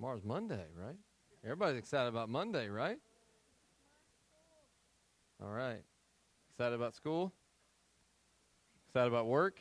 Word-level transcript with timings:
Tomorrow's 0.00 0.24
Monday, 0.24 0.64
right? 0.82 0.96
Everybody's 1.44 1.76
excited 1.76 2.08
about 2.08 2.30
Monday, 2.30 2.70
right? 2.70 2.96
All 5.42 5.50
right. 5.50 5.82
Excited 6.48 6.74
about 6.74 6.94
school? 6.94 7.34
Excited 8.88 9.08
about 9.08 9.26
work? 9.26 9.60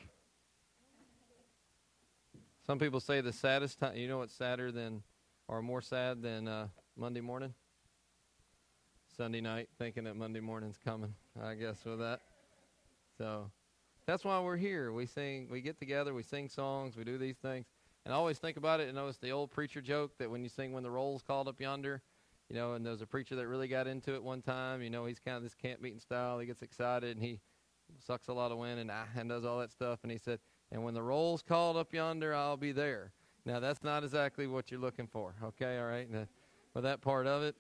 Some 2.65 2.79
people 2.79 3.01
say 3.01 3.19
the 3.19 3.33
saddest 3.33 3.79
time, 3.79 3.97
you 3.97 4.07
know 4.07 4.19
what's 4.19 4.33
sadder 4.33 4.71
than, 4.71 5.03
or 5.49 5.61
more 5.61 5.81
sad 5.81 6.21
than 6.21 6.47
uh, 6.47 6.69
Monday 6.95 7.19
morning? 7.19 7.53
Sunday 9.17 9.41
night, 9.41 9.67
thinking 9.77 10.05
that 10.05 10.15
Monday 10.15 10.39
morning's 10.39 10.77
coming, 10.77 11.15
I 11.43 11.55
guess, 11.55 11.83
with 11.83 11.99
that. 11.99 12.21
So 13.17 13.51
that's 14.05 14.23
why 14.23 14.39
we're 14.39 14.55
here. 14.55 14.93
We 14.93 15.05
sing, 15.05 15.49
we 15.51 15.59
get 15.59 15.79
together, 15.79 16.13
we 16.13 16.23
sing 16.23 16.47
songs, 16.47 16.95
we 16.95 17.03
do 17.03 17.17
these 17.17 17.35
things. 17.35 17.65
And 18.05 18.13
I 18.13 18.17
always 18.17 18.37
think 18.39 18.57
about 18.57 18.79
it, 18.79 18.87
and 18.87 18.95
know 18.95 19.07
it's 19.07 19.17
the 19.17 19.31
old 19.31 19.51
preacher 19.51 19.81
joke 19.81 20.17
that 20.17 20.29
when 20.29 20.43
you 20.43 20.49
sing 20.49 20.71
When 20.71 20.83
the 20.83 20.91
Roll's 20.91 21.21
Called 21.21 21.47
Up 21.47 21.59
Yonder, 21.59 22.01
you 22.49 22.55
know, 22.55 22.73
and 22.73 22.85
there's 22.85 23.01
a 23.01 23.05
preacher 23.05 23.35
that 23.35 23.47
really 23.47 23.67
got 23.67 23.85
into 23.85 24.15
it 24.15 24.23
one 24.23 24.41
time. 24.41 24.81
You 24.81 24.89
know, 24.89 25.05
he's 25.05 25.19
kind 25.19 25.37
of 25.37 25.43
this 25.43 25.53
camp 25.53 25.81
meeting 25.81 25.99
style. 25.99 26.39
He 26.39 26.47
gets 26.47 26.63
excited 26.63 27.15
and 27.15 27.23
he 27.23 27.39
sucks 27.99 28.27
a 28.27 28.33
lot 28.33 28.51
of 28.51 28.57
wind 28.57 28.79
and, 28.79 28.89
ah, 28.89 29.05
and 29.15 29.29
does 29.29 29.45
all 29.45 29.59
that 29.59 29.71
stuff. 29.71 29.99
And 30.03 30.11
he 30.11 30.17
said, 30.17 30.39
and 30.71 30.83
when 30.83 30.93
the 30.93 31.01
roll's 31.03 31.43
called 31.43 31.77
up 31.77 31.93
yonder, 31.93 32.33
I'll 32.33 32.57
be 32.57 32.71
there. 32.71 33.11
Now, 33.45 33.59
that's 33.59 33.83
not 33.83 34.03
exactly 34.03 34.47
what 34.47 34.71
you're 34.71 34.79
looking 34.79 35.07
for, 35.07 35.35
okay? 35.43 35.77
All 35.77 35.85
right? 35.85 36.09
Now, 36.09 36.27
with 36.73 36.83
that 36.83 37.01
part 37.01 37.27
of 37.27 37.43
it, 37.43 37.55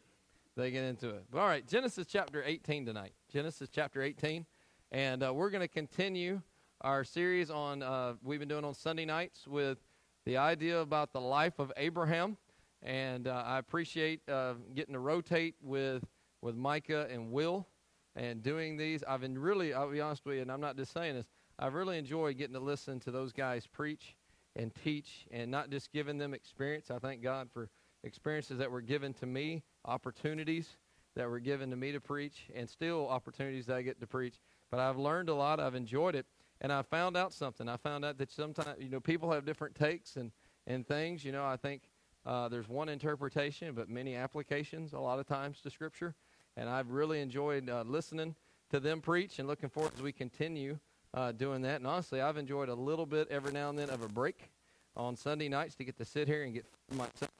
they 0.55 0.71
get 0.71 0.83
into 0.83 1.09
it. 1.09 1.23
But 1.31 1.39
all 1.39 1.47
right, 1.47 1.65
Genesis 1.65 2.07
chapter 2.07 2.43
18 2.43 2.85
tonight. 2.85 3.13
Genesis 3.31 3.69
chapter 3.71 4.01
18. 4.01 4.45
And 4.91 5.23
uh, 5.23 5.33
we're 5.33 5.49
going 5.51 5.61
to 5.61 5.67
continue 5.67 6.41
our 6.81 7.03
series 7.03 7.49
on, 7.49 7.83
uh, 7.83 8.13
we've 8.23 8.39
been 8.39 8.49
doing 8.49 8.65
on 8.65 8.73
Sunday 8.73 9.05
nights 9.05 9.47
with 9.47 9.77
the 10.25 10.37
idea 10.37 10.79
about 10.79 11.13
the 11.13 11.21
life 11.21 11.59
of 11.59 11.71
Abraham. 11.77 12.37
And 12.81 13.27
uh, 13.27 13.43
I 13.45 13.57
appreciate 13.57 14.21
uh, 14.29 14.53
getting 14.73 14.93
to 14.93 14.99
rotate 14.99 15.55
with, 15.61 16.03
with 16.41 16.55
Micah 16.55 17.07
and 17.11 17.31
Will 17.31 17.67
and 18.15 18.41
doing 18.41 18.77
these. 18.77 19.03
I've 19.07 19.21
been 19.21 19.37
really, 19.37 19.73
I'll 19.73 19.91
be 19.91 20.01
honest 20.01 20.25
with 20.25 20.35
you, 20.35 20.41
and 20.41 20.51
I'm 20.51 20.61
not 20.61 20.77
just 20.77 20.93
saying 20.93 21.15
this, 21.15 21.25
I've 21.57 21.73
really 21.73 21.97
enjoyed 21.97 22.37
getting 22.37 22.53
to 22.53 22.59
listen 22.59 22.99
to 23.01 23.11
those 23.11 23.33
guys 23.33 23.67
preach 23.67 24.15
and 24.55 24.73
teach 24.83 25.25
and 25.31 25.51
not 25.51 25.69
just 25.69 25.91
giving 25.91 26.17
them 26.17 26.33
experience. 26.33 26.89
I 26.89 26.99
thank 26.99 27.21
God 27.21 27.49
for 27.53 27.69
experiences 28.03 28.57
that 28.59 28.71
were 28.71 28.81
given 28.81 29.13
to 29.15 29.25
me, 29.25 29.63
opportunities 29.85 30.77
that 31.15 31.29
were 31.29 31.39
given 31.39 31.69
to 31.69 31.75
me 31.75 31.91
to 31.91 31.99
preach, 31.99 32.49
and 32.55 32.69
still 32.69 33.09
opportunities 33.09 33.65
that 33.65 33.75
I 33.75 33.81
get 33.81 33.99
to 33.99 34.07
preach. 34.07 34.35
But 34.71 34.79
I've 34.79 34.97
learned 34.97 35.29
a 35.29 35.33
lot. 35.33 35.59
I've 35.59 35.75
enjoyed 35.75 36.15
it. 36.15 36.25
And 36.61 36.73
I 36.73 36.81
found 36.81 37.15
out 37.15 37.33
something. 37.33 37.69
I 37.69 37.77
found 37.77 38.03
out 38.03 38.17
that 38.17 38.31
sometimes, 38.31 38.77
you 38.79 38.89
know, 38.89 38.99
people 38.99 39.31
have 39.31 39.45
different 39.45 39.75
takes 39.75 40.17
and, 40.17 40.31
and 40.67 40.85
things. 40.87 41.23
You 41.23 41.31
know, 41.31 41.45
I 41.45 41.55
think 41.55 41.83
uh, 42.25 42.49
there's 42.49 42.67
one 42.67 42.89
interpretation, 42.89 43.73
but 43.73 43.89
many 43.89 44.15
applications 44.15 44.93
a 44.93 44.99
lot 44.99 45.19
of 45.19 45.27
times 45.27 45.61
to 45.61 45.69
Scripture. 45.69 46.15
And 46.57 46.69
I've 46.69 46.91
really 46.91 47.21
enjoyed 47.21 47.69
uh, 47.69 47.83
listening 47.87 48.35
to 48.71 48.79
them 48.79 49.01
preach 49.01 49.39
and 49.39 49.47
looking 49.47 49.69
forward 49.69 49.93
as 49.95 50.01
we 50.01 50.11
continue 50.11 50.79
uh, 51.13 51.31
doing 51.31 51.61
that. 51.61 51.77
And 51.77 51.87
honestly, 51.87 52.21
I've 52.21 52.37
enjoyed 52.37 52.69
a 52.69 52.75
little 52.75 53.05
bit 53.05 53.29
every 53.31 53.53
now 53.53 53.69
and 53.69 53.79
then 53.79 53.89
of 53.89 54.01
a 54.01 54.09
break 54.09 54.49
on 54.95 55.15
Sunday 55.15 55.47
nights 55.47 55.75
to 55.75 55.83
get 55.83 55.97
to 55.97 56.05
sit 56.05 56.27
here 56.27 56.43
and 56.43 56.53
get 56.53 56.65
myself. 56.91 57.31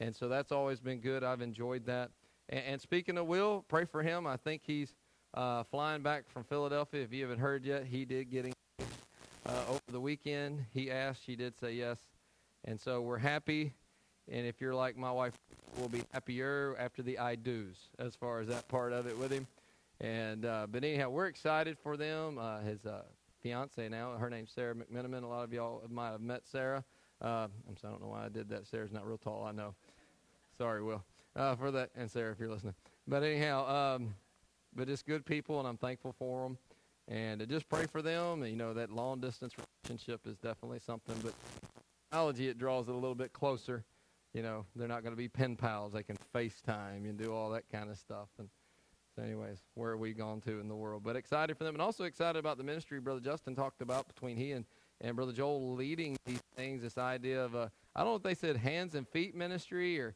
And 0.00 0.14
so 0.14 0.28
that's 0.28 0.50
always 0.50 0.80
been 0.80 0.98
good. 0.98 1.22
I've 1.22 1.40
enjoyed 1.40 1.86
that. 1.86 2.10
And, 2.48 2.64
and 2.64 2.80
speaking 2.80 3.16
of 3.18 3.26
Will, 3.26 3.64
pray 3.68 3.84
for 3.84 4.02
him. 4.02 4.26
I 4.26 4.36
think 4.36 4.62
he's 4.64 4.94
uh, 5.34 5.62
flying 5.64 6.02
back 6.02 6.28
from 6.28 6.44
Philadelphia. 6.44 7.02
If 7.02 7.12
you 7.12 7.22
haven't 7.22 7.38
heard 7.38 7.64
yet, 7.64 7.86
he 7.86 8.04
did 8.04 8.30
get 8.30 8.53
uh, 9.54 9.70
over 9.70 9.80
the 9.90 10.00
weekend. 10.00 10.66
He 10.74 10.90
asked, 10.90 11.24
she 11.24 11.36
did 11.36 11.58
say 11.58 11.72
yes. 11.74 11.98
And 12.64 12.80
so 12.80 13.00
we're 13.02 13.18
happy 13.18 13.74
and 14.30 14.46
if 14.46 14.60
you're 14.60 14.74
like 14.74 14.96
my 14.96 15.10
wife, 15.10 15.34
we'll 15.78 15.88
be 15.88 16.02
happier 16.12 16.76
after 16.78 17.02
the 17.02 17.18
I 17.18 17.34
do's 17.34 17.76
as 17.98 18.16
far 18.16 18.40
as 18.40 18.48
that 18.48 18.68
part 18.68 18.92
of 18.92 19.06
it 19.06 19.18
with 19.18 19.30
him. 19.30 19.46
And 20.00 20.44
uh, 20.44 20.66
but 20.70 20.82
anyhow, 20.82 21.10
we're 21.10 21.26
excited 21.26 21.78
for 21.78 21.96
them. 21.96 22.38
Uh, 22.38 22.60
his 22.60 22.84
uh, 22.86 23.02
fiance 23.42 23.88
now, 23.88 24.12
her 24.12 24.30
name's 24.30 24.50
Sarah 24.50 24.74
McMenamin. 24.74 25.22
A 25.22 25.26
lot 25.26 25.44
of 25.44 25.52
y'all 25.52 25.82
might 25.90 26.10
have 26.10 26.20
met 26.20 26.42
Sarah. 26.50 26.84
Uh, 27.20 27.48
I'm 27.68 27.76
sorry, 27.80 27.94
I 27.94 27.98
don't 27.98 28.02
know 28.02 28.08
why 28.08 28.24
I 28.24 28.28
did 28.28 28.48
that. 28.48 28.66
Sarah's 28.66 28.92
not 28.92 29.06
real 29.06 29.18
tall, 29.18 29.44
I 29.44 29.52
know. 29.52 29.74
Sorry, 30.58 30.82
Will, 30.82 31.02
uh, 31.36 31.54
for 31.56 31.70
that. 31.70 31.90
And 31.96 32.10
Sarah, 32.10 32.32
if 32.32 32.40
you're 32.40 32.50
listening. 32.50 32.74
But 33.06 33.22
anyhow, 33.22 33.94
um, 33.96 34.14
but 34.74 34.88
just 34.88 35.06
good 35.06 35.24
people, 35.24 35.58
and 35.58 35.68
I'm 35.68 35.76
thankful 35.76 36.14
for 36.18 36.44
them. 36.44 36.58
And 37.08 37.46
just 37.48 37.68
pray 37.68 37.86
for 37.86 38.02
them. 38.02 38.44
You 38.44 38.56
know, 38.56 38.74
that 38.74 38.90
long 38.90 39.20
distance 39.20 39.54
relationship 39.84 40.26
is 40.26 40.38
definitely 40.38 40.78
something, 40.78 41.16
but 41.22 41.34
technology 42.10 42.48
it 42.48 42.58
draws 42.58 42.88
it 42.88 42.92
a 42.92 42.94
little 42.94 43.14
bit 43.14 43.32
closer 43.32 43.84
you 44.34 44.42
know, 44.42 44.66
they're 44.74 44.88
not 44.88 45.02
going 45.02 45.12
to 45.12 45.16
be 45.16 45.28
pen 45.28 45.56
pals. 45.56 45.92
They 45.92 46.02
can 46.02 46.16
FaceTime 46.34 47.08
and 47.08 47.16
do 47.16 47.32
all 47.32 47.50
that 47.50 47.70
kind 47.70 47.88
of 47.88 47.96
stuff. 47.96 48.28
And 48.38 48.48
so, 49.14 49.22
anyways, 49.22 49.58
where 49.74 49.92
are 49.92 49.96
we 49.96 50.12
gone 50.12 50.40
to 50.42 50.58
in 50.58 50.68
the 50.68 50.74
world? 50.74 51.02
But 51.04 51.14
excited 51.14 51.56
for 51.56 51.62
them, 51.62 51.76
and 51.76 51.80
also 51.82 52.02
excited 52.02 52.38
about 52.38 52.58
the 52.58 52.64
ministry 52.64 52.98
Brother 52.98 53.20
Justin 53.20 53.54
talked 53.54 53.80
about 53.80 54.08
between 54.08 54.36
he 54.36 54.52
and 54.52 54.64
and 55.00 55.16
Brother 55.16 55.32
Joel 55.32 55.74
leading 55.74 56.16
these 56.26 56.40
things. 56.56 56.82
This 56.82 56.98
idea 56.98 57.44
of 57.44 57.54
a, 57.54 57.70
I 57.94 58.00
don't 58.00 58.10
know 58.10 58.16
if 58.16 58.22
they 58.22 58.34
said 58.34 58.56
hands 58.56 58.94
and 58.94 59.08
feet 59.08 59.34
ministry 59.34 60.00
or 60.00 60.14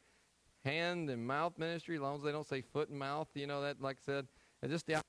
hand 0.64 1.10
and 1.10 1.24
mouth 1.24 1.58
ministry, 1.58 1.96
as 1.96 2.02
long 2.02 2.16
as 2.16 2.22
they 2.22 2.32
don't 2.32 2.46
say 2.46 2.60
foot 2.60 2.88
and 2.88 2.98
mouth. 2.98 3.28
You 3.34 3.46
know 3.46 3.62
that, 3.62 3.80
like 3.80 3.98
I 4.02 4.04
said, 4.04 4.26
and 4.62 4.70
just 4.70 4.86
the 4.86 5.00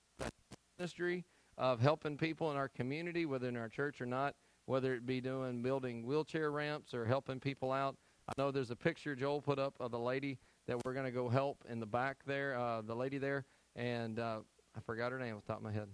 ministry 0.77 1.25
of 1.59 1.79
helping 1.79 2.17
people 2.17 2.49
in 2.49 2.57
our 2.57 2.69
community, 2.69 3.27
whether 3.27 3.47
in 3.47 3.55
our 3.55 3.69
church 3.69 4.01
or 4.01 4.07
not, 4.07 4.33
whether 4.65 4.95
it 4.95 5.05
be 5.05 5.21
doing 5.21 5.61
building 5.61 6.03
wheelchair 6.03 6.51
ramps 6.51 6.95
or 6.95 7.05
helping 7.05 7.39
people 7.39 7.71
out 7.71 7.95
I 8.29 8.33
know 8.39 8.51
there's 8.51 8.69
a 8.69 8.75
picture 8.75 9.15
Joel 9.15 9.41
put 9.41 9.57
up 9.57 9.73
of 9.79 9.89
the 9.89 9.97
lady 9.97 10.37
that 10.67 10.85
we're 10.85 10.93
going 10.93 11.07
to 11.07 11.11
go 11.11 11.29
help 11.29 11.63
in 11.67 11.79
the 11.79 11.87
back 11.87 12.17
there, 12.27 12.55
uh, 12.55 12.83
the 12.83 12.95
lady 12.95 13.17
there, 13.17 13.45
and 13.75 14.19
uh, 14.19 14.41
I 14.77 14.79
forgot 14.81 15.11
her 15.11 15.17
name 15.17 15.35
off 15.35 15.45
the 15.45 15.47
top 15.47 15.57
of 15.57 15.63
my 15.63 15.71
head. 15.71 15.87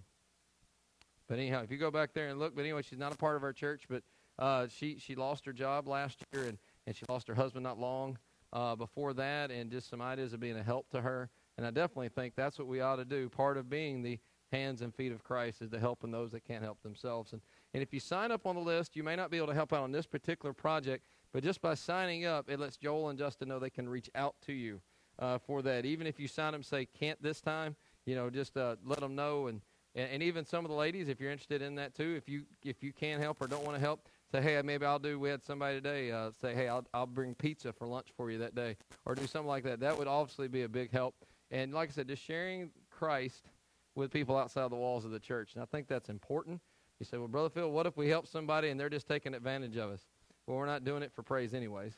But 1.28 1.38
anyhow, 1.38 1.62
if 1.62 1.70
you 1.70 1.78
go 1.78 1.90
back 1.90 2.12
there 2.12 2.28
and 2.28 2.38
look, 2.38 2.54
but 2.54 2.60
anyway, 2.60 2.82
she's 2.82 2.98
not 2.98 3.14
a 3.14 3.16
part 3.16 3.36
of 3.36 3.42
our 3.42 3.54
church, 3.54 3.84
but 3.88 4.02
uh, 4.38 4.66
she 4.68 4.98
she 4.98 5.14
lost 5.14 5.46
her 5.46 5.52
job 5.54 5.88
last 5.88 6.22
year, 6.34 6.44
and 6.44 6.58
and 6.86 6.94
she 6.94 7.06
lost 7.08 7.26
her 7.26 7.34
husband 7.34 7.64
not 7.64 7.78
long 7.78 8.18
uh, 8.52 8.76
before 8.76 9.14
that, 9.14 9.50
and 9.50 9.70
just 9.70 9.88
some 9.88 10.02
ideas 10.02 10.34
of 10.34 10.40
being 10.40 10.58
a 10.58 10.62
help 10.62 10.90
to 10.90 11.00
her. 11.00 11.30
And 11.56 11.66
I 11.66 11.70
definitely 11.70 12.10
think 12.10 12.34
that's 12.36 12.58
what 12.58 12.68
we 12.68 12.82
ought 12.82 12.96
to 12.96 13.06
do. 13.06 13.30
Part 13.30 13.56
of 13.56 13.70
being 13.70 14.02
the 14.02 14.18
hands 14.52 14.82
and 14.82 14.94
feet 14.94 15.12
of 15.12 15.24
Christ 15.24 15.62
is 15.62 15.70
to 15.70 15.78
helping 15.78 16.10
those 16.10 16.32
that 16.32 16.44
can't 16.44 16.62
help 16.62 16.82
themselves. 16.82 17.32
And 17.32 17.42
and 17.74 17.82
if 17.82 17.92
you 17.92 18.00
sign 18.00 18.30
up 18.30 18.46
on 18.46 18.54
the 18.54 18.60
list, 18.62 18.96
you 18.96 19.02
may 19.02 19.16
not 19.16 19.30
be 19.30 19.36
able 19.36 19.48
to 19.48 19.54
help 19.54 19.72
out 19.72 19.82
on 19.82 19.92
this 19.92 20.06
particular 20.06 20.54
project, 20.54 21.04
but 21.32 21.44
just 21.44 21.60
by 21.60 21.74
signing 21.74 22.24
up, 22.24 22.48
it 22.48 22.58
lets 22.58 22.78
Joel 22.78 23.10
and 23.10 23.18
Justin 23.18 23.48
know 23.48 23.58
they 23.58 23.68
can 23.68 23.86
reach 23.86 24.08
out 24.14 24.34
to 24.46 24.52
you 24.54 24.80
uh, 25.18 25.36
for 25.38 25.60
that. 25.62 25.84
Even 25.84 26.06
if 26.06 26.18
you 26.18 26.28
sign 26.28 26.54
up 26.54 26.64
say 26.64 26.86
can't 26.86 27.22
this 27.22 27.40
time, 27.40 27.76
you 28.06 28.14
know, 28.14 28.30
just 28.30 28.56
uh, 28.56 28.76
let 28.84 29.00
them 29.00 29.14
know. 29.14 29.48
And, 29.48 29.60
and, 29.94 30.08
and 30.10 30.22
even 30.22 30.44
some 30.44 30.64
of 30.64 30.70
the 30.70 30.76
ladies, 30.76 31.08
if 31.08 31.20
you're 31.20 31.30
interested 31.30 31.60
in 31.60 31.74
that 31.74 31.94
too, 31.94 32.14
if 32.16 32.28
you 32.28 32.44
if 32.64 32.82
you 32.82 32.92
can 32.92 33.20
help 33.20 33.42
or 33.42 33.46
don't 33.46 33.64
want 33.64 33.76
to 33.76 33.80
help, 33.80 34.08
say 34.32 34.40
hey 34.40 34.60
maybe 34.64 34.86
I'll 34.86 34.98
do. 34.98 35.18
We 35.18 35.28
had 35.28 35.44
somebody 35.44 35.76
today 35.76 36.10
uh, 36.10 36.30
say 36.40 36.54
hey 36.54 36.68
I'll 36.68 36.86
I'll 36.94 37.06
bring 37.06 37.34
pizza 37.34 37.72
for 37.72 37.86
lunch 37.86 38.08
for 38.16 38.30
you 38.30 38.38
that 38.38 38.54
day 38.54 38.76
or 39.04 39.14
do 39.14 39.26
something 39.26 39.48
like 39.48 39.64
that. 39.64 39.80
That 39.80 39.98
would 39.98 40.08
obviously 40.08 40.48
be 40.48 40.62
a 40.62 40.68
big 40.68 40.92
help. 40.92 41.14
And 41.50 41.74
like 41.74 41.90
I 41.90 41.92
said, 41.92 42.08
just 42.08 42.22
sharing 42.22 42.70
Christ 42.90 43.50
with 43.96 44.12
people 44.12 44.36
outside 44.36 44.70
the 44.70 44.76
walls 44.76 45.04
of 45.04 45.10
the 45.10 45.18
church. 45.18 45.54
And 45.54 45.62
I 45.62 45.66
think 45.66 45.88
that's 45.88 46.08
important. 46.08 46.60
You 47.00 47.06
say, 47.06 47.18
well, 47.18 47.28
Brother 47.28 47.50
Phil, 47.50 47.70
what 47.70 47.86
if 47.86 47.96
we 47.96 48.08
help 48.08 48.26
somebody 48.26 48.68
and 48.68 48.78
they're 48.78 48.88
just 48.88 49.08
taking 49.08 49.34
advantage 49.34 49.76
of 49.76 49.90
us? 49.90 50.06
Well, 50.46 50.56
we're 50.56 50.66
not 50.66 50.84
doing 50.84 51.02
it 51.02 51.12
for 51.14 51.22
praise 51.22 51.54
anyways. 51.54 51.94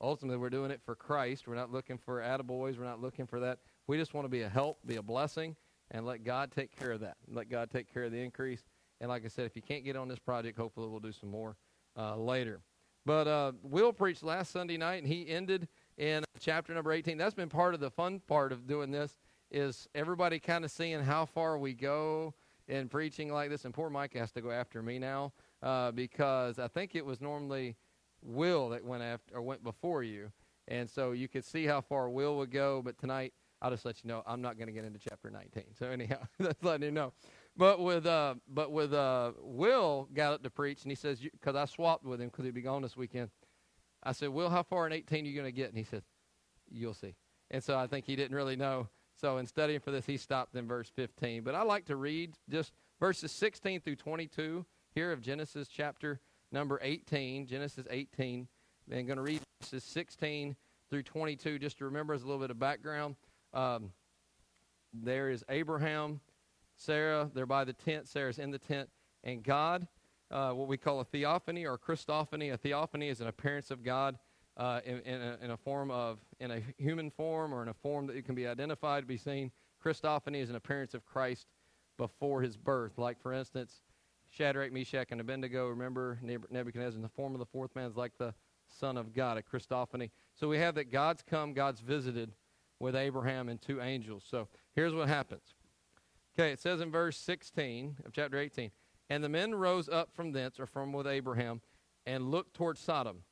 Ultimately, 0.00 0.38
we're 0.38 0.50
doing 0.50 0.70
it 0.70 0.80
for 0.84 0.94
Christ. 0.94 1.46
We're 1.46 1.54
not 1.54 1.72
looking 1.72 1.98
for 1.98 2.20
attaboys. 2.20 2.78
We're 2.78 2.84
not 2.84 3.00
looking 3.00 3.26
for 3.26 3.40
that. 3.40 3.58
We 3.86 3.96
just 3.96 4.14
want 4.14 4.24
to 4.24 4.28
be 4.28 4.42
a 4.42 4.48
help, 4.48 4.78
be 4.86 4.96
a 4.96 5.02
blessing, 5.02 5.56
and 5.90 6.04
let 6.04 6.24
God 6.24 6.52
take 6.52 6.76
care 6.76 6.92
of 6.92 7.00
that. 7.00 7.16
Let 7.28 7.48
God 7.48 7.70
take 7.70 7.92
care 7.92 8.04
of 8.04 8.12
the 8.12 8.20
increase. 8.20 8.62
And 9.00 9.08
like 9.08 9.24
I 9.24 9.28
said, 9.28 9.46
if 9.46 9.56
you 9.56 9.62
can't 9.62 9.84
get 9.84 9.96
on 9.96 10.08
this 10.08 10.18
project, 10.18 10.58
hopefully 10.58 10.88
we'll 10.88 11.00
do 11.00 11.12
some 11.12 11.30
more 11.30 11.56
uh, 11.96 12.16
later. 12.16 12.60
But 13.04 13.28
uh, 13.28 13.52
Will 13.62 13.92
preached 13.92 14.22
last 14.22 14.50
Sunday 14.52 14.76
night, 14.76 14.96
and 15.02 15.06
he 15.06 15.28
ended 15.28 15.68
in 15.96 16.24
chapter 16.40 16.74
number 16.74 16.92
18. 16.92 17.16
That's 17.16 17.34
been 17.34 17.48
part 17.48 17.72
of 17.72 17.80
the 17.80 17.90
fun 17.90 18.20
part 18.26 18.52
of 18.52 18.66
doing 18.66 18.90
this 18.90 19.16
is 19.50 19.88
everybody 19.94 20.38
kind 20.38 20.64
of 20.64 20.70
seeing 20.70 21.02
how 21.02 21.26
far 21.26 21.58
we 21.58 21.72
go 21.72 22.34
in 22.68 22.88
preaching 22.88 23.32
like 23.32 23.50
this. 23.50 23.64
And 23.64 23.72
poor 23.72 23.90
Mike 23.90 24.14
has 24.14 24.32
to 24.32 24.40
go 24.40 24.50
after 24.50 24.82
me 24.82 24.98
now 24.98 25.32
uh, 25.62 25.92
because 25.92 26.58
I 26.58 26.68
think 26.68 26.94
it 26.94 27.04
was 27.04 27.20
normally 27.20 27.76
Will 28.22 28.70
that 28.70 28.84
went 28.84 29.02
after 29.02 29.36
or 29.36 29.42
went 29.42 29.62
before 29.62 30.02
you, 30.02 30.32
and 30.66 30.90
so 30.90 31.12
you 31.12 31.28
could 31.28 31.44
see 31.44 31.66
how 31.66 31.80
far 31.80 32.08
Will 32.08 32.36
would 32.38 32.50
go. 32.50 32.82
But 32.82 32.98
tonight, 32.98 33.34
I'll 33.62 33.70
just 33.70 33.84
let 33.84 34.02
you 34.02 34.08
know 34.08 34.22
I'm 34.26 34.42
not 34.42 34.56
going 34.56 34.66
to 34.66 34.72
get 34.72 34.84
into 34.84 34.98
chapter 34.98 35.30
19. 35.30 35.64
So 35.78 35.86
anyhow, 35.86 36.18
that's 36.40 36.62
letting 36.64 36.86
you 36.86 36.90
know. 36.90 37.12
But 37.56 37.78
with 37.80 38.04
uh, 38.06 38.34
but 38.48 38.72
with 38.72 38.92
uh, 38.92 39.32
Will 39.38 40.08
got 40.12 40.32
up 40.32 40.42
to 40.42 40.50
preach, 40.50 40.82
and 40.82 40.90
he 40.90 40.96
says 40.96 41.20
because 41.20 41.54
I 41.54 41.66
swapped 41.66 42.04
with 42.04 42.20
him 42.20 42.28
because 42.28 42.46
he'd 42.46 42.54
be 42.54 42.62
gone 42.62 42.82
this 42.82 42.96
weekend. 42.96 43.30
I 44.02 44.12
said, 44.12 44.30
Will, 44.30 44.50
how 44.50 44.62
far 44.62 44.86
in 44.86 44.92
18 44.92 45.24
are 45.24 45.28
you 45.28 45.34
going 45.34 45.46
to 45.46 45.52
get? 45.52 45.68
And 45.68 45.78
he 45.78 45.84
said, 45.84 46.02
You'll 46.70 46.94
see. 46.94 47.14
And 47.50 47.62
so 47.62 47.78
I 47.78 47.86
think 47.86 48.06
he 48.06 48.16
didn't 48.16 48.36
really 48.36 48.56
know. 48.56 48.88
So 49.16 49.38
in 49.38 49.46
studying 49.46 49.80
for 49.80 49.90
this, 49.90 50.06
he 50.06 50.16
stopped 50.16 50.54
in 50.54 50.66
verse 50.66 50.90
15. 50.94 51.42
But 51.42 51.54
I 51.54 51.62
like 51.62 51.86
to 51.86 51.96
read 51.96 52.34
just 52.50 52.72
verses 53.00 53.32
16 53.32 53.80
through 53.80 53.96
22 53.96 54.64
here 54.94 55.12
of 55.12 55.22
Genesis 55.22 55.68
chapter 55.68 56.20
number 56.52 56.78
18, 56.82 57.46
Genesis 57.46 57.86
18. 57.88 58.46
I'm 58.92 59.06
going 59.06 59.16
to 59.16 59.22
read 59.22 59.40
verses 59.60 59.84
16 59.84 60.54
through 60.90 61.02
22, 61.02 61.58
just 61.58 61.78
to 61.78 61.86
remember 61.86 62.14
as 62.14 62.22
a 62.22 62.26
little 62.26 62.40
bit 62.40 62.50
of 62.50 62.58
background. 62.58 63.16
Um, 63.52 63.92
there 64.92 65.30
is 65.30 65.44
Abraham, 65.48 66.20
Sarah, 66.76 67.30
they're 67.34 67.46
by 67.46 67.64
the 67.64 67.72
tent. 67.72 68.08
Sarah's 68.08 68.38
in 68.38 68.50
the 68.50 68.58
tent. 68.58 68.88
And 69.24 69.42
God, 69.42 69.88
uh, 70.30 70.52
what 70.52 70.68
we 70.68 70.76
call 70.76 71.00
a 71.00 71.04
theophany 71.04 71.66
or 71.66 71.78
Christophany. 71.78 72.52
A 72.52 72.56
theophany 72.56 73.08
is 73.08 73.20
an 73.20 73.28
appearance 73.28 73.70
of 73.70 73.82
God 73.82 74.18
uh, 74.56 74.80
in, 74.84 75.00
in, 75.00 75.20
a, 75.20 75.38
in, 75.42 75.50
a, 75.50 75.56
form 75.56 75.90
of, 75.90 76.18
in 76.40 76.50
a 76.50 76.62
human 76.78 77.10
form 77.10 77.52
or 77.52 77.62
in 77.62 77.68
a 77.68 77.74
form 77.74 78.06
that 78.06 78.24
can 78.24 78.34
be 78.34 78.46
identified, 78.46 79.02
to 79.02 79.06
be 79.06 79.18
seen. 79.18 79.50
Christophany 79.84 80.40
is 80.40 80.50
an 80.50 80.56
appearance 80.56 80.94
of 80.94 81.04
Christ 81.04 81.46
before 81.98 82.42
his 82.42 82.56
birth. 82.56 82.96
Like, 82.96 83.20
for 83.20 83.32
instance, 83.32 83.82
Shadrach, 84.30 84.72
Meshach, 84.72 85.08
and 85.10 85.20
Abednego, 85.20 85.68
remember 85.68 86.18
Nebuchadnezzar 86.22 86.96
in 86.96 87.02
the 87.02 87.08
form 87.08 87.34
of 87.34 87.38
the 87.38 87.46
fourth 87.46 87.74
man 87.74 87.90
is 87.90 87.96
like 87.96 88.16
the 88.18 88.34
Son 88.66 88.96
of 88.96 89.14
God, 89.14 89.38
a 89.38 89.42
Christophany. 89.42 90.10
So 90.34 90.48
we 90.48 90.58
have 90.58 90.74
that 90.74 90.90
God's 90.90 91.22
come, 91.22 91.52
God's 91.52 91.80
visited 91.80 92.32
with 92.80 92.96
Abraham 92.96 93.48
and 93.48 93.60
two 93.60 93.80
angels. 93.80 94.24
So 94.28 94.48
here's 94.74 94.94
what 94.94 95.08
happens. 95.08 95.54
Okay, 96.38 96.50
it 96.52 96.60
says 96.60 96.80
in 96.80 96.90
verse 96.90 97.16
16 97.16 97.96
of 98.04 98.12
chapter 98.12 98.38
18, 98.38 98.70
And 99.08 99.24
the 99.24 99.28
men 99.28 99.54
rose 99.54 99.88
up 99.88 100.10
from 100.12 100.32
thence, 100.32 100.60
or 100.60 100.66
from 100.66 100.92
with 100.92 101.06
Abraham, 101.06 101.62
and 102.04 102.30
looked 102.30 102.54
toward 102.54 102.76
Sodom. 102.76 103.22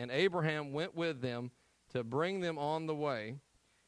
And 0.00 0.10
Abraham 0.10 0.72
went 0.72 0.96
with 0.96 1.20
them 1.20 1.50
to 1.90 2.02
bring 2.02 2.40
them 2.40 2.56
on 2.56 2.86
the 2.86 2.94
way. 2.94 3.34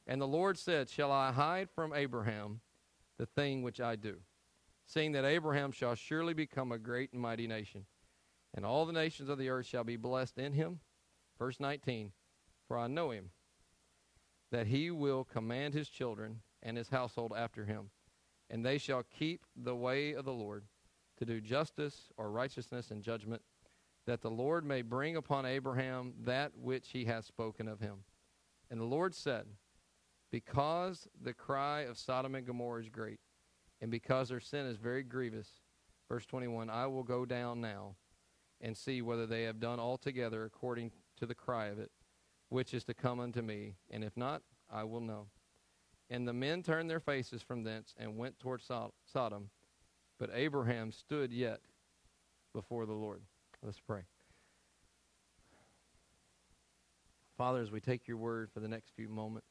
And 0.06 0.20
the 0.20 0.28
Lord 0.28 0.58
said, 0.58 0.90
Shall 0.90 1.10
I 1.10 1.32
hide 1.32 1.70
from 1.70 1.94
Abraham 1.94 2.60
the 3.18 3.24
thing 3.24 3.62
which 3.62 3.80
I 3.80 3.96
do? 3.96 4.18
Seeing 4.84 5.12
that 5.12 5.24
Abraham 5.24 5.72
shall 5.72 5.94
surely 5.94 6.34
become 6.34 6.70
a 6.70 6.78
great 6.78 7.14
and 7.14 7.22
mighty 7.22 7.46
nation, 7.46 7.86
and 8.52 8.66
all 8.66 8.84
the 8.84 8.92
nations 8.92 9.30
of 9.30 9.38
the 9.38 9.48
earth 9.48 9.64
shall 9.64 9.84
be 9.84 9.96
blessed 9.96 10.36
in 10.36 10.52
him. 10.52 10.80
Verse 11.38 11.58
19, 11.58 12.12
For 12.68 12.76
I 12.76 12.88
know 12.88 13.10
him, 13.10 13.30
that 14.50 14.66
he 14.66 14.90
will 14.90 15.24
command 15.24 15.72
his 15.72 15.88
children 15.88 16.40
and 16.62 16.76
his 16.76 16.90
household 16.90 17.32
after 17.34 17.64
him, 17.64 17.88
and 18.50 18.62
they 18.62 18.76
shall 18.76 19.02
keep 19.02 19.46
the 19.56 19.76
way 19.76 20.12
of 20.12 20.26
the 20.26 20.34
Lord 20.34 20.64
to 21.16 21.24
do 21.24 21.40
justice 21.40 22.10
or 22.18 22.30
righteousness 22.30 22.90
and 22.90 23.02
judgment 23.02 23.40
that 24.06 24.20
the 24.20 24.30
Lord 24.30 24.64
may 24.64 24.82
bring 24.82 25.16
upon 25.16 25.46
Abraham 25.46 26.14
that 26.24 26.52
which 26.56 26.88
he 26.90 27.04
has 27.04 27.24
spoken 27.26 27.68
of 27.68 27.80
him. 27.80 28.04
And 28.70 28.80
the 28.80 28.84
Lord 28.84 29.14
said, 29.14 29.46
Because 30.30 31.06
the 31.20 31.34
cry 31.34 31.80
of 31.82 31.98
Sodom 31.98 32.34
and 32.34 32.46
Gomorrah 32.46 32.82
is 32.82 32.88
great, 32.88 33.20
and 33.80 33.90
because 33.90 34.28
their 34.28 34.40
sin 34.40 34.66
is 34.66 34.76
very 34.76 35.02
grievous, 35.02 35.48
verse 36.08 36.26
21, 36.26 36.70
I 36.70 36.86
will 36.86 37.02
go 37.02 37.24
down 37.24 37.60
now 37.60 37.96
and 38.60 38.76
see 38.76 39.02
whether 39.02 39.26
they 39.26 39.42
have 39.44 39.60
done 39.60 39.80
altogether 39.80 40.44
according 40.44 40.92
to 41.18 41.26
the 41.26 41.34
cry 41.34 41.66
of 41.66 41.78
it, 41.78 41.90
which 42.48 42.74
is 42.74 42.84
to 42.84 42.94
come 42.94 43.20
unto 43.20 43.42
me, 43.42 43.74
and 43.90 44.02
if 44.02 44.16
not, 44.16 44.42
I 44.70 44.84
will 44.84 45.00
know. 45.00 45.26
And 46.10 46.26
the 46.26 46.32
men 46.32 46.62
turned 46.62 46.90
their 46.90 47.00
faces 47.00 47.42
from 47.42 47.64
thence 47.64 47.94
and 47.98 48.18
went 48.18 48.38
toward 48.38 48.62
Sodom, 48.62 49.50
but 50.18 50.30
Abraham 50.32 50.92
stood 50.92 51.32
yet 51.32 51.60
before 52.52 52.86
the 52.86 52.92
Lord. 52.92 53.22
Let's 53.64 53.78
pray. 53.80 54.00
Father, 57.38 57.62
as 57.62 57.70
we 57.70 57.80
take 57.80 58.08
your 58.08 58.16
word 58.16 58.50
for 58.52 58.60
the 58.60 58.68
next 58.68 58.90
few 58.96 59.08
moments, 59.08 59.50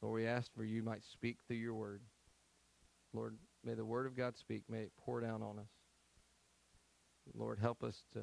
Lord, 0.00 0.14
we 0.14 0.26
ask 0.26 0.52
for 0.54 0.64
you 0.64 0.82
might 0.82 1.02
speak 1.12 1.38
through 1.46 1.56
your 1.56 1.74
word. 1.74 2.00
Lord, 3.12 3.36
may 3.64 3.74
the 3.74 3.84
word 3.84 4.06
of 4.06 4.16
God 4.16 4.36
speak. 4.36 4.62
May 4.68 4.82
it 4.82 4.92
pour 5.04 5.20
down 5.20 5.42
on 5.42 5.58
us. 5.58 5.68
Lord, 7.34 7.58
help 7.58 7.82
us 7.82 8.02
to, 8.14 8.20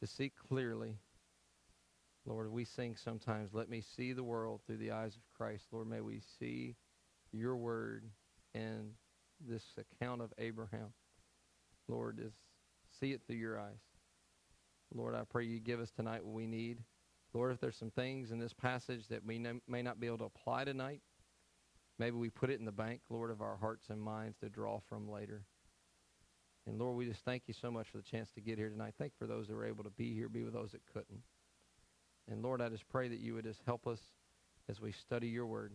to 0.00 0.06
see 0.06 0.32
clearly. 0.48 0.96
Lord, 2.24 2.50
we 2.50 2.64
sing 2.64 2.96
sometimes, 2.96 3.50
let 3.52 3.68
me 3.68 3.82
see 3.96 4.12
the 4.12 4.24
world 4.24 4.60
through 4.66 4.78
the 4.78 4.90
eyes 4.90 5.14
of 5.14 5.22
Christ. 5.36 5.66
Lord, 5.70 5.88
may 5.88 6.00
we 6.00 6.20
see 6.40 6.74
your 7.30 7.56
word 7.56 8.04
in 8.54 8.90
this 9.46 9.62
account 9.78 10.22
of 10.22 10.32
Abraham. 10.38 10.92
Lord, 11.88 12.20
as 12.24 12.32
see 13.00 13.12
it 13.12 13.22
through 13.26 13.36
your 13.36 13.58
eyes. 13.58 13.80
Lord, 14.94 15.14
I 15.14 15.22
pray 15.28 15.44
you 15.44 15.60
give 15.60 15.80
us 15.80 15.90
tonight 15.90 16.24
what 16.24 16.34
we 16.34 16.46
need. 16.46 16.78
Lord, 17.34 17.52
if 17.52 17.60
there's 17.60 17.76
some 17.76 17.90
things 17.90 18.30
in 18.30 18.38
this 18.38 18.52
passage 18.54 19.08
that 19.08 19.24
we 19.26 19.44
may 19.68 19.82
not 19.82 20.00
be 20.00 20.06
able 20.06 20.18
to 20.18 20.24
apply 20.24 20.64
tonight, 20.64 21.02
maybe 21.98 22.16
we 22.16 22.30
put 22.30 22.50
it 22.50 22.58
in 22.58 22.64
the 22.64 22.72
bank, 22.72 23.00
Lord, 23.10 23.30
of 23.30 23.42
our 23.42 23.56
hearts 23.56 23.90
and 23.90 24.00
minds 24.00 24.38
to 24.38 24.48
draw 24.48 24.80
from 24.88 25.10
later. 25.10 25.42
And 26.66 26.78
Lord, 26.78 26.96
we 26.96 27.06
just 27.06 27.24
thank 27.24 27.42
you 27.46 27.54
so 27.54 27.70
much 27.70 27.88
for 27.88 27.98
the 27.98 28.02
chance 28.02 28.30
to 28.32 28.40
get 28.40 28.58
here 28.58 28.70
tonight. 28.70 28.94
Thank 28.98 29.12
you 29.12 29.26
for 29.26 29.32
those 29.32 29.48
that 29.48 29.54
were 29.54 29.66
able 29.66 29.84
to 29.84 29.90
be 29.90 30.14
here, 30.14 30.28
be 30.28 30.44
with 30.44 30.54
those 30.54 30.72
that 30.72 30.86
couldn't. 30.92 31.22
And 32.28 32.42
Lord, 32.42 32.62
I 32.62 32.68
just 32.68 32.88
pray 32.88 33.08
that 33.08 33.20
you 33.20 33.34
would 33.34 33.44
just 33.44 33.60
help 33.66 33.86
us 33.86 34.00
as 34.68 34.80
we 34.80 34.92
study 34.92 35.28
your 35.28 35.46
word. 35.46 35.72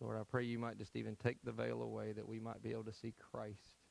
Lord, 0.00 0.18
I 0.18 0.22
pray 0.28 0.44
you 0.44 0.58
might 0.58 0.78
just 0.78 0.96
even 0.96 1.14
take 1.14 1.38
the 1.44 1.52
veil 1.52 1.82
away 1.82 2.12
that 2.12 2.26
we 2.26 2.40
might 2.40 2.62
be 2.62 2.72
able 2.72 2.84
to 2.84 2.92
see 2.92 3.14
Christ 3.30 3.81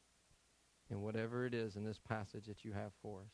in 0.91 1.01
whatever 1.01 1.45
it 1.45 1.53
is 1.53 1.75
in 1.75 1.83
this 1.83 1.99
passage 1.99 2.45
that 2.45 2.63
you 2.63 2.73
have 2.73 2.91
for 3.01 3.21
us. 3.21 3.31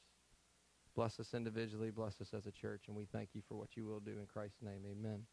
Bless 0.96 1.20
us 1.20 1.34
individually, 1.34 1.92
bless 1.92 2.22
us 2.22 2.34
as 2.34 2.46
a 2.48 2.52
church, 2.52 2.84
and 2.88 2.96
we 2.96 3.06
thank 3.06 3.30
you 3.34 3.42
for 3.48 3.56
what 3.56 3.76
you 3.76 3.86
will 3.86 4.00
do 4.00 4.12
in 4.12 4.26
Christ's 4.26 4.62
name. 4.62 4.82
Amen. 4.90 5.24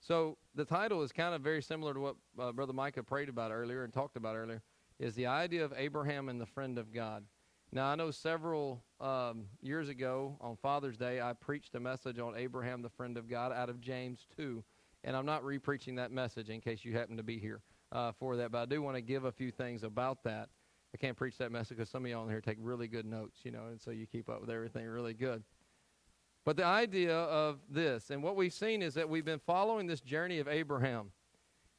So 0.00 0.36
the 0.54 0.64
title 0.64 1.02
is 1.02 1.12
kind 1.12 1.34
of 1.34 1.40
very 1.40 1.62
similar 1.62 1.94
to 1.94 2.00
what 2.00 2.16
uh, 2.38 2.52
Brother 2.52 2.72
Micah 2.72 3.02
prayed 3.02 3.28
about 3.28 3.50
earlier 3.50 3.84
and 3.84 3.92
talked 3.92 4.16
about 4.16 4.36
earlier, 4.36 4.62
is 4.98 5.14
the 5.14 5.26
idea 5.26 5.64
of 5.64 5.74
Abraham 5.76 6.28
and 6.28 6.40
the 6.40 6.46
friend 6.46 6.78
of 6.78 6.92
God. 6.92 7.24
Now, 7.72 7.86
I 7.86 7.96
know 7.96 8.10
several 8.10 8.84
um, 9.00 9.46
years 9.60 9.88
ago 9.88 10.36
on 10.40 10.56
Father's 10.56 10.96
Day, 10.96 11.20
I 11.20 11.32
preached 11.32 11.74
a 11.74 11.80
message 11.80 12.18
on 12.18 12.36
Abraham, 12.36 12.80
the 12.80 12.88
friend 12.88 13.16
of 13.16 13.28
God, 13.28 13.52
out 13.52 13.68
of 13.68 13.80
James 13.80 14.26
2. 14.36 14.62
And 15.04 15.16
I'm 15.16 15.26
not 15.26 15.44
re-preaching 15.44 15.96
that 15.96 16.10
message 16.12 16.48
in 16.48 16.60
case 16.60 16.84
you 16.84 16.96
happen 16.96 17.16
to 17.16 17.22
be 17.22 17.38
here 17.38 17.60
uh, 17.92 18.12
for 18.18 18.36
that, 18.36 18.52
but 18.52 18.58
I 18.58 18.66
do 18.66 18.82
want 18.82 18.96
to 18.96 19.00
give 19.00 19.24
a 19.24 19.32
few 19.32 19.50
things 19.50 19.82
about 19.82 20.22
that. 20.24 20.48
I 20.94 20.98
can't 20.98 21.16
preach 21.16 21.38
that 21.38 21.52
message 21.52 21.76
because 21.76 21.90
some 21.90 22.04
of 22.04 22.10
y'all 22.10 22.24
in 22.24 22.30
here 22.30 22.40
take 22.40 22.58
really 22.60 22.88
good 22.88 23.06
notes, 23.06 23.40
you 23.44 23.50
know, 23.50 23.66
and 23.70 23.80
so 23.80 23.90
you 23.90 24.06
keep 24.06 24.28
up 24.28 24.40
with 24.40 24.50
everything 24.50 24.86
really 24.86 25.14
good. 25.14 25.42
But 26.44 26.56
the 26.56 26.64
idea 26.64 27.16
of 27.16 27.58
this, 27.68 28.10
and 28.10 28.22
what 28.22 28.36
we've 28.36 28.52
seen 28.52 28.80
is 28.80 28.94
that 28.94 29.08
we've 29.08 29.24
been 29.24 29.40
following 29.40 29.86
this 29.86 30.00
journey 30.00 30.38
of 30.38 30.48
Abraham. 30.48 31.10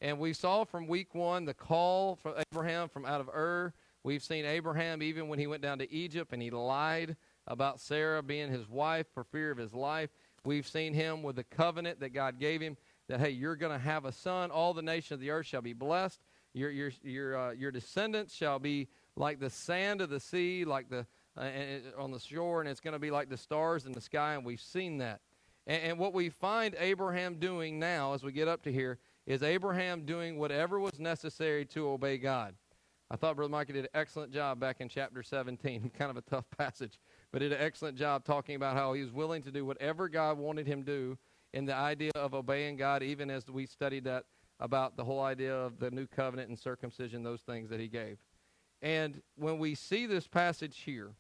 And 0.02 0.20
we 0.20 0.34
saw 0.34 0.64
from 0.64 0.88
week 0.88 1.16
one 1.16 1.46
the 1.46 1.54
call 1.54 2.18
for 2.18 2.36
Abraham 2.52 2.90
from 2.90 3.06
out 3.06 3.22
of 3.22 3.30
Ur. 3.30 3.74
We've 4.04 4.22
seen 4.22 4.46
Abraham 4.46 5.02
even 5.02 5.28
when 5.28 5.40
he 5.40 5.48
went 5.48 5.64
down 5.64 5.80
to 5.80 5.92
Egypt 5.92 6.34
and 6.34 6.42
he 6.42 6.52
lied 6.52 7.16
about 7.48 7.80
Sarah 7.80 8.22
being 8.22 8.52
his 8.52 8.70
wife 8.70 9.08
for 9.14 9.24
fear 9.24 9.52
of 9.52 9.58
his 9.58 9.74
life. 9.74 10.10
We've 10.46 10.68
seen 10.68 10.94
him 10.94 11.24
with 11.24 11.38
the 11.38 11.44
covenant 11.46 12.00
that 12.02 12.14
God 12.14 12.40
gave 12.40 12.62
him 12.62 12.78
that, 13.08 13.20
hey, 13.20 13.32
you're 13.32 13.56
going 13.56 13.72
to 13.72 13.84
have 13.84 14.06
a 14.06 14.12
son. 14.12 14.52
All 14.52 14.74
the 14.74 14.82
nations 14.82 15.14
of 15.14 15.20
the 15.22 15.32
earth 15.32 15.48
shall 15.48 15.62
be 15.62 15.74
blessed. 15.74 16.22
Your, 16.54 16.70
your, 16.70 16.92
your, 17.04 17.38
uh, 17.38 17.52
your 17.52 17.72
descendants 17.72 18.36
shall 18.36 18.60
be 18.60 18.90
like 19.18 19.40
the 19.40 19.50
sand 19.50 20.02
of 20.02 20.10
the 20.10 20.20
sea, 20.20 20.66
like 20.66 20.90
the 20.90 21.06
uh, 21.38 21.50
on 21.98 22.12
the 22.12 22.20
shore, 22.20 22.62
and 22.62 22.70
it's 22.70 22.80
going 22.80 22.94
to 22.94 23.00
be 23.00 23.12
like 23.12 23.30
the 23.30 23.38
stars 23.38 23.86
in 23.86 23.92
the 23.92 24.02
sky, 24.02 24.34
and 24.34 24.46
we've 24.46 24.62
seen 24.62 24.98
that. 24.98 25.22
And, 25.68 25.84
and 25.84 26.00
what 26.00 26.14
we 26.14 26.30
find 26.30 26.76
Abraham 26.80 27.36
doing 27.36 27.80
now, 27.80 28.14
as 28.14 28.24
we 28.24 28.32
get 28.32 28.48
up 28.48 28.64
to 28.64 28.72
here, 28.72 28.98
is 29.26 29.44
Abraham 29.44 30.06
doing 30.06 30.40
whatever 30.40 30.80
was 30.80 31.00
necessary 31.00 31.66
to 31.66 31.90
obey 31.90 32.18
God. 32.18 32.56
I 33.10 33.16
thought 33.16 33.36
Brother 33.36 33.52
Micah 33.52 33.74
did 33.74 33.86
an 33.86 33.92
excellent 33.94 34.34
job 34.34 34.60
back 34.60 34.82
in 34.82 34.90
chapter 34.90 35.24
17, 35.24 35.92
kind 35.98 36.12
of 36.12 36.18
a 36.18 36.22
tough 36.22 36.46
passage, 36.58 37.00
but 37.32 37.40
did 37.40 37.54
an 37.54 37.62
excellent 37.62 37.98
job 37.98 38.26
talking 38.26 38.56
about 38.56 38.76
how 38.76 38.94
he 38.94 39.02
was 39.02 39.12
willing 39.12 39.42
to 39.44 39.52
do 39.52 39.66
whatever 39.66 40.10
God 40.10 40.38
wanted 40.38 40.68
him 40.68 40.84
to 40.84 40.92
do 40.92 41.18
in 41.54 41.66
the 41.66 41.76
idea 41.76 42.12
of 42.16 42.34
obeying 42.34 42.76
God, 42.76 43.04
even 43.04 43.30
as 43.30 43.48
we 43.48 43.66
studied 43.66 44.04
that 44.06 44.26
about 44.60 44.98
the 44.98 45.06
whole 45.06 45.22
idea 45.22 45.56
of 45.56 45.80
the 45.80 45.92
new 45.92 46.08
covenant 46.08 46.50
and 46.50 46.58
circumcision, 46.58 47.24
those 47.24 47.42
things 47.42 47.70
that 47.70 47.80
he 47.80 47.88
gave. 47.88 48.18
And 48.82 49.22
when 49.36 49.58
we 49.58 49.76
see 49.76 50.06
this 50.06 50.28
passage 50.28 50.82
here, 50.82 51.12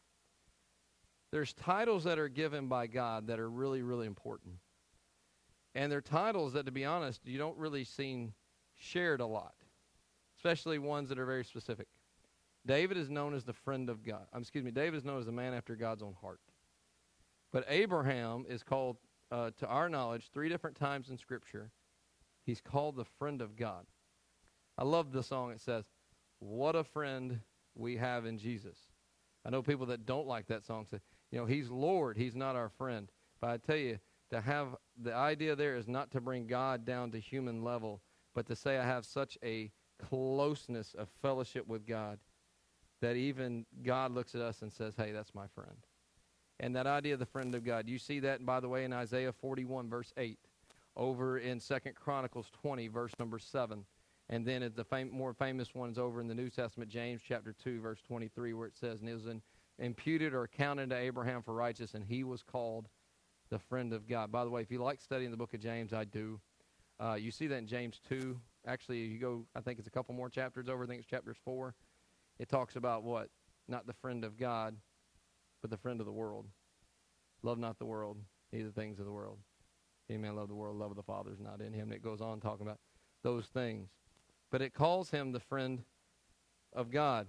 there's 1.31 1.53
titles 1.53 2.03
that 2.05 2.19
are 2.19 2.29
given 2.29 2.67
by 2.67 2.87
God 2.87 3.27
that 3.27 3.39
are 3.39 3.49
really, 3.49 3.81
really 3.81 4.07
important. 4.07 4.55
And 5.75 5.91
they're 5.91 6.01
titles 6.01 6.53
that, 6.53 6.65
to 6.65 6.71
be 6.71 6.85
honest, 6.85 7.21
you 7.25 7.37
don't 7.37 7.57
really 7.57 7.83
see 7.83 8.29
shared 8.79 9.21
a 9.21 9.25
lot, 9.25 9.55
especially 10.37 10.79
ones 10.79 11.09
that 11.09 11.19
are 11.19 11.25
very 11.25 11.43
specific. 11.43 11.87
David 12.65 12.97
is 12.97 13.09
known 13.09 13.33
as 13.33 13.43
the 13.43 13.53
friend 13.53 13.89
of 13.89 14.03
God. 14.03 14.27
Um, 14.33 14.41
excuse 14.41 14.63
me, 14.63 14.71
David 14.71 14.97
is 14.97 15.05
known 15.05 15.19
as 15.19 15.25
the 15.25 15.31
man 15.31 15.53
after 15.53 15.75
God's 15.75 16.03
own 16.03 16.15
heart. 16.21 16.39
But 17.51 17.65
Abraham 17.69 18.45
is 18.47 18.61
called, 18.61 18.97
uh, 19.31 19.51
to 19.57 19.67
our 19.67 19.89
knowledge, 19.89 20.29
three 20.33 20.49
different 20.49 20.77
times 20.77 21.09
in 21.09 21.17
Scripture. 21.17 21.71
He's 22.45 22.61
called 22.61 22.95
the 22.95 23.05
friend 23.05 23.41
of 23.41 23.55
God. 23.55 23.85
I 24.77 24.83
love 24.83 25.11
the 25.11 25.23
song. 25.23 25.51
It 25.51 25.61
says, 25.61 25.85
what 26.39 26.75
a 26.75 26.83
friend 26.83 27.39
we 27.75 27.97
have 27.97 28.25
in 28.25 28.37
Jesus. 28.37 28.77
I 29.45 29.49
know 29.49 29.61
people 29.61 29.85
that 29.87 30.05
don't 30.05 30.27
like 30.27 30.47
that 30.47 30.65
song 30.65 30.85
say, 30.89 30.99
you 31.31 31.39
know, 31.39 31.45
he's 31.45 31.69
Lord, 31.69 32.17
he's 32.17 32.35
not 32.35 32.55
our 32.55 32.69
friend. 32.69 33.09
But 33.39 33.49
I 33.49 33.57
tell 33.57 33.77
you, 33.77 33.99
to 34.29 34.41
have 34.41 34.75
the 35.01 35.13
idea 35.13 35.55
there 35.55 35.75
is 35.77 35.87
not 35.87 36.11
to 36.11 36.21
bring 36.21 36.47
God 36.47 36.85
down 36.85 37.11
to 37.11 37.19
human 37.19 37.63
level, 37.63 38.01
but 38.35 38.45
to 38.47 38.55
say 38.55 38.77
I 38.77 38.85
have 38.85 39.05
such 39.05 39.37
a 39.43 39.71
closeness 40.09 40.93
of 40.93 41.07
fellowship 41.21 41.67
with 41.67 41.85
God 41.85 42.19
that 43.01 43.15
even 43.15 43.65
God 43.83 44.11
looks 44.11 44.35
at 44.35 44.41
us 44.41 44.61
and 44.61 44.71
says, 44.71 44.95
hey, 44.97 45.11
that's 45.11 45.33
my 45.33 45.47
friend. 45.47 45.77
And 46.59 46.75
that 46.75 46.87
idea 46.87 47.13
of 47.13 47.19
the 47.19 47.25
friend 47.25 47.53
of 47.53 47.63
God, 47.63 47.87
you 47.87 47.99
see 47.99 48.19
that, 48.21 48.45
by 48.45 48.59
the 48.59 48.67
way, 48.67 48.83
in 48.83 48.91
Isaiah 48.91 49.31
41, 49.31 49.89
verse 49.89 50.11
8, 50.17 50.39
over 50.95 51.37
in 51.37 51.59
Second 51.59 51.95
Chronicles 51.95 52.49
20, 52.61 52.87
verse 52.87 53.13
number 53.19 53.37
7. 53.37 53.85
And 54.29 54.45
then 54.45 54.71
the 54.75 54.83
fam- 54.83 55.11
more 55.11 55.33
famous 55.33 55.73
ones 55.73 55.97
over 55.97 56.19
in 56.19 56.27
the 56.27 56.35
New 56.35 56.49
Testament, 56.49 56.91
James 56.91 57.21
chapter 57.25 57.53
2, 57.63 57.79
verse 57.79 58.01
23, 58.07 58.53
where 58.53 58.67
it 58.67 58.75
says, 58.75 58.99
And 58.99 59.09
it 59.09 59.13
was 59.13 59.27
imputed 59.79 60.33
or 60.33 60.47
counted 60.47 60.89
to 60.89 60.97
Abraham 60.97 61.41
for 61.41 61.53
righteous, 61.53 61.93
and 61.93 62.03
he 62.03 62.23
was 62.23 62.43
called 62.43 62.89
the 63.49 63.59
friend 63.59 63.93
of 63.93 64.07
God. 64.07 64.31
By 64.31 64.43
the 64.43 64.49
way, 64.49 64.61
if 64.61 64.71
you 64.71 64.83
like 64.83 64.99
studying 64.99 65.31
the 65.31 65.37
book 65.37 65.53
of 65.53 65.61
James, 65.61 65.93
I 65.93 66.03
do. 66.03 66.41
Uh, 66.99 67.13
you 67.13 67.31
see 67.31 67.47
that 67.47 67.57
in 67.57 67.67
James 67.67 68.01
2. 68.09 68.37
Actually, 68.65 68.99
you 68.99 69.19
go, 69.19 69.45
I 69.55 69.61
think 69.61 69.79
it's 69.79 69.87
a 69.87 69.91
couple 69.91 70.13
more 70.13 70.29
chapters 70.29 70.67
over. 70.67 70.83
I 70.83 70.87
think 70.87 70.99
it's 70.99 71.09
chapters 71.09 71.37
4. 71.45 71.73
It 72.39 72.49
talks 72.49 72.75
about 72.75 73.03
what? 73.03 73.29
Not 73.69 73.87
the 73.87 73.93
friend 73.93 74.25
of 74.25 74.37
God, 74.37 74.75
but 75.61 75.69
the 75.69 75.77
friend 75.77 75.99
of 76.01 76.05
the 76.05 76.11
world. 76.11 76.47
Love 77.43 77.59
not 77.59 77.79
the 77.79 77.85
world, 77.85 78.17
neither 78.51 78.71
things 78.71 78.99
of 78.99 79.05
the 79.05 79.11
world. 79.11 79.37
Any 80.09 80.17
man 80.17 80.35
love 80.35 80.47
the 80.47 80.55
world, 80.55 80.77
love 80.77 80.91
of 80.91 80.97
the 80.97 81.03
Father 81.03 81.31
is 81.31 81.39
not 81.39 81.61
in 81.61 81.73
him. 81.73 81.83
And 81.83 81.93
it 81.93 82.03
goes 82.03 82.21
on 82.21 82.39
talking 82.39 82.65
about 82.65 82.79
those 83.23 83.45
things. 83.47 83.89
But 84.51 84.61
it 84.61 84.73
calls 84.73 85.11
him 85.11 85.31
the 85.31 85.39
friend 85.39 85.83
of 86.73 86.91
God. 86.91 87.27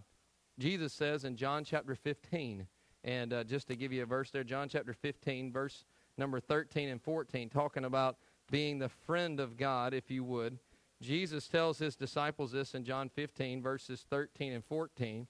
Jesus 0.58 0.92
says 0.92 1.24
in 1.24 1.36
John 1.36 1.64
chapter 1.64 1.94
15, 1.94 2.66
and 3.04 3.32
uh, 3.32 3.44
just 3.44 3.68
to 3.68 3.76
give 3.76 3.92
you 3.92 4.02
a 4.02 4.06
verse 4.06 4.30
there, 4.30 4.44
John 4.44 4.68
chapter 4.68 4.92
15, 4.92 5.52
verse 5.52 5.84
number 6.16 6.40
13 6.40 6.88
and 6.88 7.02
14, 7.02 7.48
talking 7.48 7.84
about 7.84 8.16
being 8.50 8.78
the 8.78 8.88
friend 8.88 9.40
of 9.40 9.56
God, 9.56 9.94
if 9.94 10.10
you 10.10 10.24
would. 10.24 10.58
Jesus 11.00 11.46
tells 11.46 11.78
his 11.78 11.94
disciples 11.94 12.52
this 12.52 12.74
in 12.74 12.84
John 12.84 13.08
15, 13.08 13.62
verses 13.62 14.04
13 14.10 14.52
and 14.52 14.64
14. 14.64 15.28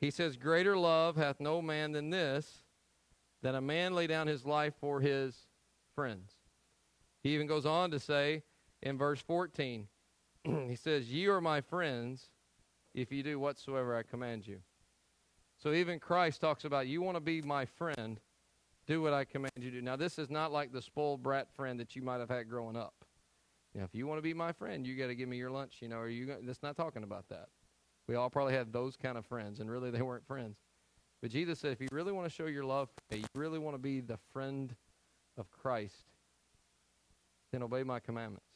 He 0.00 0.10
says, 0.10 0.36
Greater 0.36 0.76
love 0.76 1.16
hath 1.16 1.40
no 1.40 1.60
man 1.60 1.92
than 1.92 2.10
this, 2.10 2.62
that 3.42 3.54
a 3.54 3.60
man 3.60 3.94
lay 3.94 4.06
down 4.06 4.28
his 4.28 4.44
life 4.44 4.74
for 4.80 5.00
his 5.00 5.46
friends. 5.94 6.32
He 7.22 7.34
even 7.34 7.46
goes 7.46 7.66
on 7.66 7.90
to 7.90 7.98
say 7.98 8.42
in 8.80 8.96
verse 8.96 9.20
14, 9.20 9.88
he 10.68 10.76
says, 10.76 11.10
Ye 11.10 11.26
are 11.26 11.40
my 11.40 11.60
friends 11.60 12.30
if 12.94 13.12
you 13.12 13.22
do 13.22 13.38
whatsoever 13.38 13.96
I 13.96 14.02
command 14.02 14.46
you. 14.46 14.60
So 15.62 15.72
even 15.72 15.98
Christ 15.98 16.40
talks 16.40 16.64
about, 16.64 16.86
You 16.86 17.02
want 17.02 17.16
to 17.16 17.20
be 17.20 17.42
my 17.42 17.64
friend, 17.64 18.20
do 18.86 19.00
what 19.02 19.12
I 19.12 19.24
command 19.24 19.52
you 19.58 19.70
to 19.70 19.76
do. 19.78 19.82
Now, 19.82 19.96
this 19.96 20.18
is 20.18 20.30
not 20.30 20.52
like 20.52 20.72
the 20.72 20.82
spoiled 20.82 21.22
brat 21.22 21.48
friend 21.54 21.78
that 21.80 21.94
you 21.94 22.02
might 22.02 22.18
have 22.18 22.28
had 22.28 22.48
growing 22.48 22.76
up. 22.76 22.94
Now, 23.74 23.84
if 23.84 23.94
you 23.94 24.06
want 24.06 24.18
to 24.18 24.22
be 24.22 24.34
my 24.34 24.52
friend, 24.52 24.86
you 24.86 24.96
got 24.96 25.06
to 25.06 25.14
give 25.14 25.28
me 25.28 25.36
your 25.36 25.50
lunch, 25.50 25.76
you 25.80 25.88
know, 25.88 25.98
or 25.98 26.08
you 26.08 26.34
that's 26.42 26.62
not 26.62 26.76
talking 26.76 27.04
about 27.04 27.28
that. 27.28 27.48
We 28.08 28.16
all 28.16 28.28
probably 28.28 28.54
had 28.54 28.72
those 28.72 28.96
kind 28.96 29.16
of 29.16 29.24
friends, 29.24 29.60
and 29.60 29.70
really 29.70 29.90
they 29.92 30.02
weren't 30.02 30.26
friends. 30.26 30.58
But 31.22 31.30
Jesus 31.30 31.60
said, 31.60 31.72
if 31.72 31.80
you 31.80 31.88
really 31.92 32.12
want 32.12 32.28
to 32.28 32.34
show 32.34 32.46
your 32.46 32.64
love, 32.64 32.88
if 33.10 33.18
you 33.18 33.24
really 33.34 33.60
want 33.60 33.74
to 33.74 33.78
be 33.78 34.00
the 34.00 34.18
friend 34.32 34.74
of 35.38 35.48
Christ, 35.52 36.04
then 37.52 37.62
obey 37.62 37.84
my 37.84 38.00
commandments. 38.00 38.51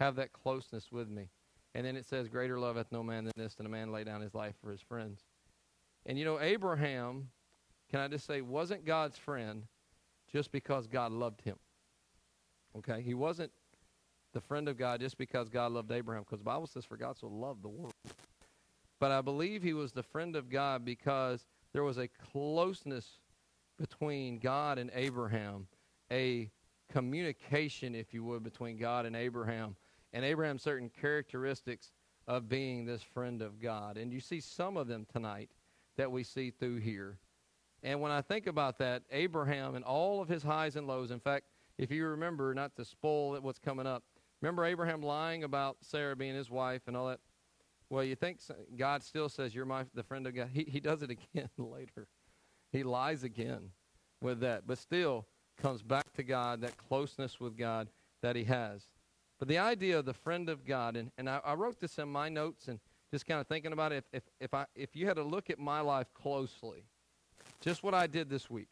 Have 0.00 0.16
that 0.16 0.32
closeness 0.32 0.92
with 0.92 1.08
me. 1.08 1.28
And 1.74 1.84
then 1.84 1.96
it 1.96 2.06
says, 2.06 2.28
Greater 2.28 2.58
love 2.58 2.76
hath 2.76 2.90
no 2.90 3.02
man 3.02 3.24
than 3.24 3.32
this, 3.36 3.54
than 3.54 3.66
a 3.66 3.68
man 3.70 3.92
lay 3.92 4.04
down 4.04 4.20
his 4.20 4.34
life 4.34 4.54
for 4.62 4.70
his 4.70 4.80
friends. 4.80 5.20
And 6.06 6.18
you 6.18 6.24
know, 6.24 6.40
Abraham, 6.40 7.28
can 7.90 8.00
I 8.00 8.08
just 8.08 8.26
say, 8.26 8.40
wasn't 8.40 8.84
God's 8.84 9.18
friend 9.18 9.64
just 10.32 10.52
because 10.52 10.86
God 10.86 11.12
loved 11.12 11.40
him. 11.42 11.56
Okay? 12.76 13.02
He 13.02 13.14
wasn't 13.14 13.50
the 14.32 14.40
friend 14.40 14.68
of 14.68 14.76
God 14.76 15.00
just 15.00 15.18
because 15.18 15.48
God 15.48 15.72
loved 15.72 15.90
Abraham, 15.90 16.22
because 16.22 16.40
the 16.40 16.44
Bible 16.44 16.66
says, 16.66 16.84
For 16.84 16.96
God 16.96 17.16
so 17.16 17.28
loved 17.28 17.62
the 17.62 17.68
world. 17.68 17.94
But 19.00 19.10
I 19.10 19.20
believe 19.20 19.62
he 19.62 19.72
was 19.72 19.92
the 19.92 20.02
friend 20.02 20.36
of 20.36 20.50
God 20.50 20.84
because 20.84 21.46
there 21.72 21.84
was 21.84 21.98
a 21.98 22.08
closeness 22.08 23.18
between 23.78 24.38
God 24.38 24.78
and 24.78 24.90
Abraham, 24.92 25.66
a 26.10 26.50
communication, 26.90 27.94
if 27.94 28.12
you 28.12 28.24
would, 28.24 28.42
between 28.42 28.76
God 28.76 29.06
and 29.06 29.14
Abraham, 29.14 29.76
and 30.12 30.24
Abraham 30.24 30.58
certain 30.58 30.90
characteristics 31.00 31.92
of 32.26 32.48
being 32.48 32.84
this 32.84 33.02
friend 33.02 33.42
of 33.42 33.60
God. 33.60 33.96
And 33.96 34.12
you 34.12 34.20
see 34.20 34.40
some 34.40 34.76
of 34.76 34.86
them 34.86 35.06
tonight 35.12 35.50
that 35.96 36.10
we 36.10 36.22
see 36.22 36.50
through 36.50 36.76
here. 36.76 37.18
And 37.82 38.00
when 38.00 38.12
I 38.12 38.20
think 38.20 38.46
about 38.46 38.78
that, 38.78 39.02
Abraham 39.10 39.74
and 39.74 39.84
all 39.84 40.20
of 40.20 40.28
his 40.28 40.42
highs 40.42 40.76
and 40.76 40.86
lows, 40.86 41.10
in 41.10 41.20
fact, 41.20 41.46
if 41.78 41.90
you 41.90 42.06
remember, 42.06 42.52
not 42.54 42.74
to 42.76 42.84
spoil 42.84 43.38
what's 43.40 43.58
coming 43.58 43.86
up, 43.86 44.02
remember 44.40 44.64
Abraham 44.64 45.00
lying 45.00 45.44
about 45.44 45.78
Sarah 45.80 46.16
being 46.16 46.34
his 46.34 46.50
wife 46.50 46.82
and 46.86 46.96
all 46.96 47.08
that? 47.08 47.20
Well, 47.88 48.04
you 48.04 48.16
think 48.16 48.40
God 48.76 49.02
still 49.02 49.28
says, 49.28 49.54
You're 49.54 49.64
my 49.64 49.84
the 49.94 50.02
friend 50.02 50.26
of 50.26 50.34
God. 50.34 50.50
He, 50.52 50.64
he 50.64 50.80
does 50.80 51.02
it 51.02 51.10
again 51.34 51.48
later. 51.56 52.08
He 52.72 52.82
lies 52.82 53.22
again 53.22 53.70
with 54.20 54.40
that. 54.40 54.66
But 54.66 54.78
still, 54.78 55.26
comes 55.56 55.82
back 55.82 56.12
to 56.14 56.22
God, 56.22 56.60
that 56.60 56.76
closeness 56.76 57.40
with 57.40 57.56
God 57.56 57.88
that 58.22 58.36
he 58.36 58.44
has. 58.44 58.86
But 59.38 59.48
the 59.48 59.58
idea 59.58 59.98
of 59.98 60.04
the 60.04 60.14
friend 60.14 60.48
of 60.48 60.64
God, 60.64 60.96
and, 60.96 61.10
and 61.16 61.28
I, 61.28 61.40
I 61.44 61.54
wrote 61.54 61.80
this 61.80 61.98
in 61.98 62.08
my 62.08 62.28
notes 62.28 62.68
and 62.68 62.80
just 63.10 63.26
kind 63.26 63.40
of 63.40 63.46
thinking 63.46 63.72
about 63.72 63.92
it. 63.92 64.04
If, 64.12 64.22
if, 64.22 64.22
if, 64.40 64.54
I, 64.54 64.66
if 64.74 64.96
you 64.96 65.06
had 65.06 65.16
to 65.16 65.22
look 65.22 65.48
at 65.50 65.58
my 65.58 65.80
life 65.80 66.12
closely, 66.12 66.84
just 67.60 67.82
what 67.82 67.94
I 67.94 68.06
did 68.06 68.28
this 68.28 68.50
week, 68.50 68.68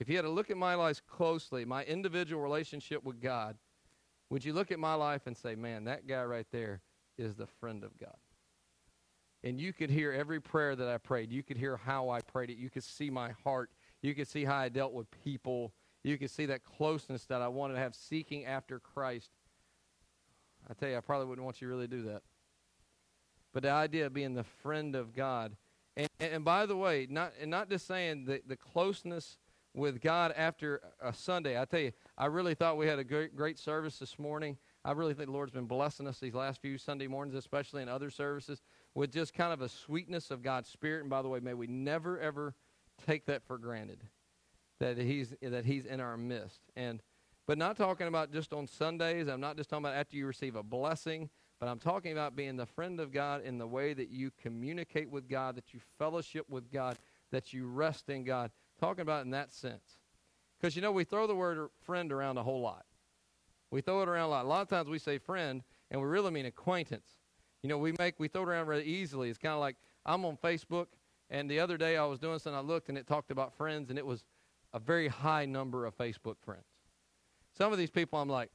if 0.00 0.08
you 0.08 0.16
had 0.16 0.22
to 0.22 0.30
look 0.30 0.50
at 0.50 0.56
my 0.56 0.74
life 0.74 1.00
closely, 1.06 1.64
my 1.64 1.84
individual 1.84 2.42
relationship 2.42 3.04
with 3.04 3.20
God, 3.20 3.56
would 4.30 4.44
you 4.44 4.52
look 4.52 4.70
at 4.70 4.78
my 4.78 4.94
life 4.94 5.22
and 5.26 5.36
say, 5.36 5.54
man, 5.54 5.84
that 5.84 6.06
guy 6.06 6.24
right 6.24 6.46
there 6.52 6.80
is 7.16 7.36
the 7.36 7.46
friend 7.46 7.84
of 7.84 7.96
God? 7.98 8.16
And 9.44 9.60
you 9.60 9.72
could 9.72 9.90
hear 9.90 10.12
every 10.12 10.40
prayer 10.40 10.74
that 10.74 10.88
I 10.88 10.98
prayed. 10.98 11.30
You 11.30 11.42
could 11.44 11.56
hear 11.56 11.76
how 11.76 12.10
I 12.10 12.20
prayed 12.20 12.50
it. 12.50 12.58
You 12.58 12.68
could 12.68 12.82
see 12.82 13.08
my 13.08 13.30
heart. 13.44 13.70
You 14.02 14.14
could 14.14 14.28
see 14.28 14.44
how 14.44 14.56
I 14.56 14.68
dealt 14.68 14.92
with 14.92 15.06
people 15.24 15.72
you 16.04 16.16
could 16.16 16.30
see 16.30 16.46
that 16.46 16.64
closeness 16.64 17.24
that 17.26 17.42
I 17.42 17.48
wanted 17.48 17.74
to 17.74 17.80
have 17.80 17.94
seeking 17.94 18.44
after 18.44 18.78
Christ. 18.78 19.30
I 20.70 20.74
tell 20.74 20.88
you, 20.88 20.96
I 20.96 21.00
probably 21.00 21.26
wouldn't 21.26 21.44
want 21.44 21.60
you 21.60 21.68
to 21.68 21.74
really 21.74 21.86
do 21.86 22.02
that. 22.04 22.22
But 23.52 23.62
the 23.62 23.70
idea 23.70 24.06
of 24.06 24.12
being 24.12 24.34
the 24.34 24.44
friend 24.44 24.94
of 24.94 25.14
God. 25.14 25.56
And, 25.96 26.08
and 26.20 26.44
by 26.44 26.66
the 26.66 26.76
way, 26.76 27.06
not, 27.08 27.32
and 27.40 27.50
not 27.50 27.70
just 27.70 27.86
saying 27.86 28.26
the, 28.26 28.42
the 28.46 28.56
closeness 28.56 29.38
with 29.74 30.00
God 30.00 30.32
after 30.36 30.80
a 31.00 31.12
Sunday. 31.12 31.60
I 31.60 31.64
tell 31.64 31.80
you, 31.80 31.92
I 32.16 32.26
really 32.26 32.54
thought 32.54 32.76
we 32.76 32.86
had 32.86 32.98
a 32.98 33.04
great, 33.04 33.34
great 33.34 33.58
service 33.58 33.98
this 33.98 34.18
morning. 34.18 34.56
I 34.84 34.92
really 34.92 35.14
think 35.14 35.26
the 35.26 35.32
Lord's 35.32 35.52
been 35.52 35.66
blessing 35.66 36.06
us 36.06 36.18
these 36.18 36.34
last 36.34 36.60
few 36.60 36.78
Sunday 36.78 37.06
mornings, 37.06 37.36
especially 37.36 37.82
in 37.82 37.88
other 37.88 38.10
services, 38.10 38.62
with 38.94 39.12
just 39.12 39.34
kind 39.34 39.52
of 39.52 39.60
a 39.60 39.68
sweetness 39.68 40.30
of 40.30 40.42
God's 40.42 40.68
Spirit. 40.68 41.02
And 41.02 41.10
by 41.10 41.22
the 41.22 41.28
way, 41.28 41.40
may 41.40 41.54
we 41.54 41.66
never, 41.66 42.18
ever 42.18 42.54
take 43.06 43.26
that 43.26 43.46
for 43.46 43.58
granted 43.58 44.02
that 44.80 44.96
he's 44.96 45.34
that 45.42 45.64
he's 45.64 45.84
in 45.84 46.00
our 46.00 46.16
midst. 46.16 46.60
And 46.76 47.02
but 47.48 47.56
not 47.56 47.78
talking 47.78 48.08
about 48.08 48.30
just 48.30 48.52
on 48.52 48.66
Sundays. 48.66 49.26
I'm 49.26 49.40
not 49.40 49.56
just 49.56 49.70
talking 49.70 49.86
about 49.86 49.96
after 49.96 50.18
you 50.18 50.26
receive 50.26 50.54
a 50.54 50.62
blessing, 50.62 51.30
but 51.58 51.66
I'm 51.66 51.78
talking 51.78 52.12
about 52.12 52.36
being 52.36 52.58
the 52.58 52.66
friend 52.66 53.00
of 53.00 53.10
God 53.10 53.42
in 53.42 53.56
the 53.56 53.66
way 53.66 53.94
that 53.94 54.10
you 54.10 54.30
communicate 54.42 55.10
with 55.10 55.30
God, 55.30 55.56
that 55.56 55.72
you 55.72 55.80
fellowship 55.98 56.44
with 56.50 56.70
God, 56.70 56.98
that 57.32 57.54
you 57.54 57.66
rest 57.66 58.10
in 58.10 58.22
God. 58.22 58.50
Talking 58.78 59.00
about 59.00 59.24
in 59.24 59.30
that 59.30 59.54
sense. 59.54 59.98
Because 60.60 60.76
you 60.76 60.82
know 60.82 60.92
we 60.92 61.04
throw 61.04 61.26
the 61.26 61.34
word 61.34 61.70
friend 61.80 62.12
around 62.12 62.36
a 62.36 62.42
whole 62.42 62.60
lot. 62.60 62.84
We 63.70 63.80
throw 63.80 64.02
it 64.02 64.10
around 64.10 64.26
a 64.26 64.30
lot. 64.30 64.44
A 64.44 64.48
lot 64.48 64.60
of 64.60 64.68
times 64.68 64.90
we 64.90 64.98
say 64.98 65.16
friend 65.16 65.62
and 65.90 66.02
we 66.02 66.06
really 66.06 66.30
mean 66.30 66.44
acquaintance. 66.44 67.08
You 67.62 67.70
know, 67.70 67.78
we 67.78 67.94
make 67.98 68.20
we 68.20 68.28
throw 68.28 68.42
it 68.42 68.48
around 68.50 68.66
really 68.66 68.84
easily. 68.84 69.30
It's 69.30 69.38
kind 69.38 69.54
of 69.54 69.60
like 69.60 69.76
I'm 70.04 70.26
on 70.26 70.36
Facebook 70.36 70.88
and 71.30 71.50
the 71.50 71.60
other 71.60 71.78
day 71.78 71.96
I 71.96 72.04
was 72.04 72.18
doing 72.18 72.38
something 72.40 72.58
I 72.58 72.60
looked 72.60 72.90
and 72.90 72.98
it 72.98 73.06
talked 73.06 73.30
about 73.30 73.54
friends 73.54 73.88
and 73.88 73.98
it 73.98 74.04
was 74.04 74.26
a 74.74 74.78
very 74.78 75.08
high 75.08 75.46
number 75.46 75.86
of 75.86 75.96
Facebook 75.96 76.36
friends. 76.44 76.67
Some 77.56 77.72
of 77.72 77.78
these 77.78 77.90
people, 77.90 78.20
I'm 78.20 78.28
like, 78.28 78.50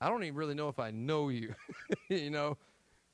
I 0.00 0.08
don't 0.08 0.24
even 0.24 0.34
really 0.34 0.54
know 0.54 0.68
if 0.68 0.78
I 0.78 0.90
know 0.90 1.28
you. 1.28 1.54
you 2.08 2.30
know, 2.30 2.56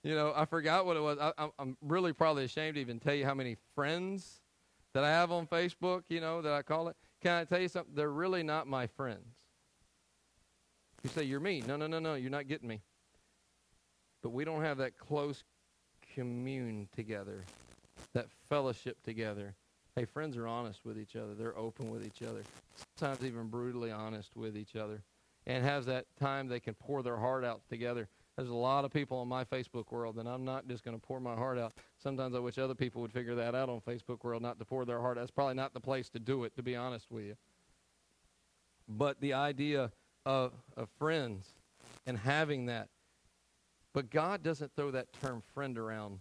you 0.02 0.14
know, 0.14 0.32
I 0.34 0.44
forgot 0.44 0.86
what 0.86 0.96
it 0.96 1.00
was. 1.00 1.18
I, 1.18 1.32
I'm 1.58 1.76
really 1.82 2.12
probably 2.12 2.44
ashamed 2.44 2.76
to 2.76 2.80
even 2.80 2.98
tell 2.98 3.14
you 3.14 3.24
how 3.24 3.34
many 3.34 3.56
friends 3.74 4.40
that 4.94 5.04
I 5.04 5.10
have 5.10 5.30
on 5.30 5.46
Facebook. 5.46 6.04
You 6.08 6.20
know, 6.20 6.40
that 6.40 6.52
I 6.52 6.62
call 6.62 6.88
it. 6.88 6.96
Can 7.20 7.32
I 7.32 7.44
tell 7.44 7.60
you 7.60 7.68
something? 7.68 7.94
They're 7.94 8.10
really 8.10 8.42
not 8.42 8.66
my 8.66 8.86
friends. 8.86 9.34
You 11.02 11.10
say 11.10 11.24
you're 11.24 11.40
me. 11.40 11.62
No, 11.66 11.76
no, 11.76 11.86
no, 11.86 11.98
no. 11.98 12.14
You're 12.14 12.30
not 12.30 12.48
getting 12.48 12.68
me. 12.68 12.80
But 14.22 14.30
we 14.30 14.44
don't 14.44 14.62
have 14.62 14.78
that 14.78 14.96
close 14.96 15.44
commune 16.14 16.88
together, 16.96 17.44
that 18.14 18.26
fellowship 18.48 19.02
together 19.04 19.54
Hey, 19.98 20.04
friends 20.04 20.36
are 20.36 20.46
honest 20.46 20.84
with 20.84 20.96
each 20.96 21.16
other. 21.16 21.34
They're 21.34 21.58
open 21.58 21.90
with 21.90 22.06
each 22.06 22.22
other. 22.22 22.44
Sometimes 22.94 23.24
even 23.24 23.48
brutally 23.48 23.90
honest 23.90 24.36
with 24.36 24.56
each 24.56 24.76
other. 24.76 25.02
And 25.44 25.64
has 25.64 25.86
that 25.86 26.06
time 26.20 26.46
they 26.46 26.60
can 26.60 26.74
pour 26.74 27.02
their 27.02 27.16
heart 27.16 27.44
out 27.44 27.62
together. 27.68 28.08
There's 28.36 28.48
a 28.48 28.54
lot 28.54 28.84
of 28.84 28.92
people 28.92 29.18
on 29.18 29.26
my 29.26 29.42
Facebook 29.42 29.90
world, 29.90 30.18
and 30.18 30.28
I'm 30.28 30.44
not 30.44 30.68
just 30.68 30.84
going 30.84 30.96
to 30.96 31.04
pour 31.04 31.18
my 31.18 31.34
heart 31.34 31.58
out. 31.58 31.72
Sometimes 32.00 32.36
I 32.36 32.38
wish 32.38 32.58
other 32.58 32.76
people 32.76 33.02
would 33.02 33.10
figure 33.10 33.34
that 33.34 33.56
out 33.56 33.68
on 33.68 33.80
Facebook 33.80 34.22
world, 34.22 34.40
not 34.40 34.60
to 34.60 34.64
pour 34.64 34.84
their 34.84 35.00
heart. 35.00 35.16
That's 35.16 35.32
probably 35.32 35.54
not 35.54 35.74
the 35.74 35.80
place 35.80 36.08
to 36.10 36.20
do 36.20 36.44
it, 36.44 36.54
to 36.54 36.62
be 36.62 36.76
honest 36.76 37.10
with 37.10 37.24
you. 37.24 37.36
But 38.88 39.20
the 39.20 39.32
idea 39.32 39.90
of, 40.24 40.52
of 40.76 40.88
friends 40.96 41.48
and 42.06 42.16
having 42.16 42.66
that. 42.66 42.88
But 43.92 44.10
God 44.10 44.44
doesn't 44.44 44.70
throw 44.76 44.92
that 44.92 45.12
term 45.20 45.42
friend 45.54 45.76
around 45.76 46.20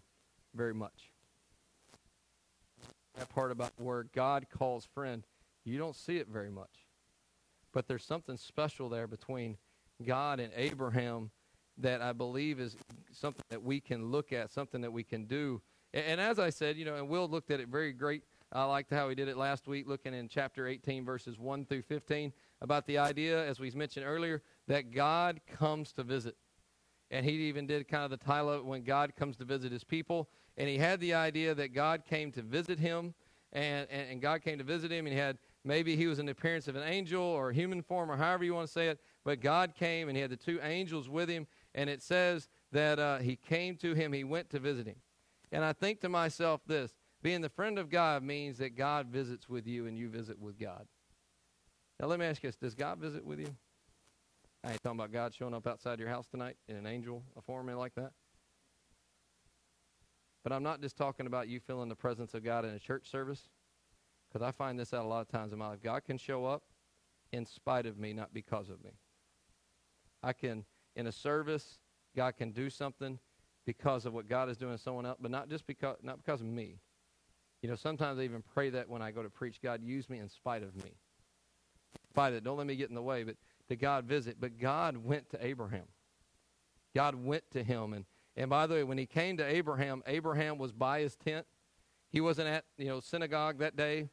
very 0.56 0.74
much. 0.74 1.12
That 3.18 3.30
part 3.30 3.52
about 3.52 3.72
where 3.78 4.04
God 4.04 4.48
calls 4.50 4.86
friend, 4.86 5.24
you 5.64 5.78
don't 5.78 5.96
see 5.96 6.18
it 6.18 6.28
very 6.28 6.50
much. 6.50 6.86
But 7.74 7.88
there's 7.88 8.06
something 8.06 8.38
special 8.38 8.90
there 8.90 9.08
between 9.08 9.58
God 10.06 10.40
and 10.40 10.52
Abraham 10.56 11.32
that 11.80 12.02
I 12.02 12.14
believe 12.14 12.60
is 12.60 12.76
something 13.12 13.44
that 13.50 13.64
we 13.64 13.80
can 13.80 14.12
look 14.12 14.34
at, 14.34 14.52
something 14.52 14.82
that 14.82 14.92
we 14.92 15.04
can 15.04 15.26
do. 15.26 15.62
And, 15.94 16.06
and 16.06 16.22
as 16.22 16.40
I 16.40 16.50
said, 16.50 16.78
you 16.78 16.86
know, 16.86 16.96
and 16.96 17.10
Will 17.10 17.28
looked 17.28 17.52
at 17.52 17.60
it 17.60 17.68
very 17.68 17.94
great. 17.94 18.24
I 18.52 18.64
liked 18.64 18.92
how 18.92 19.10
he 19.10 19.16
did 19.16 19.28
it 19.28 19.38
last 19.38 19.68
week, 19.68 19.88
looking 19.88 20.14
in 20.14 20.30
chapter 20.30 20.68
18, 20.68 21.04
verses 21.04 21.38
1 21.38 21.66
through 21.66 21.82
15, 21.82 22.32
about 22.62 22.88
the 22.88 22.98
idea, 22.98 23.46
as 23.46 23.60
we 23.60 23.70
mentioned 23.72 24.06
earlier, 24.06 24.42
that 24.68 24.92
God 24.92 25.42
comes 25.48 25.92
to 25.94 26.04
visit. 26.04 26.36
And 27.12 27.26
he 27.26 27.34
even 27.48 27.68
did 27.68 27.88
kind 27.88 28.06
of 28.06 28.10
the 28.10 28.26
title 28.26 28.64
when 28.64 28.84
God 28.84 29.16
comes 29.16 29.36
to 29.38 29.46
visit 29.46 29.72
his 29.72 29.84
people. 29.84 30.30
And 30.58 30.68
he 30.68 30.78
had 30.78 31.00
the 31.00 31.14
idea 31.14 31.54
that 31.56 31.74
God 31.74 32.04
came 32.06 32.32
to 32.32 32.42
visit 32.42 32.80
him, 32.80 33.14
and, 33.54 33.88
and, 33.90 34.10
and 34.12 34.22
God 34.22 34.42
came 34.42 34.58
to 34.58 34.64
visit 34.64 34.92
him, 34.92 35.06
and 35.06 35.14
he 35.14 35.20
had 35.20 35.38
maybe 35.64 35.96
he 35.96 36.08
was 36.08 36.20
in 36.20 36.26
the 36.26 36.32
appearance 36.32 36.68
of 36.68 36.76
an 36.76 36.84
angel 36.84 37.22
or 37.22 37.52
human 37.52 37.82
form, 37.82 38.10
or 38.10 38.18
however 38.18 38.44
you 38.44 38.54
want 38.54 38.68
to 38.68 38.74
say 38.74 38.88
it, 38.88 39.00
but 39.24 39.40
God 39.40 39.76
came, 39.76 40.10
and 40.10 40.18
he 40.18 40.22
had 40.22 40.32
the 40.32 40.38
two 40.38 40.60
angels 40.64 41.10
with 41.10 41.30
him, 41.30 41.46
and 41.76 41.90
it 41.90 42.02
says 42.02 42.50
that 42.72 43.00
uh, 43.00 43.20
he 43.20 43.36
came 43.36 43.76
to 43.78 43.94
him, 43.94 44.12
he 44.14 44.24
went 44.24 44.50
to 44.50 44.60
visit 44.60 44.88
him. 44.88 44.96
And 45.52 45.64
I 45.64 45.74
think 45.74 46.02
to 46.02 46.10
myself 46.10 46.62
this 46.66 46.94
being 47.22 47.42
the 47.42 47.50
friend 47.50 47.80
of 47.80 47.90
God 47.90 48.24
means 48.24 48.58
that 48.58 48.76
God 48.76 49.08
visits 49.08 49.50
with 49.50 49.66
you 49.68 49.88
and 49.88 49.98
you 49.98 50.10
visit 50.10 50.40
with 50.40 50.60
God. 50.60 50.88
Now, 52.00 52.08
let 52.08 52.20
me 52.20 52.26
ask 52.26 52.44
you 52.44 52.50
this 52.50 52.56
Does 52.56 52.76
God 52.76 53.00
visit 53.00 53.26
with 53.26 53.40
you? 53.40 53.56
I 54.64 54.72
ain't 54.72 54.84
talking 54.84 55.00
about 55.00 55.12
God 55.12 55.34
showing 55.34 55.54
up 55.54 55.68
outside 55.68 56.00
your 56.00 56.10
house 56.10 56.28
tonight 56.28 56.58
in 56.68 56.76
an 56.76 56.86
angel, 56.86 57.24
a 57.38 57.42
form 57.42 57.68
like 57.68 57.96
that. 57.96 58.12
But 60.48 60.56
I'm 60.56 60.64
not 60.64 60.80
just 60.80 60.96
talking 60.96 61.28
about 61.28 61.50
you 61.50 61.60
feeling 61.60 61.90
the 61.90 61.96
presence 61.98 62.34
of 62.34 62.42
God 62.42 62.64
in 62.64 62.72
a 62.72 62.80
church 62.80 63.12
service, 63.12 63.50
because 64.30 64.42
I 64.42 64.52
find 64.52 64.80
this 64.80 64.94
out 64.94 65.04
a 65.04 65.08
lot 65.10 65.20
of 65.20 65.28
times 65.28 65.52
in 65.52 65.60
my 65.60 65.68
life. 65.68 65.80
God 65.84 66.06
can 66.06 66.18
show 66.18 66.46
up 66.46 66.64
in 67.34 67.46
spite 67.46 67.86
of 67.86 67.98
me, 67.98 68.14
not 68.14 68.34
because 68.34 68.70
of 68.70 68.82
me. 68.82 68.92
I 70.24 70.32
can 70.32 70.64
in 70.96 71.06
a 71.06 71.12
service, 71.12 71.80
God 72.16 72.38
can 72.38 72.52
do 72.52 72.70
something 72.70 73.20
because 73.66 74.06
of 74.06 74.14
what 74.14 74.30
God 74.30 74.48
is 74.48 74.56
doing 74.56 74.72
to 74.72 74.82
someone 74.82 75.06
else, 75.06 75.18
but 75.20 75.32
not 75.32 75.50
just 75.50 75.68
because 75.68 75.98
not 76.02 76.24
because 76.24 76.40
of 76.40 76.48
me. 76.48 76.80
You 77.62 77.68
know, 77.68 77.76
sometimes 77.76 78.18
I 78.18 78.22
even 78.22 78.42
pray 78.42 78.70
that 78.70 78.88
when 78.88 79.02
I 79.02 79.12
go 79.12 79.24
to 79.24 79.30
preach, 79.30 79.62
God 79.62 79.84
use 79.84 80.10
me 80.10 80.20
in 80.20 80.30
spite 80.30 80.64
of 80.64 80.74
me. 80.78 80.92
Of 82.16 82.34
it, 82.34 82.46
don't 82.46 82.58
let 82.58 82.68
me 82.68 82.78
get 82.78 82.88
in 82.88 82.96
the 82.96 83.02
way, 83.02 83.26
but 83.26 83.36
to 83.68 83.76
God 83.76 84.06
visit. 84.06 84.38
But 84.40 84.58
God 84.58 84.96
went 84.96 85.30
to 85.32 85.46
Abraham. 85.46 85.88
God 86.96 87.16
went 87.16 87.44
to 87.52 87.64
him, 87.64 87.92
and 87.92 88.06
and 88.38 88.52
by 88.52 88.68
the 88.68 88.76
way, 88.76 88.84
when 88.84 89.00
he 89.00 89.08
came 89.08 89.36
to 89.38 89.46
Abraham, 89.46 90.04
Abraham 90.06 90.60
was 90.60 90.72
by 90.72 91.02
his 91.02 91.16
tent. 91.16 91.46
He 92.10 92.22
wasn't 92.22 92.48
at 92.48 92.66
you 92.78 92.86
know 92.86 93.00
synagogue 93.00 93.58
that 93.60 93.76
day. 93.76 94.10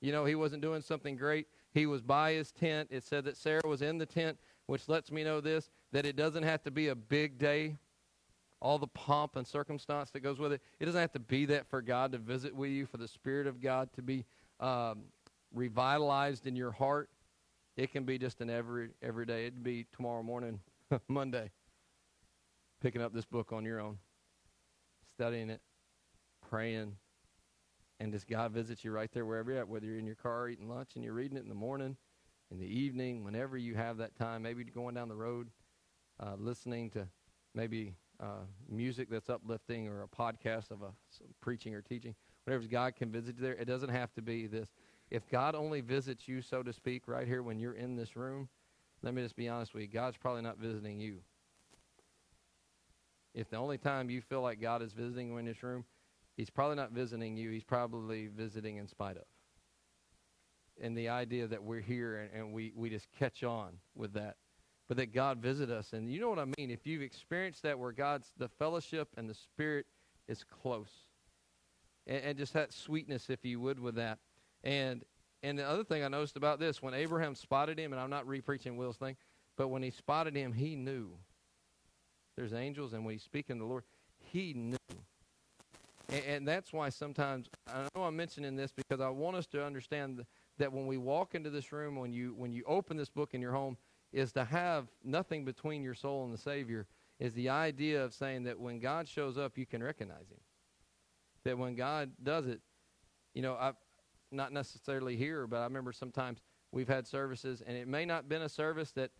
You 0.00 0.12
know, 0.12 0.24
he 0.24 0.36
wasn't 0.36 0.62
doing 0.62 0.80
something 0.80 1.16
great. 1.16 1.48
He 1.72 1.86
was 1.86 2.00
by 2.00 2.32
his 2.32 2.52
tent. 2.52 2.88
It 2.92 3.02
said 3.02 3.24
that 3.24 3.36
Sarah 3.36 3.66
was 3.66 3.82
in 3.82 3.98
the 3.98 4.06
tent, 4.06 4.38
which 4.66 4.88
lets 4.88 5.10
me 5.10 5.24
know 5.24 5.40
this 5.40 5.70
that 5.92 6.06
it 6.06 6.14
doesn't 6.14 6.44
have 6.44 6.62
to 6.62 6.70
be 6.70 6.88
a 6.88 6.94
big 6.94 7.38
day, 7.38 7.76
all 8.60 8.78
the 8.78 8.86
pomp 8.86 9.36
and 9.36 9.46
circumstance 9.46 10.10
that 10.10 10.20
goes 10.20 10.38
with 10.38 10.52
it. 10.52 10.62
It 10.78 10.86
doesn't 10.86 11.00
have 11.00 11.12
to 11.12 11.20
be 11.20 11.46
that 11.46 11.66
for 11.66 11.82
God 11.82 12.12
to 12.12 12.18
visit 12.18 12.54
with 12.54 12.70
you, 12.70 12.86
for 12.86 12.96
the 12.96 13.08
Spirit 13.08 13.46
of 13.46 13.60
God 13.60 13.92
to 13.94 14.02
be 14.02 14.24
um, 14.60 15.02
revitalized 15.52 16.46
in 16.46 16.54
your 16.54 16.70
heart. 16.70 17.10
It 17.76 17.90
can 17.90 18.04
be 18.04 18.18
just 18.18 18.40
an 18.40 18.50
every 18.50 18.90
every 19.02 19.26
day. 19.26 19.46
It'd 19.46 19.64
be 19.64 19.86
tomorrow 19.92 20.22
morning, 20.22 20.60
Monday, 21.08 21.50
picking 22.84 23.00
up 23.00 23.14
this 23.14 23.24
book 23.24 23.50
on 23.50 23.64
your 23.64 23.80
own, 23.80 23.96
studying 25.14 25.48
it, 25.48 25.62
praying, 26.50 26.94
and 27.98 28.12
just 28.12 28.28
God 28.28 28.52
visits 28.52 28.84
you 28.84 28.90
right 28.90 29.10
there 29.10 29.24
wherever 29.24 29.52
you're 29.52 29.60
at, 29.60 29.66
whether 29.66 29.86
you're 29.86 29.98
in 29.98 30.04
your 30.04 30.16
car 30.16 30.50
eating 30.50 30.68
lunch 30.68 30.90
and 30.94 31.02
you're 31.02 31.14
reading 31.14 31.38
it 31.38 31.44
in 31.44 31.48
the 31.48 31.54
morning, 31.54 31.96
in 32.50 32.58
the 32.58 32.66
evening, 32.66 33.24
whenever 33.24 33.56
you 33.56 33.74
have 33.74 33.96
that 33.96 34.14
time, 34.16 34.42
maybe 34.42 34.64
going 34.64 34.94
down 34.94 35.08
the 35.08 35.16
road 35.16 35.48
uh, 36.20 36.34
listening 36.36 36.90
to 36.90 37.08
maybe 37.54 37.94
uh, 38.20 38.44
music 38.68 39.08
that's 39.08 39.30
uplifting 39.30 39.88
or 39.88 40.02
a 40.02 40.06
podcast 40.06 40.70
of 40.70 40.82
a 40.82 40.92
preaching 41.40 41.74
or 41.74 41.80
teaching, 41.80 42.14
whatever 42.44 42.64
God 42.64 42.96
can 42.96 43.10
visit 43.10 43.36
you 43.36 43.42
there. 43.42 43.54
It 43.54 43.64
doesn't 43.64 43.88
have 43.88 44.12
to 44.12 44.20
be 44.20 44.46
this. 44.46 44.68
If 45.10 45.26
God 45.30 45.54
only 45.54 45.80
visits 45.80 46.28
you, 46.28 46.42
so 46.42 46.62
to 46.62 46.70
speak, 46.74 47.08
right 47.08 47.26
here 47.26 47.42
when 47.42 47.58
you're 47.58 47.76
in 47.76 47.96
this 47.96 48.14
room, 48.14 48.50
let 49.02 49.14
me 49.14 49.22
just 49.22 49.36
be 49.36 49.48
honest 49.48 49.72
with 49.72 49.84
you. 49.84 49.88
God's 49.88 50.18
probably 50.18 50.42
not 50.42 50.58
visiting 50.58 51.00
you. 51.00 51.20
If 53.34 53.50
the 53.50 53.56
only 53.56 53.78
time 53.78 54.10
you 54.10 54.20
feel 54.20 54.42
like 54.42 54.60
God 54.60 54.82
is 54.82 54.92
visiting 54.92 55.28
you 55.28 55.38
in 55.38 55.46
this 55.46 55.62
room, 55.62 55.84
He's 56.36 56.50
probably 56.50 56.76
not 56.76 56.92
visiting 56.92 57.36
you. 57.36 57.50
He's 57.50 57.64
probably 57.64 58.28
visiting 58.28 58.76
in 58.76 58.88
spite 58.88 59.16
of. 59.16 59.24
And 60.80 60.96
the 60.96 61.08
idea 61.08 61.46
that 61.46 61.62
we're 61.62 61.80
here 61.80 62.16
and, 62.16 62.30
and 62.32 62.52
we, 62.52 62.72
we 62.74 62.90
just 62.90 63.06
catch 63.18 63.44
on 63.44 63.74
with 63.94 64.14
that 64.14 64.36
but 64.88 64.96
that 64.98 65.14
God 65.14 65.38
visit 65.38 65.70
us. 65.70 65.92
And 65.92 66.10
you 66.10 66.20
know 66.20 66.28
what 66.28 66.38
I 66.38 66.44
mean? 66.58 66.70
If 66.70 66.86
you've 66.86 67.02
experienced 67.02 67.62
that 67.62 67.78
where 67.78 67.92
God's, 67.92 68.32
the 68.36 68.48
fellowship 68.48 69.08
and 69.16 69.28
the 69.28 69.34
Spirit 69.34 69.86
is 70.28 70.44
close. 70.44 70.90
And, 72.06 72.22
and 72.22 72.38
just 72.38 72.52
that 72.52 72.72
sweetness, 72.72 73.30
if 73.30 73.44
you 73.44 73.60
would, 73.60 73.80
with 73.80 73.94
that. 73.96 74.18
And 74.62 75.04
and 75.42 75.58
the 75.58 75.68
other 75.68 75.84
thing 75.84 76.02
I 76.02 76.08
noticed 76.08 76.38
about 76.38 76.58
this, 76.58 76.80
when 76.80 76.94
Abraham 76.94 77.34
spotted 77.34 77.78
him, 77.78 77.92
and 77.92 78.00
I'm 78.00 78.08
not 78.08 78.26
repreaching 78.26 78.78
Will's 78.78 78.96
thing, 78.96 79.14
but 79.58 79.68
when 79.68 79.82
he 79.82 79.90
spotted 79.90 80.34
him, 80.34 80.54
he 80.54 80.74
knew. 80.74 81.18
There's 82.36 82.52
angels, 82.52 82.92
and 82.92 83.04
when 83.04 83.12
he's 83.12 83.22
speaking 83.22 83.56
to 83.56 83.60
the 83.60 83.68
Lord, 83.68 83.84
he 84.18 84.54
knew. 84.54 84.76
And, 86.08 86.24
and 86.24 86.48
that's 86.48 86.72
why 86.72 86.88
sometimes 86.88 87.48
I 87.68 87.86
know 87.94 88.04
I'm 88.04 88.16
mentioning 88.16 88.56
this 88.56 88.72
because 88.72 89.00
I 89.00 89.08
want 89.08 89.36
us 89.36 89.46
to 89.48 89.64
understand 89.64 90.24
that 90.58 90.72
when 90.72 90.86
we 90.86 90.96
walk 90.96 91.34
into 91.34 91.50
this 91.50 91.72
room, 91.72 91.96
when 91.96 92.12
you 92.12 92.34
when 92.36 92.52
you 92.52 92.64
open 92.66 92.96
this 92.96 93.10
book 93.10 93.34
in 93.34 93.40
your 93.40 93.52
home, 93.52 93.76
is 94.12 94.32
to 94.32 94.44
have 94.44 94.88
nothing 95.02 95.44
between 95.44 95.82
your 95.82 95.94
soul 95.94 96.24
and 96.24 96.32
the 96.32 96.38
Savior, 96.38 96.86
is 97.18 97.32
the 97.34 97.48
idea 97.48 98.04
of 98.04 98.14
saying 98.14 98.44
that 98.44 98.58
when 98.58 98.78
God 98.78 99.08
shows 99.08 99.38
up, 99.38 99.56
you 99.56 99.66
can 99.66 99.82
recognize 99.82 100.30
Him. 100.30 100.40
That 101.44 101.58
when 101.58 101.74
God 101.74 102.12
does 102.22 102.46
it, 102.46 102.60
you 103.34 103.42
know, 103.42 103.54
I 103.54 103.72
not 104.30 104.52
necessarily 104.52 105.16
here, 105.16 105.46
but 105.46 105.58
I 105.58 105.64
remember 105.64 105.92
sometimes 105.92 106.40
we've 106.72 106.88
had 106.88 107.06
services, 107.06 107.62
and 107.66 107.76
it 107.76 107.86
may 107.86 108.04
not 108.04 108.28
been 108.28 108.42
a 108.42 108.48
service 108.48 108.90
that 108.92 109.10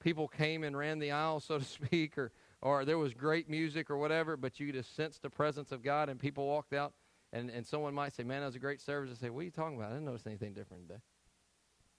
people 0.00 0.26
came 0.26 0.64
and 0.64 0.76
ran 0.76 0.98
the 0.98 1.10
aisle, 1.10 1.40
so 1.40 1.58
to 1.58 1.64
speak, 1.88 2.18
or 2.18 2.32
or 2.62 2.84
there 2.84 2.98
was 2.98 3.12
great 3.12 3.50
music 3.50 3.90
or 3.90 3.98
whatever, 3.98 4.36
but 4.36 4.58
you 4.58 4.72
just 4.72 4.96
sensed 4.96 5.22
the 5.22 5.30
presence 5.30 5.72
of 5.72 5.82
God, 5.82 6.08
and 6.08 6.18
people 6.18 6.46
walked 6.46 6.72
out, 6.72 6.94
and 7.32 7.50
and 7.50 7.66
someone 7.66 7.92
might 7.94 8.14
say, 8.14 8.22
"Man, 8.22 8.40
that 8.40 8.46
was 8.46 8.56
a 8.56 8.60
great 8.60 8.80
service." 8.80 9.10
I 9.12 9.20
say, 9.20 9.30
"What 9.30 9.40
are 9.40 9.44
you 9.44 9.50
talking 9.50 9.76
about? 9.76 9.90
I 9.90 9.94
didn't 9.94 10.06
notice 10.06 10.26
anything 10.26 10.54
different 10.54 10.88
today." 10.88 11.00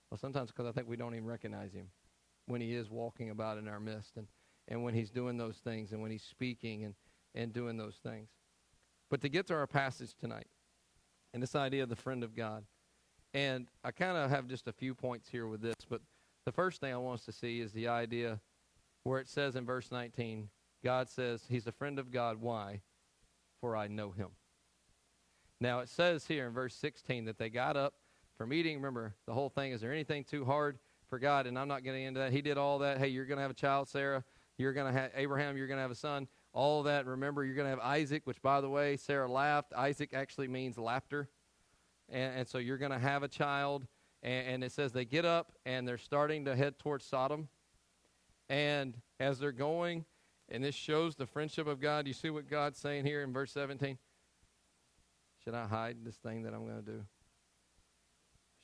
Well, 0.10 0.18
sometimes 0.18 0.52
because 0.52 0.68
I 0.68 0.72
think 0.72 0.88
we 0.88 0.96
don't 0.96 1.14
even 1.14 1.26
recognize 1.26 1.74
Him 1.74 1.90
when 2.46 2.62
he 2.62 2.74
is 2.74 2.90
walking 2.90 3.30
about 3.30 3.58
in 3.58 3.68
our 3.68 3.80
midst 3.80 4.18
and, 4.18 4.28
and 4.68 4.84
when 4.84 4.94
he's 4.94 5.10
doing 5.10 5.38
those 5.38 5.58
things 5.58 5.92
and 5.92 6.02
when 6.02 6.12
he's 6.12 6.24
speaking 6.24 6.84
and, 6.84 6.96
and 7.36 7.54
doing 7.54 7.78
those 7.78 7.96
things. 8.04 8.30
But 9.10 9.22
to 9.22 9.30
get 9.30 9.48
to 9.48 9.54
our 9.54 9.68
passage 9.68 10.14
tonight 10.20 10.48
and 11.34 11.42
this 11.42 11.56
idea 11.56 11.84
of 11.84 11.90
the 11.90 11.96
friend 11.96 12.24
of 12.24 12.36
God, 12.36 12.66
and 13.34 13.68
I 13.84 13.92
kind 13.92 14.18
of 14.18 14.30
have 14.30 14.48
just 14.48 14.68
a 14.68 14.74
few 14.74 14.94
points 14.94 15.30
here 15.30 15.48
with 15.48 15.62
this, 15.62 15.76
but 15.90 16.02
the 16.46 16.52
first 16.52 16.82
thing 16.82 16.94
I 16.94 16.98
want 16.98 17.20
us 17.20 17.26
to 17.26 17.32
see 17.32 17.62
is 17.62 17.72
the 17.72 17.88
idea 17.88 18.40
where 19.04 19.20
it 19.20 19.30
says 19.30 19.56
in 19.56 19.66
verse 19.66 19.92
19, 19.92 20.50
God 20.84 21.10
says 21.10 21.46
he's 21.50 21.68
a 21.68 21.72
friend 21.72 22.00
of 22.00 22.12
God. 22.12 22.42
Why? 22.42 22.82
For 23.62 23.76
I 23.76 23.88
know 23.88 24.12
him. 24.12 24.30
Now 25.60 25.80
it 25.80 25.90
says 25.90 26.26
here 26.26 26.48
in 26.48 26.54
verse 26.54 26.76
16 26.76 27.26
that 27.26 27.38
they 27.38 27.50
got 27.50 27.78
up 27.78 27.94
from 28.38 28.52
eating. 28.52 28.78
Remember, 28.78 29.16
the 29.26 29.34
whole 29.34 29.50
thing 29.50 29.72
is 29.72 29.82
there 29.82 29.92
anything 29.92 30.24
too 30.24 30.46
hard? 30.46 30.80
for 31.14 31.20
God, 31.20 31.46
and 31.46 31.60
I'm 31.60 31.68
not 31.68 31.84
getting 31.84 32.06
into 32.06 32.22
that. 32.22 32.32
He 32.32 32.42
did 32.42 32.58
all 32.58 32.80
that. 32.80 32.98
Hey, 32.98 33.10
you're 33.10 33.28
going 33.28 33.38
to 33.38 33.44
have 33.44 33.52
a 33.52 33.54
child, 33.54 33.88
Sarah. 33.88 34.24
You're 34.58 34.74
going 34.74 34.92
to 34.92 35.00
have 35.00 35.12
Abraham. 35.16 35.56
You're 35.56 35.68
going 35.68 35.78
to 35.78 35.84
have 35.84 35.92
a 35.92 35.96
son. 35.96 36.28
All 36.54 36.82
that. 36.82 37.06
Remember, 37.06 37.46
you're 37.46 37.54
going 37.54 37.68
to 37.68 37.70
have 37.70 37.80
Isaac, 37.82 38.24
which, 38.26 38.42
by 38.42 38.62
the 38.62 38.70
way, 38.70 38.98
Sarah 38.98 39.32
laughed. 39.32 39.74
Isaac 39.78 40.10
actually 40.16 40.48
means 40.48 40.76
laughter. 40.76 41.30
And, 42.10 42.40
and 42.40 42.48
so 42.48 42.58
you're 42.58 42.80
going 42.80 42.94
to 42.94 42.98
have 42.98 43.22
a 43.22 43.28
child. 43.28 43.86
And, 44.24 44.48
and 44.48 44.64
it 44.64 44.72
says 44.72 44.92
they 44.92 45.06
get 45.06 45.24
up 45.24 45.52
and 45.68 45.88
they're 45.88 46.00
starting 46.00 46.46
to 46.46 46.56
head 46.56 46.80
towards 46.80 47.06
Sodom. 47.06 47.48
And 48.54 48.94
as 49.20 49.40
they're 49.40 49.52
going, 49.52 50.06
and 50.48 50.64
this 50.64 50.76
shows 50.76 51.16
the 51.16 51.26
friendship 51.26 51.66
of 51.66 51.82
God, 51.82 52.06
you 52.06 52.14
see 52.14 52.30
what 52.30 52.48
God's 52.48 52.78
saying 52.78 53.04
here 53.04 53.24
in 53.24 53.34
verse 53.34 53.52
17? 53.52 53.98
Should 55.44 55.56
I 55.56 55.66
hide 55.66 55.98
this 56.06 56.18
thing 56.18 56.44
that 56.44 56.54
I'm 56.54 56.64
going 56.64 56.76
to 56.76 56.92
do? 56.92 57.04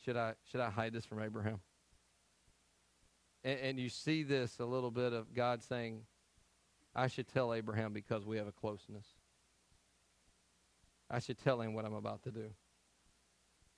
Should 0.06 0.16
I, 0.16 0.36
should 0.44 0.62
I 0.62 0.70
hide 0.70 0.94
this 0.94 1.06
from 1.06 1.24
Abraham? 1.24 1.60
And, 3.44 3.60
and 3.62 3.80
you 3.80 3.90
see 3.90 4.22
this 4.22 4.60
a 4.60 4.66
little 4.66 4.92
bit 4.92 5.12
of 5.12 5.34
God 5.34 5.64
saying, 5.64 6.04
I 6.96 7.08
should 7.08 7.28
tell 7.28 7.52
Abraham 7.52 7.92
because 7.92 8.28
we 8.28 8.38
have 8.38 8.48
a 8.48 8.52
closeness. 8.52 9.08
I 11.10 11.18
should 11.18 11.40
tell 11.40 11.60
him 11.62 11.74
what 11.74 11.86
I'm 11.86 11.96
about 11.96 12.22
to 12.26 12.32
do. 12.32 12.52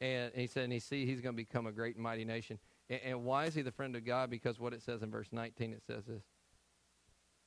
And 0.02 0.34
he 0.36 0.48
said, 0.48 0.66
and 0.66 0.74
he 0.74 0.80
see 0.80 1.06
he's 1.06 1.22
going 1.22 1.36
to 1.36 1.42
become 1.42 1.68
a 1.68 1.72
great 1.72 1.96
and 1.96 2.04
mighty 2.04 2.26
nation. 2.26 2.60
And, 2.92 3.00
and, 3.06 3.24
why 3.24 3.46
is 3.46 3.56
he 3.56 3.62
the 3.62 3.72
friend 3.72 3.96
of 3.96 4.06
God? 4.06 4.30
Because 4.30 4.60
what 4.60 4.74
it 4.74 4.84
says 4.84 5.02
in 5.02 5.10
verse 5.10 5.30
19, 5.32 5.72
it 5.72 5.82
says 5.88 6.04
this, 6.06 6.24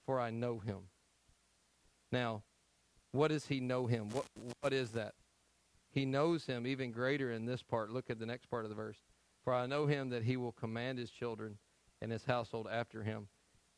for 0.07 0.19
I 0.19 0.31
know 0.31 0.59
him. 0.59 0.79
Now, 2.11 2.43
what 3.13 3.29
does 3.29 3.47
he 3.47 3.61
know 3.61 3.87
him? 3.87 4.09
What, 4.09 4.25
what 4.61 4.73
is 4.73 4.93
that? 4.93 5.15
He 5.91 6.07
knows 6.07 6.47
him 6.47 6.67
even 6.67 6.91
greater 6.91 7.31
in 7.31 7.45
this 7.45 7.63
part. 7.63 7.91
Look 7.91 8.09
at 8.09 8.19
the 8.19 8.27
next 8.27 8.47
part 8.47 8.65
of 8.65 8.71
the 8.71 8.75
verse. 8.75 8.97
For 9.45 9.53
I 9.53 9.67
know 9.67 9.87
him 9.87 10.09
that 10.11 10.25
he 10.25 10.39
will 10.39 10.53
command 10.53 10.99
his 10.99 11.11
children 11.11 11.59
and 12.01 12.11
his 12.11 12.25
household 12.25 12.67
after 12.71 13.03
him, 13.03 13.29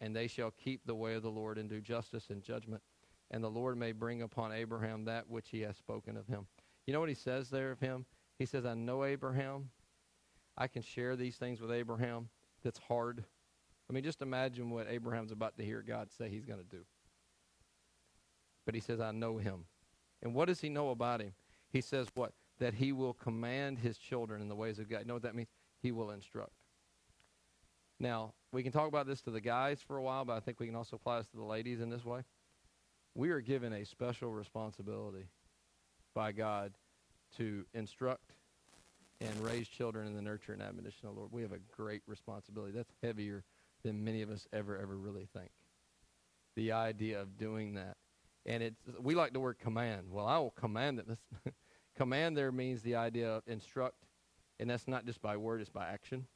and 0.01 0.15
they 0.15 0.29
shall 0.29 0.53
keep 0.53 0.87
the 0.87 0.95
way 0.95 1.15
of 1.15 1.23
the 1.23 1.31
Lord 1.31 1.59
and 1.59 1.69
do 1.69 1.81
justice 1.81 2.31
and 2.31 2.43
judgment. 2.43 2.83
And 3.33 3.43
the 3.43 3.51
Lord 3.51 3.77
may 3.77 3.91
bring 3.91 4.23
upon 4.23 4.53
Abraham 4.53 5.05
that 5.07 5.29
which 5.29 5.49
he 5.49 5.63
has 5.63 5.77
spoken 5.77 6.17
of 6.17 6.29
him. 6.29 6.47
You 6.87 6.95
know 6.95 7.01
what 7.01 7.09
he 7.09 7.15
says 7.17 7.51
there 7.51 7.73
of 7.73 7.81
him? 7.81 8.07
He 8.39 8.47
says, 8.47 8.65
I 8.65 8.75
know 8.75 9.05
Abraham. 9.05 9.71
I 10.57 10.67
can 10.69 10.83
share 10.83 11.17
these 11.17 11.37
things 11.37 11.61
with 11.61 11.71
Abraham. 11.71 12.29
That's 12.63 12.79
hard. 12.79 13.25
I 13.89 13.93
mean, 13.93 14.03
just 14.03 14.23
imagine 14.23 14.71
what 14.71 14.89
Abraham's 14.89 15.33
about 15.33 15.57
to 15.59 15.65
hear 15.65 15.83
God 15.87 16.09
say 16.11 16.29
he's 16.29 16.45
going 16.45 16.59
to 16.59 16.77
do. 16.77 16.85
But 18.65 18.75
he 18.75 18.81
says, 18.81 19.01
I 19.01 19.13
know 19.13 19.39
him. 19.39 19.67
And 20.23 20.35
what 20.35 20.49
does 20.49 20.61
he 20.61 20.69
know 20.69 20.91
about 20.91 21.21
him? 21.21 21.33
He 21.71 21.81
says 21.81 22.09
what? 22.15 22.33
That 22.59 22.75
he 22.75 22.93
will 22.93 23.13
command 23.13 23.79
his 23.79 23.99
children 23.99 24.41
in 24.41 24.49
the 24.49 24.57
ways 24.57 24.79
of 24.79 24.89
God. 24.89 25.01
You 25.01 25.07
know 25.07 25.15
what 25.15 25.23
that 25.23 25.35
means? 25.35 25.49
He 25.83 25.93
will 25.93 26.11
instruct. 26.11 26.53
Now, 28.01 28.35
we 28.53 28.63
can 28.63 28.73
talk 28.73 28.89
about 28.89 29.07
this 29.07 29.21
to 29.23 29.31
the 29.31 29.41
guys 29.41 29.81
for 29.87 29.97
a 29.97 30.03
while, 30.03 30.25
but 30.25 30.37
I 30.37 30.41
think 30.41 30.59
we 30.59 30.67
can 30.67 30.75
also 30.75 30.97
apply 30.97 31.19
this 31.19 31.29
to 31.29 31.37
the 31.37 31.45
ladies 31.45 31.81
in 31.81 31.91
this 31.91 32.05
way. 32.05 32.23
We 33.15 33.31
are 33.31 33.41
given 33.41 33.73
a 33.73 33.85
special 33.85 34.31
responsibility 34.31 35.29
by 36.15 36.33
God 36.33 36.73
to 37.37 37.65
instruct 37.73 38.33
and 39.21 39.45
raise 39.45 39.69
children 39.69 40.07
in 40.07 40.15
the 40.15 40.23
nurture 40.23 40.53
and 40.53 40.63
admonition 40.63 41.09
of 41.09 41.15
the 41.15 41.21
Lord. 41.21 41.33
We 41.33 41.43
have 41.43 41.53
a 41.53 41.59
great 41.75 42.03
responsibility. 42.07 42.73
That's 42.73 42.93
heavier 43.03 43.45
than 43.83 44.05
many 44.05 44.23
of 44.23 44.31
us 44.31 44.47
ever, 44.53 44.77
ever 44.79 44.97
really 44.97 45.29
think. 45.33 45.51
The 46.57 46.73
idea 46.73 47.21
of 47.21 47.39
doing 47.39 47.75
that. 47.75 47.97
And 48.45 48.63
it's, 48.63 48.81
we 49.01 49.15
like 49.15 49.33
the 49.33 49.41
word 49.41 49.59
command. 49.59 50.07
Well, 50.11 50.27
I 50.27 50.39
will 50.39 50.51
command 50.51 51.01
it. 51.01 51.55
command 51.97 52.37
there 52.37 52.53
means 52.53 52.83
the 52.83 52.95
idea 52.95 53.29
of 53.29 53.43
instruct, 53.47 54.05
and 54.61 54.71
that's 54.71 54.87
not 54.87 55.05
just 55.05 55.21
by 55.21 55.37
word, 55.37 55.61
it's 55.61 55.71
by 55.71 55.87
action. 55.87 56.27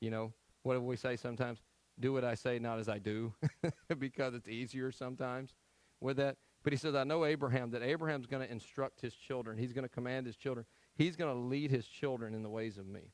You 0.00 0.10
know, 0.10 0.32
what 0.62 0.74
do 0.74 0.80
we 0.80 0.96
say 0.96 1.16
sometimes? 1.16 1.60
Do 2.00 2.12
what 2.12 2.24
I 2.24 2.34
say, 2.34 2.58
not 2.58 2.78
as 2.78 2.88
I 2.88 2.98
do, 2.98 3.34
because 3.98 4.34
it's 4.34 4.48
easier 4.48 4.90
sometimes 4.90 5.54
with 6.00 6.16
that. 6.16 6.36
But 6.64 6.72
he 6.72 6.76
says, 6.76 6.94
I 6.94 7.04
know 7.04 7.24
Abraham, 7.24 7.70
that 7.72 7.82
Abraham's 7.82 8.26
going 8.26 8.44
to 8.44 8.50
instruct 8.50 9.00
his 9.00 9.14
children. 9.14 9.58
He's 9.58 9.72
going 9.72 9.84
to 9.84 9.88
command 9.88 10.26
his 10.26 10.36
children. 10.36 10.64
He's 10.94 11.16
going 11.16 11.32
to 11.32 11.38
lead 11.38 11.70
his 11.70 11.86
children 11.86 12.34
in 12.34 12.42
the 12.42 12.48
ways 12.48 12.78
of 12.78 12.86
me. 12.86 13.12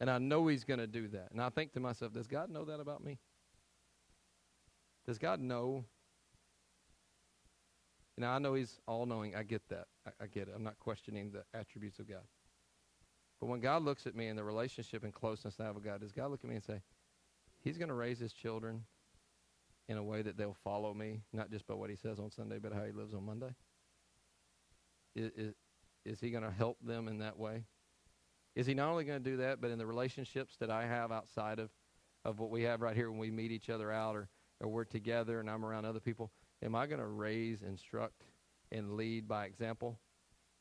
And 0.00 0.10
I 0.10 0.18
know 0.18 0.46
he's 0.46 0.64
going 0.64 0.80
to 0.80 0.86
do 0.86 1.08
that. 1.08 1.28
And 1.32 1.40
I 1.40 1.50
think 1.50 1.72
to 1.72 1.80
myself, 1.80 2.12
does 2.12 2.26
God 2.26 2.50
know 2.50 2.64
that 2.64 2.80
about 2.80 3.04
me? 3.04 3.18
Does 5.06 5.18
God 5.18 5.40
know? 5.40 5.84
Now, 8.16 8.32
I 8.32 8.38
know 8.38 8.54
he's 8.54 8.80
all 8.86 9.06
knowing. 9.06 9.34
I 9.34 9.42
get 9.42 9.68
that. 9.68 9.88
I, 10.06 10.24
I 10.24 10.26
get 10.26 10.48
it. 10.48 10.54
I'm 10.54 10.64
not 10.64 10.78
questioning 10.78 11.32
the 11.32 11.44
attributes 11.58 11.98
of 11.98 12.08
God. 12.08 12.22
But 13.40 13.46
when 13.46 13.60
God 13.60 13.82
looks 13.82 14.06
at 14.06 14.14
me 14.14 14.28
in 14.28 14.36
the 14.36 14.44
relationship 14.44 15.04
and 15.04 15.12
closeness 15.12 15.56
I 15.58 15.64
have 15.64 15.74
with 15.74 15.84
God, 15.84 16.00
does 16.00 16.12
God 16.12 16.30
look 16.30 16.40
at 16.44 16.48
me 16.48 16.56
and 16.56 16.64
say, 16.64 16.80
He's 17.62 17.76
going 17.76 17.88
to 17.88 17.94
raise 17.94 18.18
his 18.18 18.32
children 18.32 18.84
in 19.88 19.96
a 19.96 20.02
way 20.02 20.22
that 20.22 20.36
they'll 20.36 20.56
follow 20.64 20.94
me, 20.94 21.20
not 21.32 21.50
just 21.50 21.66
by 21.66 21.74
what 21.74 21.90
he 21.90 21.96
says 21.96 22.18
on 22.18 22.30
Sunday, 22.30 22.58
but 22.58 22.72
how 22.72 22.84
he 22.84 22.92
lives 22.92 23.12
on 23.12 23.24
Monday? 23.26 23.54
Is, 25.14 25.30
is, 25.36 25.54
is 26.04 26.20
he 26.20 26.30
going 26.30 26.44
to 26.44 26.50
help 26.50 26.78
them 26.82 27.08
in 27.08 27.18
that 27.18 27.38
way? 27.38 27.64
Is 28.54 28.66
he 28.66 28.74
not 28.74 28.90
only 28.90 29.04
going 29.04 29.22
to 29.22 29.30
do 29.30 29.36
that, 29.38 29.60
but 29.60 29.70
in 29.70 29.78
the 29.78 29.86
relationships 29.86 30.56
that 30.58 30.70
I 30.70 30.86
have 30.86 31.12
outside 31.12 31.58
of, 31.58 31.70
of 32.24 32.38
what 32.40 32.50
we 32.50 32.62
have 32.62 32.80
right 32.80 32.96
here 32.96 33.10
when 33.10 33.20
we 33.20 33.30
meet 33.30 33.52
each 33.52 33.70
other 33.70 33.92
out 33.92 34.16
or, 34.16 34.28
or 34.60 34.68
we're 34.68 34.84
together 34.84 35.40
and 35.40 35.48
I'm 35.48 35.64
around 35.64 35.84
other 35.84 36.00
people, 36.00 36.32
am 36.62 36.74
I 36.74 36.86
going 36.86 37.00
to 37.00 37.06
raise, 37.06 37.62
instruct, 37.62 38.24
and 38.72 38.96
lead 38.96 39.28
by 39.28 39.46
example? 39.46 39.98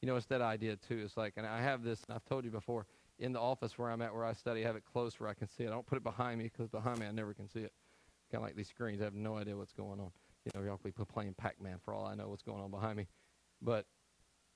You 0.01 0.07
know, 0.07 0.15
it's 0.15 0.27
that 0.27 0.41
idea 0.41 0.75
too. 0.75 1.01
It's 1.03 1.17
like, 1.17 1.33
and 1.35 1.45
I 1.45 1.61
have 1.61 1.83
this, 1.83 2.03
I've 2.09 2.25
told 2.25 2.45
you 2.45 2.51
before, 2.51 2.85
in 3.17 3.33
the 3.33 3.39
office 3.39 3.77
where 3.77 3.89
I'm 3.89 4.01
at, 4.01 4.13
where 4.13 4.23
I 4.23 4.33
study, 4.33 4.63
I 4.63 4.67
have 4.67 4.75
it 4.75 4.83
close 4.85 5.19
where 5.19 5.29
I 5.29 5.33
can 5.33 5.49
see 5.49 5.63
it. 5.63 5.67
I 5.67 5.71
don't 5.71 5.85
put 5.85 5.97
it 5.97 6.03
behind 6.03 6.37
me 6.39 6.45
because 6.45 6.69
behind 6.69 6.99
me 6.99 7.05
I 7.05 7.11
never 7.11 7.33
can 7.33 7.49
see 7.49 7.59
it. 7.59 7.73
Kind 8.31 8.41
of 8.41 8.47
like 8.47 8.55
these 8.55 8.69
screens, 8.69 9.01
I 9.01 9.05
have 9.05 9.15
no 9.15 9.37
idea 9.37 9.57
what's 9.57 9.73
going 9.73 9.99
on. 9.99 10.11
You 10.45 10.51
know, 10.55 10.65
y'all 10.65 10.79
be 10.81 10.91
playing 10.91 11.33
Pac-Man 11.33 11.79
for 11.83 11.93
all 11.93 12.05
I 12.05 12.15
know 12.15 12.29
what's 12.29 12.43
going 12.43 12.61
on 12.61 12.71
behind 12.71 12.95
me. 12.95 13.07
But 13.61 13.85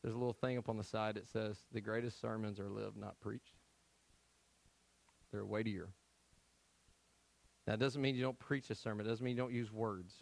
there's 0.04 0.16
a 0.16 0.18
little 0.18 0.34
thing 0.34 0.58
up 0.58 0.68
on 0.68 0.78
the 0.78 0.84
side 0.84 1.16
that 1.16 1.30
says, 1.30 1.58
the 1.72 1.82
greatest 1.82 2.20
sermons 2.20 2.60
are 2.60 2.70
lived, 2.70 2.98
not 2.98 3.20
preached. 3.22 3.56
They're 5.32 5.46
weightier. 5.46 5.90
Now 7.66 7.74
that 7.74 7.80
doesn't 7.80 8.02
mean 8.02 8.16
you 8.16 8.22
don't 8.22 8.38
preach 8.38 8.70
a 8.70 8.76
sermon. 8.76 9.06
It 9.06 9.10
doesn't 9.10 9.24
mean 9.24 9.38
you 9.38 9.42
don't 9.42 9.54
use 9.54 9.72
words. 9.72 10.14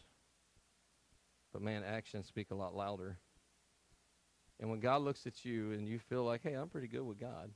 But 1.52 1.64
man, 1.64 1.84
actions 1.84 2.28
speak 2.28 2.52
a 2.52 2.56
lot 2.56 2.76
louder. 2.76 3.18
And 4.60 4.70
when 4.70 4.80
God 4.80 5.02
looks 5.02 5.26
at 5.26 5.44
you 5.44 5.72
and 5.72 5.88
you 5.88 5.98
feel 5.98 6.24
like, 6.24 6.44
hey, 6.44 6.54
I'm 6.54 6.70
pretty 6.70 6.88
good 6.88 7.02
with 7.02 7.20
God, 7.20 7.50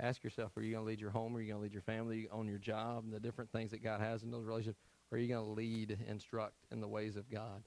ask 0.00 0.24
yourself, 0.24 0.56
are 0.56 0.62
you 0.62 0.72
going 0.72 0.84
to 0.84 0.88
lead 0.88 1.00
your 1.00 1.10
home? 1.10 1.36
Are 1.36 1.40
you 1.40 1.48
going 1.52 1.58
to 1.58 1.62
lead 1.62 1.74
your 1.74 1.82
family 1.82 2.28
on 2.32 2.48
your 2.48 2.58
job 2.58 3.04
and 3.04 3.12
the 3.12 3.20
different 3.20 3.52
things 3.52 3.70
that 3.72 3.84
God 3.84 4.00
has 4.00 4.22
in 4.22 4.30
those 4.30 4.46
relationships? 4.46 4.80
Or 5.10 5.18
are 5.18 5.20
you 5.20 5.28
going 5.28 5.44
to 5.44 5.50
lead, 5.50 5.98
instruct 6.08 6.56
in 6.72 6.80
the 6.80 6.88
ways 6.88 7.16
of 7.16 7.30
God? 7.30 7.62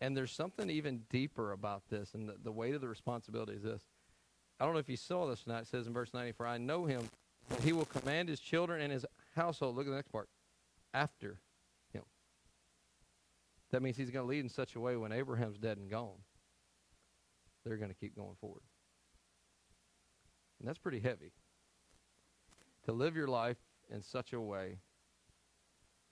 And 0.00 0.16
there's 0.16 0.32
something 0.32 0.68
even 0.68 1.02
deeper 1.10 1.52
about 1.52 1.88
this, 1.88 2.14
and 2.14 2.28
the, 2.28 2.36
the 2.42 2.52
weight 2.52 2.74
of 2.74 2.80
the 2.80 2.88
responsibility 2.88 3.52
is 3.52 3.62
this. 3.62 3.82
I 4.60 4.64
don't 4.64 4.74
know 4.74 4.80
if 4.80 4.88
you 4.88 4.96
saw 4.96 5.26
this 5.28 5.42
tonight. 5.42 5.60
It 5.60 5.66
says 5.68 5.86
in 5.86 5.92
verse 5.92 6.12
94, 6.12 6.46
I 6.46 6.58
know 6.58 6.84
him, 6.84 7.08
he 7.62 7.72
will 7.72 7.84
command 7.86 8.28
his 8.28 8.40
children 8.40 8.80
and 8.80 8.92
his 8.92 9.06
household. 9.34 9.76
Look 9.76 9.86
at 9.86 9.90
the 9.90 9.96
next 9.96 10.12
part. 10.12 10.28
After 10.92 11.38
him. 11.92 12.02
That 13.70 13.82
means 13.82 13.96
he's 13.96 14.10
going 14.10 14.24
to 14.24 14.28
lead 14.28 14.40
in 14.40 14.48
such 14.48 14.76
a 14.76 14.80
way 14.80 14.96
when 14.96 15.12
Abraham's 15.12 15.58
dead 15.58 15.78
and 15.78 15.90
gone, 15.90 16.18
they're 17.64 17.76
going 17.76 17.90
to 17.90 17.96
keep 17.96 18.16
going 18.16 18.36
forward. 18.40 18.62
And 20.58 20.68
that's 20.68 20.78
pretty 20.78 21.00
heavy. 21.00 21.32
To 22.84 22.92
live 22.92 23.16
your 23.16 23.28
life 23.28 23.58
in 23.90 24.02
such 24.02 24.32
a 24.32 24.40
way 24.40 24.78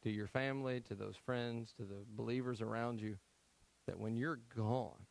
to 0.02 0.10
your 0.10 0.26
family, 0.26 0.80
to 0.82 0.94
those 0.94 1.16
friends, 1.16 1.72
to 1.78 1.82
the 1.82 2.04
believers 2.14 2.60
around 2.60 3.00
you, 3.00 3.16
that 3.86 3.98
when 3.98 4.16
you're 4.16 4.40
gone, 4.56 5.06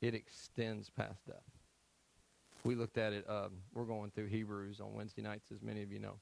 it 0.00 0.14
extends 0.14 0.90
past 0.90 1.26
death. 1.26 1.36
We 2.64 2.74
looked 2.74 2.98
at 2.98 3.12
it, 3.12 3.24
um, 3.28 3.52
we're 3.72 3.84
going 3.84 4.10
through 4.10 4.26
Hebrews 4.26 4.80
on 4.80 4.94
Wednesday 4.94 5.22
nights, 5.22 5.50
as 5.52 5.62
many 5.62 5.82
of 5.82 5.92
you 5.92 5.98
know. 5.98 6.18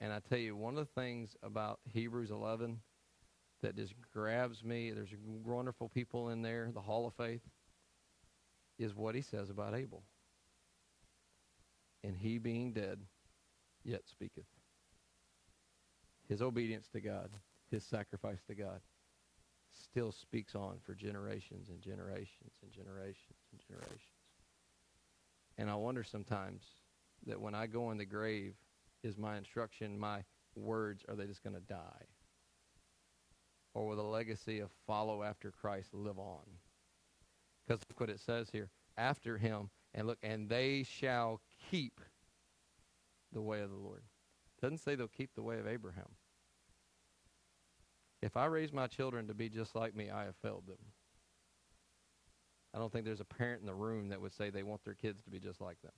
And 0.00 0.12
I 0.12 0.20
tell 0.20 0.38
you, 0.38 0.56
one 0.56 0.78
of 0.78 0.86
the 0.86 1.00
things 1.00 1.36
about 1.42 1.80
Hebrews 1.92 2.30
11 2.30 2.78
that 3.62 3.76
just 3.76 3.94
grabs 4.12 4.62
me, 4.64 4.90
there's 4.90 5.12
wonderful 5.44 5.88
people 5.88 6.28
in 6.30 6.42
there, 6.42 6.70
the 6.72 6.80
Hall 6.80 7.06
of 7.06 7.14
Faith, 7.14 7.42
is 8.78 8.94
what 8.94 9.14
he 9.14 9.20
says 9.20 9.50
about 9.50 9.74
Abel. 9.74 10.02
And 12.04 12.16
he 12.16 12.38
being 12.38 12.72
dead, 12.72 13.00
yet 13.84 14.02
speaketh. 14.06 14.46
His 16.28 16.40
obedience 16.40 16.88
to 16.92 17.00
God, 17.00 17.30
his 17.70 17.84
sacrifice 17.84 18.40
to 18.46 18.54
God 18.54 18.80
still 19.82 20.12
speaks 20.12 20.54
on 20.54 20.78
for 20.84 20.94
generations 20.94 21.68
and 21.68 21.80
generations 21.80 22.52
and 22.62 22.72
generations 22.72 23.38
and 23.52 23.60
generations. 23.66 24.00
And 25.56 25.70
I 25.70 25.74
wonder 25.74 26.04
sometimes 26.04 26.62
that 27.26 27.40
when 27.40 27.54
I 27.54 27.66
go 27.66 27.90
in 27.90 27.98
the 27.98 28.04
grave, 28.04 28.54
is 29.02 29.16
my 29.16 29.36
instruction, 29.36 29.98
my 29.98 30.24
words, 30.54 31.04
are 31.08 31.14
they 31.14 31.26
just 31.26 31.42
going 31.42 31.54
to 31.54 31.62
die? 31.62 32.06
Or 33.74 33.86
will 33.86 33.96
the 33.96 34.02
legacy 34.02 34.60
of 34.60 34.70
follow 34.86 35.22
after 35.22 35.50
Christ 35.50 35.94
live 35.94 36.18
on? 36.18 36.42
Because 37.66 37.82
look 37.88 38.00
what 38.00 38.10
it 38.10 38.20
says 38.20 38.48
here. 38.50 38.70
After 38.96 39.38
him, 39.38 39.70
and 39.94 40.06
look, 40.06 40.18
and 40.22 40.48
they 40.48 40.84
shall 40.84 41.40
keep 41.70 42.00
the 43.32 43.42
way 43.42 43.60
of 43.60 43.70
the 43.70 43.76
Lord. 43.76 44.02
It 44.56 44.62
doesn't 44.62 44.78
say 44.78 44.94
they'll 44.94 45.08
keep 45.08 45.34
the 45.34 45.42
way 45.42 45.58
of 45.58 45.66
Abraham. 45.66 46.08
If 48.20 48.36
I 48.36 48.46
raise 48.46 48.72
my 48.72 48.86
children 48.86 49.28
to 49.28 49.34
be 49.34 49.48
just 49.48 49.74
like 49.74 49.94
me, 49.94 50.10
I 50.10 50.24
have 50.24 50.36
failed 50.42 50.66
them. 50.66 50.78
I 52.74 52.78
don't 52.78 52.92
think 52.92 53.04
there's 53.04 53.20
a 53.20 53.24
parent 53.24 53.60
in 53.60 53.66
the 53.66 53.74
room 53.74 54.08
that 54.08 54.20
would 54.20 54.34
say 54.34 54.50
they 54.50 54.62
want 54.62 54.84
their 54.84 54.94
kids 54.94 55.22
to 55.22 55.30
be 55.30 55.38
just 55.38 55.60
like 55.60 55.80
them. 55.82 55.92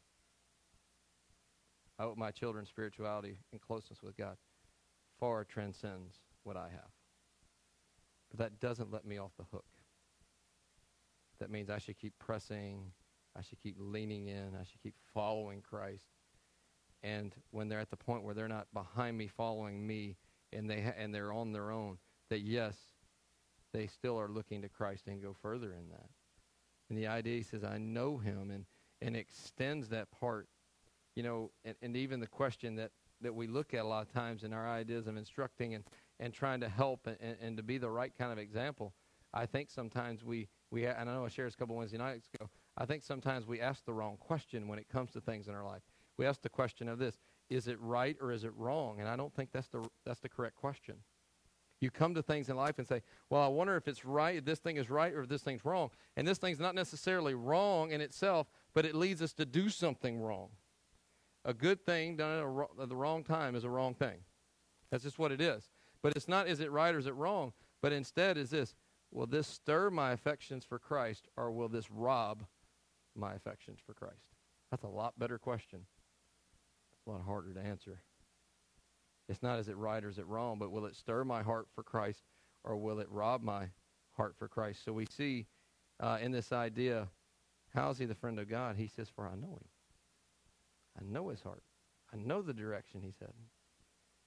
I 1.98 2.04
hope 2.04 2.16
my 2.16 2.30
children's 2.30 2.68
spirituality 2.68 3.38
and 3.52 3.60
closeness 3.60 4.02
with 4.02 4.16
God 4.16 4.36
far 5.18 5.44
transcends 5.44 6.14
what 6.44 6.56
I 6.56 6.68
have. 6.70 6.90
But 8.30 8.38
that 8.38 8.60
doesn't 8.60 8.90
let 8.90 9.04
me 9.04 9.18
off 9.18 9.32
the 9.36 9.44
hook. 9.52 9.66
That 11.40 11.50
means 11.50 11.68
I 11.68 11.78
should 11.78 11.98
keep 11.98 12.14
pressing, 12.18 12.92
I 13.36 13.42
should 13.42 13.60
keep 13.62 13.76
leaning 13.78 14.28
in, 14.28 14.56
I 14.58 14.64
should 14.64 14.82
keep 14.82 14.94
following 15.12 15.60
Christ. 15.60 16.06
And 17.02 17.34
when 17.50 17.68
they're 17.68 17.80
at 17.80 17.90
the 17.90 17.96
point 17.96 18.24
where 18.24 18.34
they're 18.34 18.48
not 18.48 18.66
behind 18.72 19.16
me 19.16 19.26
following 19.26 19.86
me 19.86 20.16
and 20.52 20.68
they 20.68 20.82
ha- 20.82 20.94
and 20.98 21.14
they're 21.14 21.32
on 21.32 21.52
their 21.52 21.70
own, 21.70 21.98
that 22.30 22.40
yes, 22.40 22.76
they 23.72 23.86
still 23.86 24.18
are 24.18 24.28
looking 24.28 24.62
to 24.62 24.68
Christ 24.68 25.06
and 25.06 25.22
go 25.22 25.34
further 25.42 25.72
in 25.72 25.88
that. 25.90 26.08
And 26.88 26.98
the 26.98 27.06
idea 27.06 27.36
he 27.36 27.42
says, 27.42 27.62
I 27.62 27.78
know 27.78 28.18
him 28.18 28.50
and, 28.50 28.64
and 29.00 29.16
extends 29.16 29.88
that 29.90 30.10
part. 30.10 30.48
You 31.14 31.22
know, 31.22 31.50
and, 31.64 31.74
and 31.82 31.96
even 31.96 32.20
the 32.20 32.26
question 32.26 32.76
that, 32.76 32.90
that 33.20 33.34
we 33.34 33.46
look 33.46 33.74
at 33.74 33.80
a 33.80 33.86
lot 33.86 34.06
of 34.06 34.12
times 34.12 34.42
in 34.42 34.52
our 34.52 34.68
ideas 34.68 35.06
of 35.06 35.16
instructing 35.16 35.74
and, 35.74 35.84
and 36.18 36.32
trying 36.32 36.60
to 36.60 36.68
help 36.68 37.06
and, 37.06 37.36
and, 37.40 37.56
to 37.56 37.62
be 37.62 37.78
the 37.78 37.90
right 37.90 38.12
kind 38.16 38.32
of 38.32 38.38
example, 38.38 38.94
I 39.32 39.46
think 39.46 39.70
sometimes 39.70 40.24
we 40.24 40.48
we 40.70 40.86
and 40.86 41.08
I 41.08 41.14
know 41.14 41.24
I 41.24 41.28
shared 41.28 41.48
this 41.48 41.54
a 41.54 41.58
couple 41.58 41.76
Wednesday 41.76 41.98
nights 41.98 42.28
ago. 42.34 42.48
I 42.76 42.86
think 42.86 43.02
sometimes 43.02 43.46
we 43.46 43.60
ask 43.60 43.84
the 43.84 43.92
wrong 43.92 44.16
question 44.18 44.68
when 44.68 44.78
it 44.78 44.88
comes 44.88 45.10
to 45.12 45.20
things 45.20 45.48
in 45.48 45.54
our 45.54 45.64
life. 45.64 45.82
We 46.16 46.26
ask 46.26 46.42
the 46.42 46.48
question 46.48 46.88
of 46.88 46.98
this: 46.98 47.18
Is 47.48 47.68
it 47.68 47.80
right 47.80 48.16
or 48.20 48.32
is 48.32 48.44
it 48.44 48.52
wrong? 48.56 49.00
And 49.00 49.08
I 49.08 49.16
don't 49.16 49.34
think 49.34 49.50
that's 49.52 49.68
the 49.68 49.86
that's 50.04 50.20
the 50.20 50.28
correct 50.28 50.56
question. 50.56 50.96
You 51.80 51.90
come 51.90 52.14
to 52.14 52.22
things 52.22 52.48
in 52.48 52.56
life 52.56 52.78
and 52.78 52.86
say, 52.86 53.02
"Well, 53.30 53.42
I 53.42 53.48
wonder 53.48 53.76
if 53.76 53.88
it's 53.88 54.04
right, 54.04 54.36
if 54.36 54.44
this 54.44 54.58
thing 54.58 54.76
is 54.76 54.90
right, 54.90 55.14
or 55.14 55.22
if 55.22 55.28
this 55.28 55.42
thing's 55.42 55.64
wrong." 55.64 55.90
And 56.16 56.28
this 56.28 56.38
thing's 56.38 56.60
not 56.60 56.74
necessarily 56.74 57.34
wrong 57.34 57.90
in 57.90 58.00
itself, 58.00 58.50
but 58.74 58.84
it 58.84 58.94
leads 58.94 59.22
us 59.22 59.32
to 59.34 59.46
do 59.46 59.70
something 59.70 60.20
wrong. 60.20 60.50
A 61.44 61.54
good 61.54 61.84
thing 61.86 62.16
done 62.16 62.38
at, 62.80 62.88
the 62.88 62.96
wrong 62.96 63.24
time 63.24 63.54
is 63.54 63.64
a 63.64 63.70
wrong 63.70 63.94
thing. 63.94 64.24
That's 64.90 65.04
just 65.04 65.18
what 65.18 65.32
it 65.32 65.40
is. 65.40 65.70
But 66.02 66.14
it's 66.16 66.28
not, 66.28 66.48
is 66.48 66.60
it 66.60 66.70
right 66.70 66.94
or 66.94 66.98
is 66.98 67.06
it 67.06 67.14
wrong? 67.14 67.52
But 67.80 67.92
instead, 67.92 68.36
is 68.36 68.50
this, 68.50 68.74
will 69.10 69.26
this 69.26 69.46
stir 69.46 69.90
my 69.90 70.12
affections 70.12 70.64
for 70.64 70.78
Christ 70.78 71.28
or 71.36 71.50
will 71.50 71.68
this 71.68 71.90
rob 71.90 72.44
my 73.14 73.34
affections 73.34 73.78
for 73.84 73.94
Christ? 73.94 74.34
That's 74.70 74.84
a 74.84 74.88
lot 74.88 75.18
better 75.18 75.38
question. 75.38 75.86
It's 76.92 77.06
a 77.06 77.10
lot 77.10 77.22
harder 77.22 77.54
to 77.54 77.60
answer. 77.60 78.02
It's 79.30 79.42
not, 79.44 79.60
is 79.60 79.68
it 79.68 79.76
right 79.76 80.04
or 80.04 80.08
is 80.08 80.18
it 80.18 80.26
wrong, 80.26 80.58
but 80.58 80.72
will 80.72 80.86
it 80.86 80.96
stir 80.96 81.24
my 81.24 81.42
heart 81.42 81.68
for 81.72 81.84
Christ 81.84 82.24
or 82.64 82.76
will 82.76 82.98
it 82.98 83.08
rob 83.10 83.42
my 83.42 83.68
heart 84.16 84.34
for 84.36 84.48
Christ? 84.48 84.84
So 84.84 84.92
we 84.92 85.06
see 85.06 85.46
uh, 86.00 86.18
in 86.20 86.32
this 86.32 86.52
idea, 86.52 87.08
how 87.72 87.90
is 87.90 87.98
he 87.98 88.06
the 88.06 88.14
friend 88.14 88.40
of 88.40 88.50
God? 88.50 88.74
He 88.76 88.88
says, 88.88 89.08
For 89.08 89.28
I 89.28 89.36
know 89.36 89.52
him. 89.52 89.68
I 90.98 91.04
know 91.04 91.28
his 91.28 91.42
heart. 91.42 91.62
I 92.12 92.16
know 92.16 92.42
the 92.42 92.52
direction 92.52 93.02
he's 93.02 93.18
heading. 93.20 93.46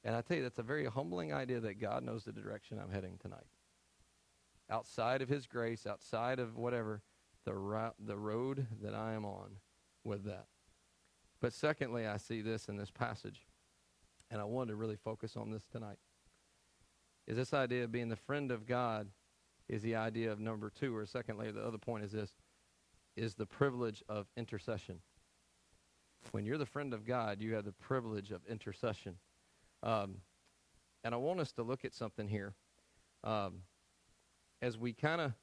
And 0.05 0.15
I 0.15 0.21
tell 0.21 0.37
you, 0.37 0.43
that's 0.43 0.59
a 0.59 0.63
very 0.63 0.85
humbling 0.85 1.33
idea 1.33 1.59
that 1.59 1.81
God 1.81 2.03
knows 2.03 2.23
the 2.23 2.31
direction 2.31 2.79
I'm 2.79 2.91
heading 2.91 3.17
tonight. 3.21 3.47
Outside 4.69 5.21
of 5.21 5.27
his 5.27 5.47
grace, 5.47 5.85
outside 5.85 6.39
of 6.39 6.55
whatever, 6.55 7.01
the, 7.43 7.91
the 7.99 8.17
road 8.17 8.67
that 8.81 8.95
I 8.95 9.13
am 9.13 9.25
on 9.25 9.57
with 10.05 10.23
that. 10.23 10.45
But 11.41 11.51
secondly, 11.51 12.07
I 12.07 12.15
see 12.15 12.41
this 12.41 12.69
in 12.69 12.77
this 12.77 12.89
passage, 12.89 13.45
and 14.33 14.41
I 14.41 14.45
wanted 14.45 14.71
to 14.71 14.75
really 14.75 14.95
focus 14.95 15.37
on 15.37 15.51
this 15.51 15.63
tonight. 15.71 15.99
Is 17.27 17.37
this 17.37 17.53
idea 17.53 17.83
of 17.83 17.91
being 17.91 18.09
the 18.09 18.15
friend 18.15 18.51
of 18.51 18.65
God 18.65 19.07
is 19.69 19.83
the 19.83 19.95
idea 19.95 20.31
of 20.31 20.39
number 20.39 20.71
two, 20.71 20.95
or 20.95 21.05
secondly, 21.05 21.51
the 21.51 21.61
other 21.61 21.77
point 21.77 22.03
is 22.03 22.11
this, 22.11 22.31
is 23.15 23.35
the 23.35 23.45
privilege 23.45 24.03
of 24.09 24.25
intercession. 24.35 24.99
When 26.31 26.45
you're 26.45 26.57
the 26.57 26.65
friend 26.65 26.95
of 26.95 27.05
God, 27.05 27.41
you 27.41 27.53
have 27.53 27.63
the 27.63 27.73
privilege 27.73 28.31
of 28.31 28.41
intercession. 28.49 29.17
Um, 29.83 30.15
and 31.03 31.13
I 31.13 31.17
want 31.17 31.39
us 31.39 31.51
to 31.53 31.63
look 31.63 31.85
at 31.85 31.93
something 31.93 32.27
here. 32.27 32.55
Um, 33.23 33.59
as 34.63 34.79
we 34.79 34.93
kind 34.93 35.21
of 35.21 35.33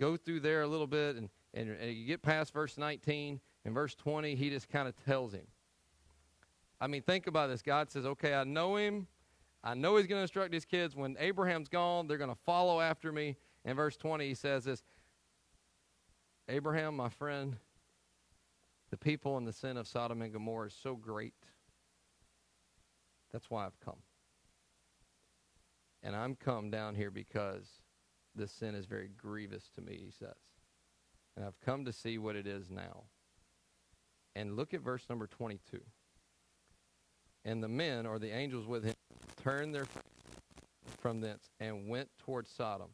go 0.00 0.16
through 0.16 0.40
there 0.40 0.62
a 0.62 0.66
little 0.66 0.88
bit, 0.88 1.14
and, 1.14 1.28
and, 1.54 1.70
and 1.70 1.92
you 1.92 2.04
get 2.04 2.20
past 2.20 2.52
verse 2.52 2.76
19 2.76 3.40
and 3.64 3.74
verse 3.74 3.94
20, 3.94 4.34
he 4.34 4.50
just 4.50 4.68
kind 4.68 4.88
of 4.88 4.96
tells 5.04 5.32
him. 5.32 5.46
I 6.80 6.86
mean, 6.86 7.02
think 7.02 7.26
about 7.26 7.48
this. 7.48 7.62
God 7.62 7.90
says, 7.90 8.06
okay, 8.06 8.34
I 8.34 8.44
know 8.44 8.76
him. 8.76 9.06
I 9.62 9.74
know 9.74 9.96
he's 9.96 10.06
going 10.06 10.18
to 10.20 10.22
instruct 10.22 10.54
his 10.54 10.64
kids. 10.64 10.96
When 10.96 11.16
Abraham's 11.18 11.68
gone, 11.68 12.06
they're 12.06 12.18
going 12.18 12.30
to 12.30 12.38
follow 12.46 12.80
after 12.80 13.12
me. 13.12 13.36
In 13.64 13.76
verse 13.76 13.96
20, 13.96 14.26
he 14.26 14.34
says 14.34 14.64
this 14.64 14.82
Abraham, 16.48 16.96
my 16.96 17.10
friend, 17.10 17.56
the 18.90 18.96
people 18.96 19.36
in 19.36 19.44
the 19.44 19.52
sin 19.52 19.76
of 19.76 19.86
Sodom 19.86 20.22
and 20.22 20.32
Gomorrah 20.32 20.68
is 20.68 20.76
so 20.82 20.96
great 20.96 21.34
that's 23.32 23.50
why 23.50 23.66
I've 23.66 23.78
come. 23.80 24.02
And 26.02 26.16
I'm 26.16 26.34
come 26.34 26.70
down 26.70 26.94
here 26.94 27.10
because 27.10 27.66
this 28.34 28.52
sin 28.52 28.74
is 28.74 28.86
very 28.86 29.08
grievous 29.16 29.70
to 29.74 29.82
me, 29.82 30.00
he 30.04 30.10
says. 30.10 30.36
And 31.36 31.44
I've 31.44 31.60
come 31.60 31.84
to 31.84 31.92
see 31.92 32.18
what 32.18 32.36
it 32.36 32.46
is 32.46 32.70
now. 32.70 33.04
And 34.34 34.56
look 34.56 34.74
at 34.74 34.80
verse 34.80 35.04
number 35.08 35.26
22. 35.26 35.80
And 37.44 37.62
the 37.62 37.68
men, 37.68 38.06
or 38.06 38.18
the 38.18 38.30
angels 38.30 38.66
with 38.66 38.84
him, 38.84 38.94
turned 39.42 39.74
their 39.74 39.86
from 41.00 41.20
thence 41.20 41.48
and 41.58 41.88
went 41.88 42.08
towards 42.18 42.50
Sodom. 42.50 42.88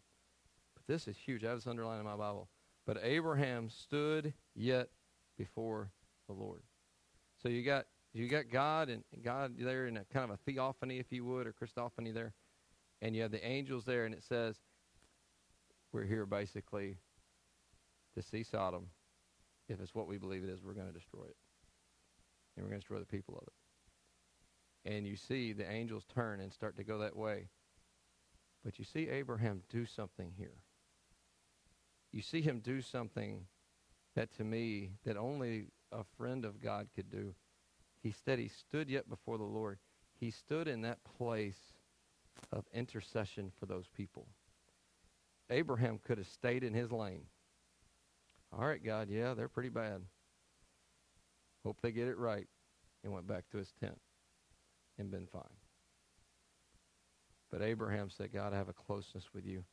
But 0.74 0.86
this 0.86 1.08
is 1.08 1.16
huge. 1.16 1.44
I 1.44 1.48
have 1.48 1.58
this 1.58 1.66
underlined 1.66 2.00
in 2.00 2.06
my 2.06 2.16
Bible. 2.16 2.48
But 2.86 2.98
Abraham 3.02 3.68
stood 3.68 4.32
yet 4.54 4.90
before 5.36 5.90
the 6.28 6.32
Lord. 6.32 6.62
So 7.42 7.48
you 7.48 7.62
got 7.62 7.86
you 8.12 8.28
got 8.28 8.44
God 8.50 8.88
and 8.88 9.02
God 9.22 9.54
there 9.58 9.86
in 9.86 9.98
a 9.98 10.04
kind 10.04 10.30
of 10.30 10.30
a 10.30 10.50
theophany, 10.50 10.98
if 10.98 11.10
you 11.10 11.24
would, 11.26 11.46
or 11.46 11.52
Christophany 11.52 12.14
there, 12.14 12.32
and 13.02 13.14
you 13.14 13.20
have 13.22 13.30
the 13.30 13.46
angels 13.46 13.84
there, 13.84 14.06
and 14.06 14.14
it 14.14 14.24
says, 14.24 14.56
we're 15.92 16.04
here 16.04 16.24
basically 16.24 16.96
to 18.14 18.22
see 18.22 18.42
Sodom. 18.42 18.86
If 19.68 19.80
it's 19.80 19.94
what 19.94 20.06
we 20.06 20.16
believe 20.16 20.44
it 20.44 20.50
is, 20.50 20.62
we're 20.62 20.72
going 20.72 20.86
to 20.86 20.92
destroy 20.92 21.24
it. 21.24 21.36
And 22.56 22.64
we're 22.64 22.70
going 22.70 22.80
to 22.80 22.84
destroy 22.86 22.98
the 23.00 23.04
people 23.04 23.34
of 23.34 23.42
it. 23.42 23.52
And 24.86 25.04
you 25.04 25.16
see 25.16 25.52
the 25.52 25.68
angels 25.68 26.04
turn 26.14 26.40
and 26.40 26.52
start 26.52 26.76
to 26.76 26.84
go 26.84 26.98
that 26.98 27.16
way. 27.16 27.48
But 28.64 28.78
you 28.78 28.84
see 28.84 29.08
Abraham 29.08 29.62
do 29.68 29.84
something 29.84 30.32
here. 30.38 30.62
You 32.12 32.22
see 32.22 32.40
him 32.40 32.60
do 32.60 32.80
something 32.80 33.46
that 34.14 34.32
to 34.36 34.44
me, 34.44 34.92
that 35.04 35.16
only 35.16 35.66
a 35.90 36.04
friend 36.16 36.44
of 36.44 36.62
God 36.62 36.86
could 36.94 37.10
do. 37.10 37.34
He 38.00 38.12
said 38.12 38.38
he 38.38 38.48
stood 38.48 38.88
yet 38.88 39.08
before 39.08 39.38
the 39.38 39.44
Lord. 39.44 39.78
He 40.20 40.30
stood 40.30 40.68
in 40.68 40.82
that 40.82 41.02
place 41.18 41.58
of 42.52 42.64
intercession 42.72 43.50
for 43.58 43.66
those 43.66 43.88
people. 43.88 44.28
Abraham 45.50 45.98
could 45.98 46.18
have 46.18 46.28
stayed 46.28 46.62
in 46.62 46.74
his 46.74 46.92
lane. 46.92 47.24
All 48.52 48.66
right, 48.66 48.82
God, 48.82 49.08
yeah, 49.10 49.34
they're 49.34 49.48
pretty 49.48 49.68
bad. 49.68 50.02
Hope 51.64 51.80
they 51.82 51.90
get 51.90 52.06
it 52.06 52.18
right. 52.18 52.46
And 53.02 53.12
went 53.12 53.26
back 53.26 53.48
to 53.50 53.58
his 53.58 53.72
tent 53.80 53.98
and 54.98 55.10
been 55.10 55.26
fine. 55.26 55.42
But 57.50 57.62
Abraham 57.62 58.10
said, 58.10 58.32
God, 58.32 58.52
I 58.52 58.56
have 58.56 58.68
a 58.68 58.72
closeness 58.72 59.32
with 59.34 59.46
you. 59.46 59.64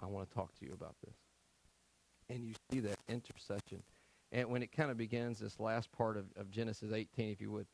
I 0.00 0.06
want 0.06 0.28
to 0.28 0.34
talk 0.34 0.58
to 0.58 0.64
you 0.64 0.72
about 0.72 0.96
this. 1.04 1.14
And 2.28 2.44
you 2.44 2.54
see 2.70 2.80
that 2.80 2.98
intercession 3.08 3.82
and 4.34 4.50
when 4.50 4.64
it 4.64 4.72
kind 4.72 4.90
of 4.90 4.96
begins 4.96 5.38
this 5.38 5.60
last 5.60 5.92
part 5.92 6.16
of, 6.16 6.24
of 6.36 6.50
Genesis 6.50 6.92
18, 6.92 7.30
if 7.30 7.40
you 7.40 7.52
would, 7.52 7.66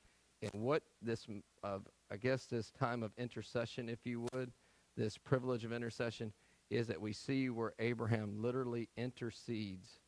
and 0.43 0.63
what 0.63 0.83
this, 1.01 1.27
uh, 1.65 1.79
I 2.13 2.19
guess, 2.19 2.45
this 2.45 2.71
time 2.71 3.03
of 3.03 3.13
intercession, 3.17 3.89
if 3.89 4.01
you 4.05 4.27
would, 4.35 4.53
this 4.95 5.17
privilege 5.17 5.65
of 5.65 5.73
intercession, 5.73 6.35
is 6.69 6.87
that 6.89 7.01
we 7.01 7.15
see 7.15 7.49
where 7.49 7.73
Abraham 7.79 8.43
literally 8.43 8.91
intercedes 8.99 10.01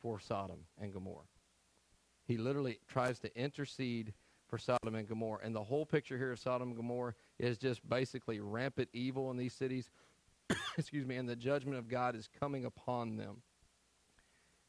for 0.00 0.20
Sodom 0.20 0.60
and 0.80 0.92
Gomorrah. 0.92 1.26
He 2.28 2.38
literally 2.38 2.78
tries 2.86 3.18
to 3.20 3.36
intercede 3.36 4.14
for 4.48 4.58
Sodom 4.58 4.94
and 4.94 5.08
Gomorrah. 5.08 5.40
And 5.42 5.54
the 5.54 5.64
whole 5.64 5.86
picture 5.86 6.16
here 6.16 6.32
of 6.32 6.38
Sodom 6.38 6.68
and 6.68 6.76
Gomorrah 6.76 7.14
is 7.38 7.58
just 7.58 7.86
basically 7.88 8.40
rampant 8.40 8.88
evil 8.92 9.30
in 9.30 9.36
these 9.36 9.54
cities. 9.54 9.90
Excuse 10.78 11.06
me, 11.06 11.16
and 11.16 11.28
the 11.28 11.36
judgment 11.36 11.78
of 11.78 11.88
God 11.88 12.14
is 12.14 12.28
coming 12.40 12.64
upon 12.64 13.16
them. 13.16 13.42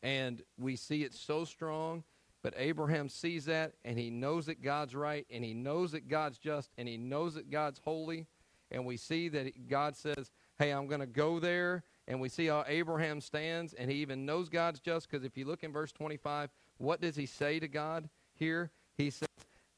And 0.04 0.42
we 0.58 0.76
see 0.76 1.04
it 1.04 1.14
so 1.14 1.44
strong, 1.46 2.04
but 2.44 2.54
Abraham 2.58 3.10
sees 3.10 3.46
that 3.46 3.74
and 3.84 3.98
he 3.98 4.10
knows 4.10 4.46
that 4.46 4.62
God's 4.62 4.96
right 4.96 5.26
and 5.30 5.44
he 5.44 5.54
knows 5.54 5.92
that 5.92 6.08
God's 6.08 6.38
just 6.38 6.72
and 6.78 6.88
he 6.88 6.98
knows 6.98 7.34
that 7.34 7.50
God's 7.50 7.80
holy. 7.84 8.28
And 8.70 8.86
we 8.86 8.98
see 8.98 9.30
that 9.30 9.68
God 9.68 9.96
says, 9.96 10.32
Hey, 10.60 10.72
I'm 10.72 10.88
going 10.88 11.00
to 11.00 11.08
go 11.08 11.40
there. 11.40 11.84
And 12.08 12.22
we 12.22 12.30
see 12.30 12.48
how 12.48 12.64
Abraham 12.68 13.22
stands 13.22 13.74
and 13.74 13.92
he 13.92 13.98
even 13.98 14.26
knows 14.26 14.50
God's 14.50 14.80
just 14.80 15.10
because 15.10 15.26
if 15.26 15.38
you 15.38 15.46
look 15.46 15.64
in 15.64 15.74
verse 15.74 15.92
25, 15.92 16.50
what 16.78 17.02
does 17.02 17.16
he 17.16 17.26
say 17.26 17.60
to 17.60 17.68
God 17.68 18.10
here? 18.34 18.72
He 18.98 19.10
says, 19.10 19.28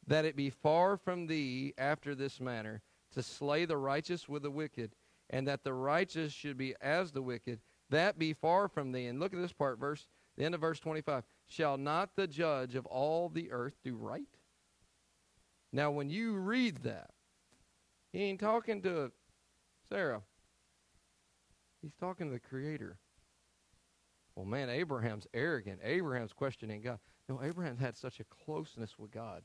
That 0.10 0.26
it 0.26 0.36
be 0.36 0.50
far 0.50 0.98
from 0.98 1.28
thee 1.28 1.76
after 1.78 2.16
this 2.16 2.40
manner 2.42 2.82
to 3.14 3.22
slay 3.22 3.66
the 3.66 3.78
righteous 3.78 4.28
with 4.28 4.42
the 4.42 4.50
wicked, 4.50 4.96
and 5.30 5.48
that 5.48 5.64
the 5.64 5.74
righteous 5.74 6.34
should 6.34 6.58
be 6.58 6.74
as 6.82 7.12
the 7.12 7.22
wicked, 7.22 7.60
that 7.92 8.18
be 8.18 8.34
far 8.34 8.68
from 8.68 8.92
thee. 8.92 9.06
And 9.06 9.20
look 9.20 9.34
at 9.34 9.40
this 9.40 9.54
part, 9.54 9.78
verse 9.78 10.08
the 10.36 10.46
end 10.46 10.56
of 10.56 10.62
verse 10.62 10.80
25. 10.80 11.24
Shall 11.48 11.78
not 11.78 12.16
the 12.16 12.26
judge 12.26 12.74
of 12.74 12.88
all 12.88 13.30
the 13.30 13.52
earth 13.52 13.76
do 13.84 13.96
right? 13.96 14.24
Now, 15.72 15.92
when 15.92 16.10
you 16.10 16.34
read 16.34 16.78
that, 16.78 17.12
he 18.12 18.24
ain't 18.24 18.40
talking 18.40 18.82
to 18.82 19.12
Sarah. 19.90 20.24
He's 21.84 21.94
talking 22.00 22.28
to 22.28 22.34
the 22.34 22.40
Creator. 22.40 22.98
Well, 24.36 24.46
man, 24.46 24.70
Abraham's 24.70 25.28
arrogant. 25.36 25.82
Abraham's 25.84 26.34
questioning 26.34 26.82
God. 26.82 26.98
No, 27.28 27.44
Abraham's 27.44 27.80
had 27.80 27.96
such 27.96 28.20
a 28.20 28.24
closeness 28.24 28.98
with 28.98 29.12
God 29.12 29.44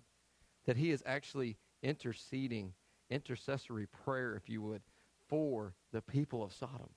that 0.67 0.77
he 0.77 0.91
is 0.91 1.03
actually 1.07 1.57
interceding, 1.83 2.73
intercessory 3.11 3.87
prayer, 3.87 4.37
if 4.37 4.49
you 4.49 4.63
would, 4.63 4.83
for 5.29 5.75
the 5.93 6.03
people 6.03 6.43
of 6.43 6.53
Sodom. 6.53 6.91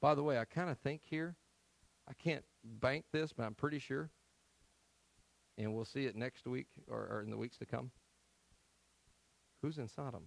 By 0.00 0.14
the 0.14 0.22
way, 0.22 0.38
I 0.38 0.44
kind 0.44 0.70
of 0.70 0.78
think 0.78 1.02
here, 1.04 1.36
I 2.08 2.12
can't 2.14 2.44
bank 2.64 3.04
this, 3.12 3.32
but 3.32 3.44
I'm 3.44 3.54
pretty 3.54 3.78
sure. 3.78 4.10
And 5.58 5.74
we'll 5.74 5.84
see 5.84 6.06
it 6.06 6.16
next 6.16 6.46
week 6.46 6.68
or, 6.88 7.08
or 7.10 7.22
in 7.22 7.30
the 7.30 7.36
weeks 7.36 7.58
to 7.58 7.66
come. 7.66 7.90
Who's 9.62 9.78
in 9.78 9.88
Sodom? 9.88 10.24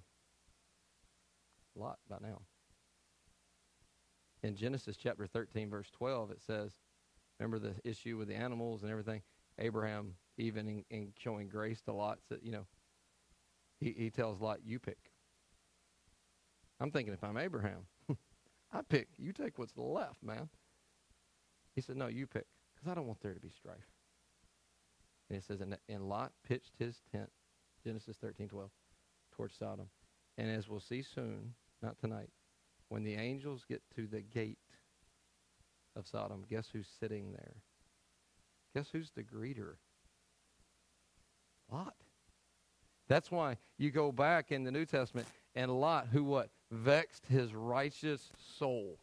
A 1.76 1.80
lot 1.80 2.00
by 2.10 2.18
now. 2.22 2.42
in 4.44 4.56
Genesis 4.56 4.98
chapter 4.98 5.28
13, 5.28 5.70
verse 5.70 5.90
12, 5.92 6.32
it 6.32 6.42
says, 6.42 6.74
remember 7.40 7.60
the 7.60 7.76
issue 7.84 8.18
with 8.18 8.28
the 8.28 8.36
animals 8.36 8.82
and 8.84 8.92
everything? 8.92 9.22
Abraham, 9.60 10.16
even 10.38 10.68
in, 10.68 10.86
in 10.90 11.14
showing 11.18 11.48
grace 11.48 11.82
to 11.82 11.94
Lot, 11.94 12.20
said, 12.28 12.40
you 12.42 12.52
know, 12.52 12.66
he, 13.80 13.94
he 13.98 14.10
tells 14.10 14.40
Lot, 14.40 14.60
you 14.66 14.80
pick. 14.80 15.12
I'm 16.80 16.92
thinking 16.92 17.14
if 17.14 17.24
I'm 17.24 17.38
Abraham, 17.38 17.86
I 18.74 18.82
pick. 18.88 19.08
You 19.18 19.34
take 19.34 19.60
what's 19.60 19.78
left, 19.78 20.24
man. 20.24 20.50
He 21.76 21.82
said, 21.82 21.96
no, 21.96 22.08
you 22.08 22.28
pick, 22.28 22.46
because 22.76 22.92
I 22.92 22.96
don't 22.96 23.08
want 23.08 23.22
there 23.22 23.34
to 23.34 23.40
be 23.40 23.52
strife. 23.56 23.78
And 25.30 25.38
it 25.38 25.44
says, 25.46 25.62
and, 25.62 25.78
and 25.88 26.10
Lot 26.10 26.32
pitched 26.48 26.74
his 26.78 27.02
tent, 27.12 27.30
Genesis 27.84 28.18
13, 28.20 28.50
12, 28.50 28.70
towards 29.32 29.56
Sodom. 29.58 29.88
And 30.38 30.50
as 30.50 30.68
we'll 30.68 30.80
see 30.80 31.02
soon, 31.02 31.54
not 31.82 31.98
tonight, 32.00 32.30
when 32.90 33.04
the 33.04 33.16
angels 33.16 33.64
get 33.68 33.82
to 33.96 34.08
the 34.08 34.22
gate 34.22 34.58
of 35.96 36.08
Sodom, 36.08 36.44
guess 36.50 36.68
who's 36.72 36.88
sitting 37.00 37.32
there? 37.32 37.56
Guess 38.76 38.90
who's 38.92 39.12
the 39.16 39.24
greeter? 39.24 39.76
Lot. 41.72 41.96
That's 43.08 43.32
why 43.32 43.58
you 43.78 43.92
go 43.92 44.12
back 44.12 44.52
in 44.52 44.64
the 44.64 44.72
New 44.72 44.86
Testament 44.86 45.28
and 45.56 45.72
Lot, 45.72 46.08
who 46.12 46.24
what? 46.24 46.50
Vexed 46.72 47.26
his 47.26 47.54
righteous 47.54 48.32
soul. 48.58 49.00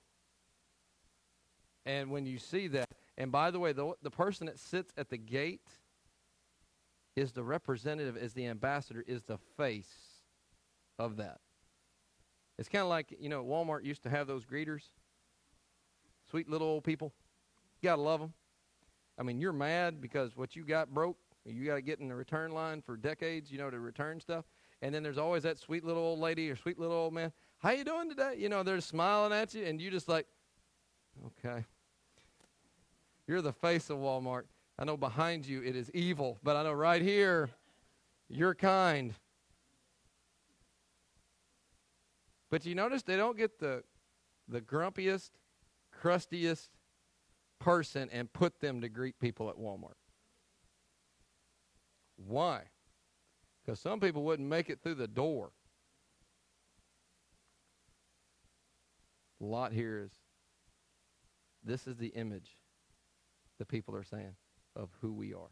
And 1.85 2.11
when 2.11 2.27
you 2.27 2.39
see 2.39 2.69
that, 2.69 2.89
and 3.17 3.33
by 3.33 3.51
the 3.51 3.59
way, 3.59 3.73
the, 3.73 3.93
the 4.03 4.11
person 4.11 4.47
that 4.47 4.59
sits 4.59 4.93
at 4.97 5.11
the 5.11 5.17
gate 5.17 5.69
is 7.17 7.33
the 7.33 7.43
representative, 7.43 8.17
is 8.17 8.33
the 8.33 8.47
ambassador, 8.47 9.05
is 9.07 9.23
the 9.23 9.39
face 9.57 9.95
of 10.99 11.17
that. 11.17 11.41
It's 12.59 12.69
kind 12.69 12.83
of 12.83 12.89
like, 12.89 13.17
you 13.21 13.29
know, 13.29 13.45
Walmart 13.45 13.85
used 13.85 14.03
to 14.03 14.11
have 14.11 14.27
those 14.27 14.45
greeters. 14.45 14.83
Sweet 16.31 16.49
little 16.49 16.67
old 16.67 16.85
people. 16.85 17.13
You 17.81 17.89
got 17.89 17.97
to 17.97 18.03
love 18.03 18.21
them. 18.21 18.33
I 19.19 19.23
mean, 19.23 19.41
you're 19.41 19.53
mad 19.53 20.01
because 20.01 20.37
what 20.37 20.57
you 20.57 20.65
got 20.65 20.93
broke. 20.93 21.19
You 21.49 21.65
got 21.67 21.77
to 21.77 21.83
get 21.83 22.01
in 22.01 22.09
the 22.09 22.15
return 22.15 22.53
line 22.53 22.83
for 22.83 22.97
decades, 22.97 23.51
you 23.51 23.59
know, 23.59 23.71
to 23.71 23.81
return 23.81 24.21
stuff. 24.21 24.45
And 24.83 24.95
then 24.95 25.03
there's 25.03 25.19
always 25.19 25.43
that 25.43 25.59
sweet 25.59 25.85
little 25.85 26.03
old 26.03 26.19
lady 26.19 26.51
or 26.51 26.57
sweet 26.57 26.79
little 26.79 26.97
old 26.97 27.15
man. 27.15 27.33
How 27.59 27.71
you 27.71 27.85
doing 27.85 28.09
today? 28.09 28.35
You 28.39 28.49
know, 28.49 28.63
they're 28.63 28.81
smiling 28.81 29.33
at 29.33 29.55
you, 29.55 29.65
and 29.65 29.81
you 29.81 29.91
just 29.91 30.09
like, 30.09 30.27
okay. 31.27 31.65
You're 33.27 33.43
the 33.43 33.53
face 33.53 33.91
of 33.91 33.99
Walmart. 33.99 34.45
I 34.79 34.85
know 34.85 34.97
behind 34.97 35.47
you 35.47 35.63
it 35.63 35.75
is 35.75 35.91
evil, 35.93 36.39
but 36.43 36.55
I 36.55 36.63
know 36.63 36.73
right 36.73 37.03
here 37.03 37.51
you're 38.29 38.55
kind. 38.55 39.13
But 42.51 42.65
you 42.65 42.75
notice 42.75 43.03
they 43.03 43.17
don't 43.17 43.37
get 43.37 43.59
the 43.59 43.83
the 44.49 44.61
grumpiest, 44.63 45.31
crustiest 45.91 46.71
person 47.59 48.09
and 48.11 48.33
put 48.33 48.61
them 48.61 48.81
to 48.81 48.89
greet 48.89 49.19
people 49.21 49.51
at 49.51 49.57
Walmart. 49.57 49.98
Why? 52.27 52.63
Because 53.65 53.81
some 53.81 54.01
people 54.01 54.25
wouldn't 54.25 54.49
make 54.49 54.69
it 54.71 54.81
through 54.83 54.97
the 54.97 55.09
door. 55.09 55.53
Lot 59.41 59.73
here 59.73 60.01
is 60.05 60.11
this 61.63 61.87
is 61.87 61.97
the 61.97 62.09
image 62.09 62.51
the 63.59 63.65
people 63.65 63.95
are 63.95 64.05
saying 64.05 64.35
of 64.75 64.89
who 65.01 65.13
we 65.13 65.33
are. 65.33 65.51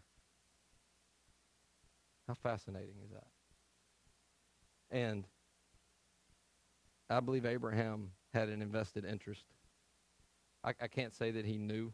How 2.26 2.34
fascinating 2.34 2.96
is 3.04 3.10
that? 3.10 3.26
And 4.90 5.24
I 7.08 7.20
believe 7.20 7.46
Abraham 7.46 8.10
had 8.32 8.48
an 8.48 8.62
invested 8.62 9.04
interest. 9.04 9.44
I, 10.64 10.70
I, 10.80 10.88
can't 10.88 11.14
say 11.14 11.30
that 11.32 11.44
he 11.44 11.58
knew, 11.58 11.92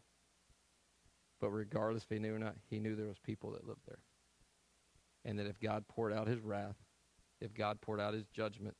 but 1.39 1.49
regardless 1.49 2.03
if 2.03 2.09
he 2.09 2.19
knew 2.19 2.33
or 2.33 2.39
not, 2.39 2.55
he 2.69 2.79
knew 2.79 2.95
there 2.95 3.07
was 3.07 3.19
people 3.19 3.51
that 3.51 3.67
lived 3.67 3.81
there. 3.87 3.99
And 5.25 5.39
that 5.39 5.47
if 5.47 5.59
God 5.59 5.87
poured 5.87 6.13
out 6.13 6.27
his 6.27 6.41
wrath, 6.41 6.75
if 7.39 7.53
God 7.53 7.79
poured 7.81 7.99
out 7.99 8.13
his 8.13 8.25
judgment, 8.27 8.75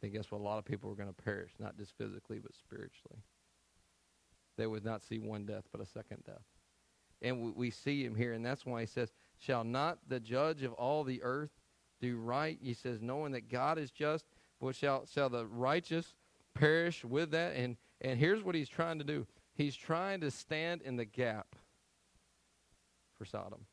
then 0.00 0.12
guess 0.12 0.30
what? 0.30 0.40
A 0.40 0.44
lot 0.44 0.58
of 0.58 0.64
people 0.64 0.88
were 0.88 0.96
going 0.96 1.12
to 1.12 1.22
perish, 1.22 1.52
not 1.58 1.76
just 1.76 1.96
physically, 1.96 2.38
but 2.38 2.54
spiritually. 2.54 3.22
They 4.56 4.66
would 4.66 4.84
not 4.84 5.02
see 5.02 5.18
one 5.18 5.44
death, 5.44 5.64
but 5.70 5.80
a 5.80 5.86
second 5.86 6.24
death. 6.24 6.42
And 7.20 7.54
we 7.54 7.70
see 7.70 8.04
him 8.04 8.14
here, 8.14 8.32
and 8.32 8.44
that's 8.44 8.64
why 8.64 8.80
he 8.80 8.86
says, 8.86 9.12
Shall 9.38 9.64
not 9.64 9.98
the 10.08 10.20
judge 10.20 10.62
of 10.62 10.72
all 10.74 11.04
the 11.04 11.22
earth 11.22 11.50
do 12.00 12.18
right? 12.18 12.58
He 12.62 12.74
says, 12.74 13.00
knowing 13.00 13.32
that 13.32 13.48
God 13.48 13.78
is 13.78 13.90
just, 13.90 14.24
but 14.60 14.74
shall, 14.74 15.06
shall 15.06 15.28
the 15.28 15.46
righteous 15.46 16.14
perish 16.54 17.04
with 17.04 17.30
that? 17.32 17.56
And, 17.56 17.76
and 18.00 18.18
here's 18.18 18.42
what 18.42 18.54
he's 18.54 18.68
trying 18.68 18.98
to 18.98 19.04
do 19.04 19.26
he's 19.54 19.76
trying 19.76 20.20
to 20.20 20.30
stand 20.30 20.82
in 20.82 20.96
the 20.96 21.04
gap 21.04 21.56
for 23.16 23.24
Sodom. 23.24 23.66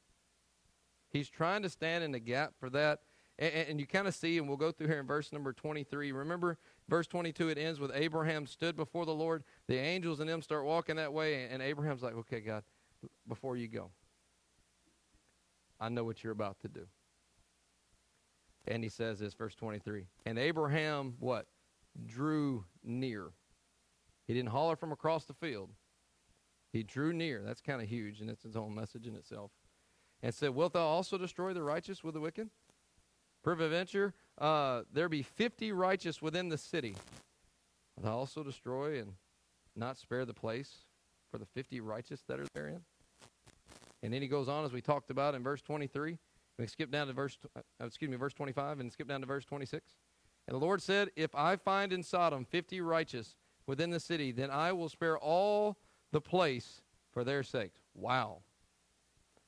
He's 1.15 1.29
trying 1.29 1.61
to 1.61 1.69
stand 1.69 2.03
in 2.03 2.11
the 2.11 2.19
gap 2.19 2.55
for 2.59 2.69
that. 2.71 2.99
And, 3.39 3.53
and 3.69 3.79
you 3.79 3.87
kind 3.87 4.05
of 4.05 4.13
see, 4.13 4.37
and 4.37 4.49
we'll 4.49 4.57
go 4.57 4.73
through 4.73 4.87
here 4.87 4.99
in 4.99 5.07
verse 5.07 5.31
number 5.31 5.53
23. 5.53 6.11
Remember, 6.11 6.57
verse 6.89 7.07
22, 7.07 7.47
it 7.47 7.57
ends 7.57 7.79
with 7.79 7.91
Abraham 7.95 8.45
stood 8.45 8.75
before 8.75 9.05
the 9.05 9.13
Lord. 9.13 9.45
The 9.69 9.77
angels 9.77 10.19
and 10.19 10.29
them 10.29 10.41
start 10.41 10.65
walking 10.65 10.97
that 10.97 11.13
way, 11.13 11.47
and 11.49 11.61
Abraham's 11.61 12.03
like, 12.03 12.15
okay, 12.15 12.41
God, 12.41 12.63
before 13.29 13.55
you 13.55 13.69
go, 13.69 13.91
I 15.79 15.87
know 15.87 16.03
what 16.03 16.21
you're 16.21 16.33
about 16.33 16.59
to 16.63 16.67
do. 16.67 16.85
And 18.67 18.83
he 18.83 18.89
says 18.89 19.19
this, 19.19 19.33
verse 19.35 19.55
23. 19.55 20.07
And 20.25 20.37
Abraham, 20.37 21.15
what? 21.21 21.45
Drew 22.05 22.65
near. 22.83 23.29
He 24.27 24.33
didn't 24.33 24.49
holler 24.49 24.75
from 24.75 24.91
across 24.91 25.23
the 25.23 25.33
field. 25.33 25.69
He 26.73 26.83
drew 26.83 27.13
near. 27.13 27.41
That's 27.41 27.61
kind 27.61 27.81
of 27.81 27.87
huge, 27.87 28.19
and 28.19 28.29
it's 28.29 28.43
its 28.43 28.57
own 28.57 28.75
message 28.75 29.07
in 29.07 29.15
itself. 29.15 29.51
And 30.25 30.33
said, 30.33 30.55
Wilt 30.55 30.73
thou 30.73 30.81
also 30.81 31.19
destroy 31.19 31.53
the 31.53 31.61
righteous 31.61 32.03
with 32.03 32.15
the 32.15 32.19
wicked? 32.19 32.49
Peradventure, 33.43 34.15
uh, 34.39 34.81
there 34.91 35.07
be 35.07 35.21
fifty 35.21 35.71
righteous 35.71 36.19
within 36.19 36.49
the 36.49 36.57
city. 36.57 36.95
Wilt 37.95 38.05
thou 38.05 38.17
also 38.17 38.41
destroy 38.41 38.97
and 38.97 39.13
not 39.75 39.99
spare 39.99 40.25
the 40.25 40.33
place 40.33 40.77
for 41.29 41.37
the 41.37 41.45
fifty 41.45 41.79
righteous 41.79 42.23
that 42.27 42.39
are 42.39 42.47
therein? 42.55 42.81
And 44.01 44.11
then 44.11 44.23
he 44.23 44.27
goes 44.27 44.49
on, 44.49 44.65
as 44.65 44.73
we 44.73 44.81
talked 44.81 45.11
about 45.11 45.35
in 45.35 45.43
verse 45.43 45.61
23. 45.61 46.17
We 46.57 46.65
skip 46.65 46.89
down 46.89 47.05
to 47.05 47.13
verse, 47.13 47.37
uh, 47.55 47.61
excuse 47.85 48.09
me, 48.09 48.17
verse 48.17 48.33
25 48.33 48.79
and 48.79 48.91
skip 48.91 49.07
down 49.07 49.21
to 49.21 49.27
verse 49.27 49.45
26. 49.45 49.93
And 50.47 50.55
the 50.55 50.59
Lord 50.59 50.81
said, 50.81 51.09
If 51.15 51.35
I 51.35 51.55
find 51.55 51.93
in 51.93 52.01
Sodom 52.01 52.45
50 52.45 52.81
righteous 52.81 53.35
within 53.67 53.91
the 53.91 53.99
city, 53.99 54.31
then 54.31 54.49
I 54.49 54.71
will 54.71 54.89
spare 54.89 55.19
all 55.19 55.77
the 56.11 56.21
place 56.21 56.81
for 57.11 57.23
their 57.23 57.43
sakes. 57.43 57.81
Wow. 57.93 58.41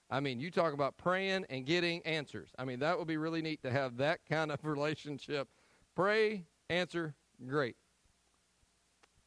I 0.10 0.20
mean, 0.22 0.39
you 0.39 0.50
talk 0.52 0.74
about 0.74 0.98
praying 0.98 1.46
and 1.50 1.65
getting 1.65 2.02
answers. 2.04 2.50
I 2.58 2.65
mean, 2.65 2.80
that 2.80 2.98
would 2.98 3.08
be 3.08 3.17
really 3.17 3.41
neat 3.41 3.62
to 3.63 3.72
have 3.72 3.98
that 3.98 4.20
kind 4.30 4.52
of 4.52 4.60
relationship. 4.63 5.50
Pray, 5.96 6.46
answer, 6.70 7.13
great. 7.46 7.76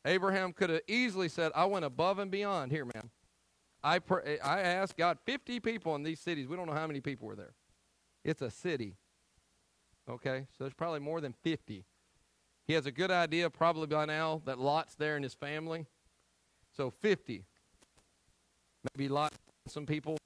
Abraham 0.05 0.53
could 0.53 0.71
have 0.71 0.81
easily 0.89 1.29
said, 1.29 1.53
I 1.55 1.67
went 1.67 1.85
above 1.85 2.19
and 2.19 2.31
beyond. 2.31 2.73
Here, 2.73 2.85
man. 2.85 3.11
I, 3.83 3.99
pray, 3.99 4.39
I 4.41 4.61
asked 4.61 4.97
God 4.97 5.19
50 5.25 5.61
people 5.61 5.95
in 5.95 6.03
these 6.03 6.21
cities. 6.21 6.49
We 6.49 6.57
don't 6.57 6.67
know 6.67 6.75
how 6.75 6.87
many 6.87 7.01
people 7.01 7.29
were 7.29 7.37
there. 7.37 7.55
It's 8.25 8.43
a 8.43 8.51
city. 8.51 8.97
Okay? 10.09 10.47
So 10.57 10.65
there's 10.65 10.75
probably 10.75 11.01
more 11.01 11.21
than 11.21 11.35
50. 11.43 11.85
He 12.67 12.73
has 12.75 12.87
a 12.87 12.93
good 12.93 13.11
idea, 13.11 13.51
probably 13.51 13.87
by 13.87 14.07
now, 14.07 14.43
that 14.45 14.59
Lot's 14.59 14.95
there 14.95 15.17
and 15.17 15.25
his 15.25 15.35
family. 15.35 15.87
So 16.75 16.91
50. 16.91 17.45
Maybe 18.95 19.09
Lot, 19.09 19.33
some 19.67 19.87
people. 19.87 20.17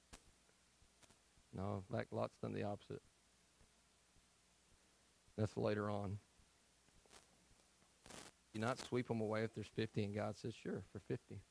No, 1.55 1.83
in 1.89 1.97
fact, 1.97 2.11
Lot's 2.11 2.35
done 2.41 2.53
the 2.53 2.63
opposite. 2.63 3.01
That's 5.37 5.55
later 5.55 5.89
on. 5.89 6.17
You 8.53 8.61
not 8.61 8.79
sweep 8.79 9.07
them 9.07 9.21
away 9.21 9.43
if 9.43 9.53
there's 9.53 9.69
50, 9.75 10.03
and 10.03 10.15
God 10.15 10.37
says, 10.37 10.53
sure, 10.53 10.83
for 10.91 10.99
50. 11.07 11.41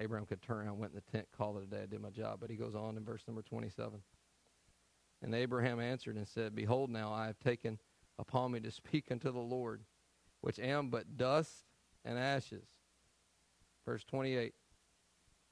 Abraham 0.00 0.26
could 0.26 0.42
turn 0.42 0.66
around, 0.66 0.78
went 0.78 0.92
in 0.92 1.00
the 1.04 1.12
tent, 1.12 1.28
called 1.36 1.58
it 1.58 1.64
a 1.64 1.66
day, 1.66 1.82
I 1.82 1.86
did 1.86 2.00
my 2.00 2.10
job. 2.10 2.38
But 2.40 2.50
he 2.50 2.56
goes 2.56 2.74
on 2.74 2.96
in 2.96 3.04
verse 3.04 3.22
number 3.26 3.42
27. 3.42 4.00
And 5.22 5.34
Abraham 5.34 5.80
answered 5.80 6.16
and 6.16 6.26
said, 6.26 6.54
Behold, 6.54 6.90
now 6.90 7.12
I 7.12 7.26
have 7.26 7.38
taken 7.38 7.78
upon 8.18 8.52
me 8.52 8.60
to 8.60 8.70
speak 8.70 9.06
unto 9.10 9.32
the 9.32 9.38
Lord, 9.38 9.82
which 10.40 10.58
am 10.58 10.90
but 10.90 11.16
dust 11.16 11.64
and 12.04 12.18
ashes. 12.18 12.66
Verse 13.86 14.04
28. 14.04 14.52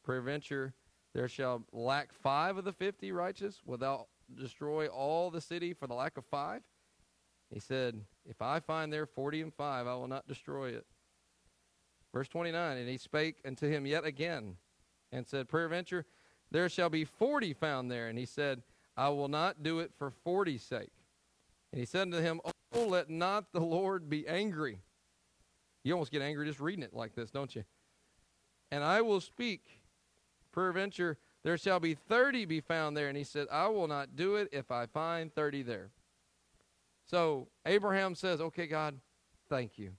Peradventure 0.05 0.75
there 1.15 1.29
shall 1.29 1.63
lack 1.73 2.13
five 2.13 2.57
of 2.57 2.65
the 2.65 2.73
fifty 2.73 3.13
righteous, 3.13 3.61
without 3.65 4.07
destroy 4.35 4.87
all 4.87 5.31
the 5.31 5.41
city 5.41 5.75
for 5.75 5.87
the 5.87 5.95
lack 5.95 6.17
of 6.17 6.25
five? 6.25 6.63
He 7.53 7.61
said, 7.61 8.01
If 8.29 8.41
I 8.41 8.61
find 8.61 8.93
there 8.93 9.07
forty 9.07 9.43
and 9.43 9.53
five, 9.53 9.87
I 9.87 9.95
will 9.95 10.09
not 10.09 10.27
destroy 10.27 10.71
it. 10.71 10.87
Verse 12.13 12.29
29 12.29 12.77
And 12.77 12.89
he 12.89 12.99
spake 12.99 13.37
unto 13.47 13.69
him 13.69 13.87
yet 13.87 14.05
again, 14.05 14.57
and 15.11 15.27
said, 15.27 15.49
Peradventure 15.49 16.07
there 16.51 16.69
shall 16.69 16.91
be 16.91 17.05
forty 17.05 17.55
found 17.55 17.91
there. 17.91 18.09
And 18.09 18.19
he 18.19 18.27
said, 18.27 18.63
I 18.97 19.09
will 19.09 19.29
not 19.29 19.63
do 19.63 19.81
it 19.81 19.93
for 19.97 20.11
forty's 20.11 20.63
sake. 20.63 20.93
And 21.73 21.81
he 21.81 21.87
said 21.87 22.03
unto 22.03 22.21
him, 22.21 22.41
Oh, 22.75 22.87
let 22.87 23.11
not 23.11 23.53
the 23.53 23.61
Lord 23.61 24.09
be 24.09 24.27
angry. 24.29 24.79
You 25.85 25.95
almost 25.95 26.13
get 26.13 26.23
angry 26.23 26.47
just 26.47 26.61
reading 26.61 26.83
it 26.83 26.95
like 26.95 27.15
this, 27.15 27.31
don't 27.31 27.55
you? 27.55 27.65
And 28.71 28.85
I 28.85 29.01
will 29.01 29.21
speak. 29.21 29.82
Peradventure, 30.53 31.19
there 31.43 31.59
shall 31.59 31.81
be 31.81 31.95
30 31.95 32.45
be 32.45 32.61
found 32.61 32.97
there. 32.97 33.09
And 33.09 33.17
he 33.17 33.25
said, 33.25 33.47
I 33.51 33.67
will 33.69 33.89
not 33.89 34.15
do 34.17 34.37
it 34.37 34.49
if 34.53 34.71
I 34.71 34.87
find 34.87 35.35
30 35.35 35.63
there. 35.63 35.91
So 37.07 37.49
Abraham 37.67 38.15
says, 38.15 38.41
Okay, 38.41 38.67
God, 38.67 38.99
thank 39.49 39.79
you. 39.79 39.93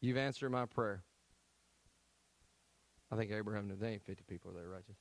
You've 0.00 0.16
answered 0.16 0.50
my 0.50 0.66
prayer. 0.66 1.02
I 3.10 3.16
think 3.16 3.30
Abraham 3.30 3.68
knew 3.68 3.76
there 3.76 3.90
ain't 3.90 4.04
50 4.04 4.24
people 4.28 4.52
there 4.52 4.68
righteous. 4.68 4.96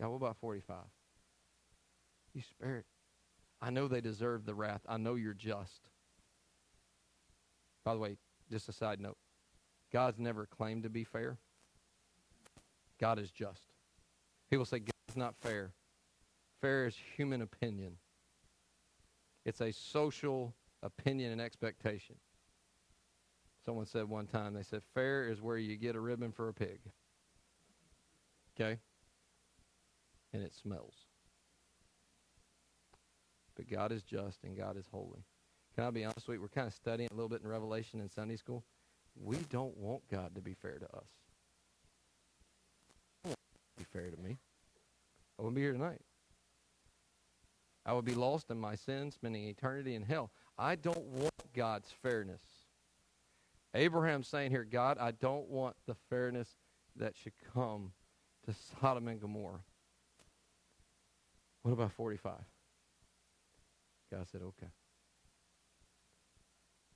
God, 0.00 0.08
what 0.08 0.16
about 0.16 0.36
45? 0.38 0.76
You 2.34 2.42
spare 2.42 2.78
it. 2.78 2.86
I 3.60 3.70
know 3.70 3.88
they 3.88 4.00
deserve 4.00 4.44
the 4.44 4.54
wrath. 4.54 4.80
I 4.88 4.96
know 4.96 5.14
you're 5.14 5.34
just. 5.34 5.90
By 7.84 7.94
the 7.94 8.00
way, 8.00 8.16
just 8.50 8.68
a 8.68 8.72
side 8.72 9.00
note 9.00 9.16
God's 9.92 10.18
never 10.18 10.46
claimed 10.46 10.84
to 10.84 10.90
be 10.90 11.04
fair. 11.04 11.36
God 13.00 13.18
is 13.18 13.30
just. 13.30 13.62
People 14.50 14.64
say 14.64 14.78
God's 14.78 15.16
not 15.16 15.34
fair. 15.40 15.72
Fair 16.60 16.86
is 16.86 16.96
human 17.16 17.42
opinion, 17.42 17.96
it's 19.44 19.60
a 19.60 19.72
social 19.72 20.54
opinion 20.82 21.32
and 21.32 21.40
expectation. 21.40 22.16
Someone 23.64 23.86
said 23.86 24.08
one 24.08 24.26
time, 24.26 24.54
they 24.54 24.62
said, 24.62 24.82
fair 24.94 25.28
is 25.28 25.40
where 25.40 25.56
you 25.56 25.76
get 25.76 25.94
a 25.94 26.00
ribbon 26.00 26.32
for 26.32 26.48
a 26.48 26.54
pig. 26.54 26.80
Okay? 28.54 28.78
And 30.32 30.42
it 30.42 30.52
smells. 30.54 30.94
But 33.54 33.70
God 33.70 33.92
is 33.92 34.02
just 34.02 34.42
and 34.44 34.56
God 34.56 34.76
is 34.76 34.86
holy. 34.90 35.24
Can 35.74 35.84
I 35.84 35.90
be 35.90 36.04
honest 36.04 36.26
with 36.26 36.36
you? 36.36 36.42
We're 36.42 36.48
kind 36.48 36.66
of 36.66 36.74
studying 36.74 37.08
a 37.12 37.14
little 37.14 37.28
bit 37.28 37.42
in 37.42 37.48
Revelation 37.48 38.00
in 38.00 38.08
Sunday 38.10 38.36
school. 38.36 38.64
We 39.20 39.36
don't 39.50 39.76
want 39.76 40.02
God 40.10 40.34
to 40.34 40.40
be 40.40 40.54
fair 40.54 40.78
to 40.78 40.86
us. 40.96 41.06
Be 43.78 43.84
fair 43.92 44.10
to 44.10 44.16
me. 44.16 44.38
I 45.38 45.42
wouldn't 45.42 45.56
be 45.56 45.62
here 45.62 45.72
tonight. 45.72 46.00
I 47.84 47.92
would 47.92 48.04
be 48.04 48.14
lost 48.14 48.50
in 48.50 48.60
my 48.60 48.76
sins, 48.76 49.14
spending 49.14 49.44
eternity 49.44 49.94
in 49.94 50.02
hell. 50.02 50.30
I 50.58 50.76
don't 50.76 51.04
want 51.06 51.32
God's 51.54 51.90
fairness. 52.02 52.42
Abraham's 53.74 54.28
saying 54.28 54.50
here, 54.50 54.64
God, 54.64 54.98
I 54.98 55.12
don't 55.12 55.48
want 55.48 55.76
the 55.86 55.96
fairness 56.10 56.48
that 56.96 57.16
should 57.16 57.32
come 57.54 57.92
to 58.46 58.54
Sodom 58.80 59.08
and 59.08 59.20
Gomorrah. 59.20 59.64
What 61.62 61.72
about 61.72 61.92
45? 61.92 62.32
God 64.12 64.26
said, 64.30 64.42
okay. 64.42 64.70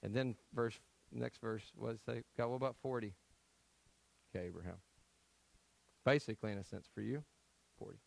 And 0.03 0.15
then 0.15 0.37
verse 0.55 0.79
next 1.17 1.41
verse 1.41 1.65
was 1.77 2.01
say, 2.05 2.23
God, 2.37 2.49
what 2.49 2.57
about 2.57 2.77
40? 2.83 3.15
Okay, 4.35 4.47
Abraham. 4.47 4.77
Basically, 6.05 6.53
in 6.53 6.59
a 6.59 6.65
sense, 6.65 6.87
for 6.95 7.01
you, 7.01 7.25
40. 7.79 7.99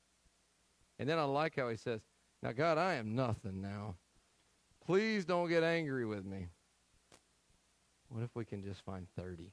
And 1.00 1.10
then 1.10 1.18
I 1.18 1.24
like 1.24 1.56
how 1.56 1.70
he 1.70 1.78
says, 1.78 2.02
Now, 2.42 2.52
God, 2.52 2.78
I 2.78 2.96
am 2.96 3.16
nothing 3.16 3.62
now. 3.62 3.96
Please 4.86 5.26
don't 5.26 5.50
get 5.50 5.64
angry 5.64 6.06
with 6.06 6.26
me. 6.26 6.48
What 8.10 8.24
if 8.24 8.36
we 8.36 8.46
can 8.46 8.64
just 8.64 8.82
find 8.82 9.08
30? 9.18 9.52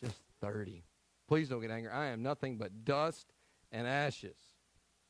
Just 0.00 0.20
30. 0.40 0.82
Please 1.28 1.48
don't 1.48 1.60
get 1.60 1.70
angry. 1.70 1.92
I 1.92 2.06
am 2.06 2.22
nothing 2.22 2.56
but 2.56 2.84
dust 2.84 3.32
and 3.70 3.86
ashes. 3.86 4.36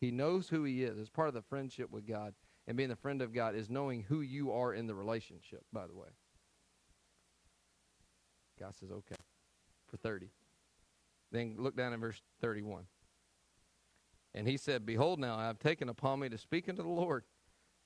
He 0.01 0.11
knows 0.11 0.49
who 0.49 0.65
he 0.65 0.85
is. 0.85 0.99
It's 0.99 1.09
part 1.09 1.29
of 1.29 1.35
the 1.35 1.43
friendship 1.43 1.91
with 1.91 2.07
God. 2.07 2.35
And 2.67 2.77
being 2.77 2.91
the 2.91 2.97
friend 2.97 3.23
of 3.23 3.33
God 3.33 3.55
is 3.55 3.71
knowing 3.71 4.03
who 4.03 4.21
you 4.21 4.53
are 4.53 4.75
in 4.75 4.87
the 4.87 4.95
relationship, 4.95 5.63
by 5.73 5.87
the 5.87 5.95
way. 5.95 6.09
God 8.59 8.75
says, 8.75 8.91
okay, 8.91 9.17
for 9.87 9.97
30. 9.97 10.29
Then 11.31 11.57
look 11.59 11.77
down 11.77 11.93
in 11.93 12.01
verse 12.01 12.21
31. 12.41 12.85
And 14.35 14.47
he 14.47 14.57
said, 14.57 14.87
Behold, 14.87 15.19
now 15.19 15.37
I 15.37 15.47
have 15.47 15.59
taken 15.59 15.89
upon 15.89 16.21
me 16.21 16.29
to 16.29 16.39
speak 16.39 16.69
unto 16.69 16.83
the 16.83 16.89
Lord. 16.89 17.25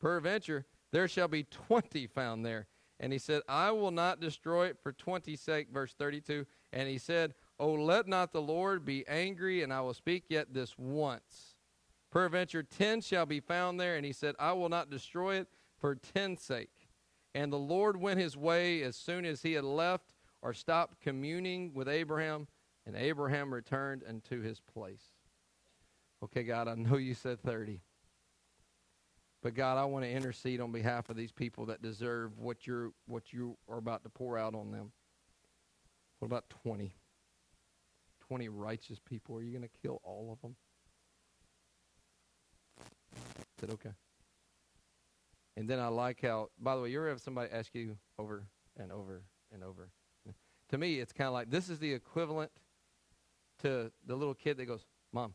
Peradventure, 0.01 0.66
there 0.91 1.09
shall 1.09 1.29
be 1.29 1.45
20 1.45 2.07
found 2.09 2.45
there. 2.45 2.66
And 3.01 3.12
he 3.12 3.18
said, 3.18 3.43
I 3.49 3.70
will 3.73 3.91
not 3.91 4.20
destroy 4.20 4.66
it 4.66 4.79
for 4.81 4.93
20 4.93 5.35
sake. 5.37 5.68
Verse 5.73 5.95
32. 5.95 6.47
And 6.73 6.89
he 6.89 6.99
said, 6.99 7.35
Oh, 7.59 7.73
let 7.73 8.07
not 8.07 8.33
the 8.33 8.43
Lord 8.43 8.85
be 8.85 9.07
angry, 9.09 9.62
and 9.62 9.73
I 9.73 9.81
will 9.81 9.95
speak 9.95 10.25
yet 10.29 10.53
this 10.53 10.77
once. 10.79 11.57
Peradventure, 12.11 12.62
10 12.62 13.01
shall 13.01 13.27
be 13.27 13.41
found 13.41 13.81
there. 13.81 13.97
And 13.97 14.05
he 14.05 14.12
said, 14.12 14.35
I 14.39 14.53
will 14.53 14.68
not 14.68 14.91
destroy 14.91 15.37
it 15.37 15.49
for 15.79 15.95
10 15.95 16.37
sake. 16.37 16.89
And 17.35 17.53
the 17.53 17.59
Lord 17.59 17.97
went 17.97 18.20
his 18.20 18.37
way 18.37 18.83
as 18.83 18.95
soon 18.95 19.25
as 19.25 19.43
he 19.43 19.55
had 19.55 19.64
left 19.64 20.12
or 20.43 20.53
stopped 20.53 21.01
communing 21.01 21.72
with 21.72 21.88
Abraham, 21.88 22.49
and 22.84 22.97
Abraham 22.97 23.55
returned 23.55 24.03
unto 24.09 24.43
his 24.43 24.61
place. 24.61 25.03
Okay, 26.22 26.43
God, 26.43 26.68
I 26.68 26.74
know 26.74 26.97
you 26.97 27.14
said 27.14 27.40
30. 27.43 27.80
But 29.43 29.55
God, 29.55 29.76
I 29.76 29.84
want 29.84 30.05
to 30.05 30.11
intercede 30.11 30.61
on 30.61 30.70
behalf 30.70 31.09
of 31.09 31.16
these 31.16 31.32
people 31.32 31.66
that 31.66 31.82
deserve 31.82 32.38
what 32.38 32.64
you're 32.64 32.93
what 33.07 33.32
you 33.32 33.57
are 33.68 33.78
about 33.78 34.05
to 34.05 34.09
pour 34.09 34.38
out 34.38 34.55
on 34.55 34.70
them. 34.70 34.93
What 36.20 36.26
about 36.26 36.49
20? 36.62 36.95
20 38.28 38.49
righteous 38.49 39.01
people. 39.01 39.36
Are 39.36 39.43
you 39.43 39.51
going 39.51 39.68
to 39.68 39.80
kill 39.82 40.01
all 40.05 40.30
of 40.32 40.40
them? 40.40 40.55
I 42.80 43.61
said, 43.61 43.70
okay. 43.70 43.90
And 45.57 45.68
then 45.68 45.80
I 45.80 45.88
like 45.88 46.22
how, 46.22 46.51
by 46.59 46.76
the 46.76 46.82
way, 46.82 46.90
you 46.90 46.99
ever 46.99 47.09
have 47.09 47.20
somebody 47.20 47.51
ask 47.53 47.74
you 47.74 47.97
over 48.18 48.47
and 48.78 48.93
over 48.93 49.22
and 49.53 49.64
over? 49.64 49.90
To 50.73 50.79
me, 50.79 51.01
it's 51.01 51.12
kind 51.12 51.29
of 51.29 51.35
like 51.35 51.51
this 51.51 51.68
is 51.68 51.79
the 51.79 51.93
equivalent 51.93 52.51
to 53.61 53.93
the 54.07 54.16
little 54.16 54.33
kid 54.33 54.57
that 54.57 54.64
goes, 54.64 54.87
Mom, 55.12 55.35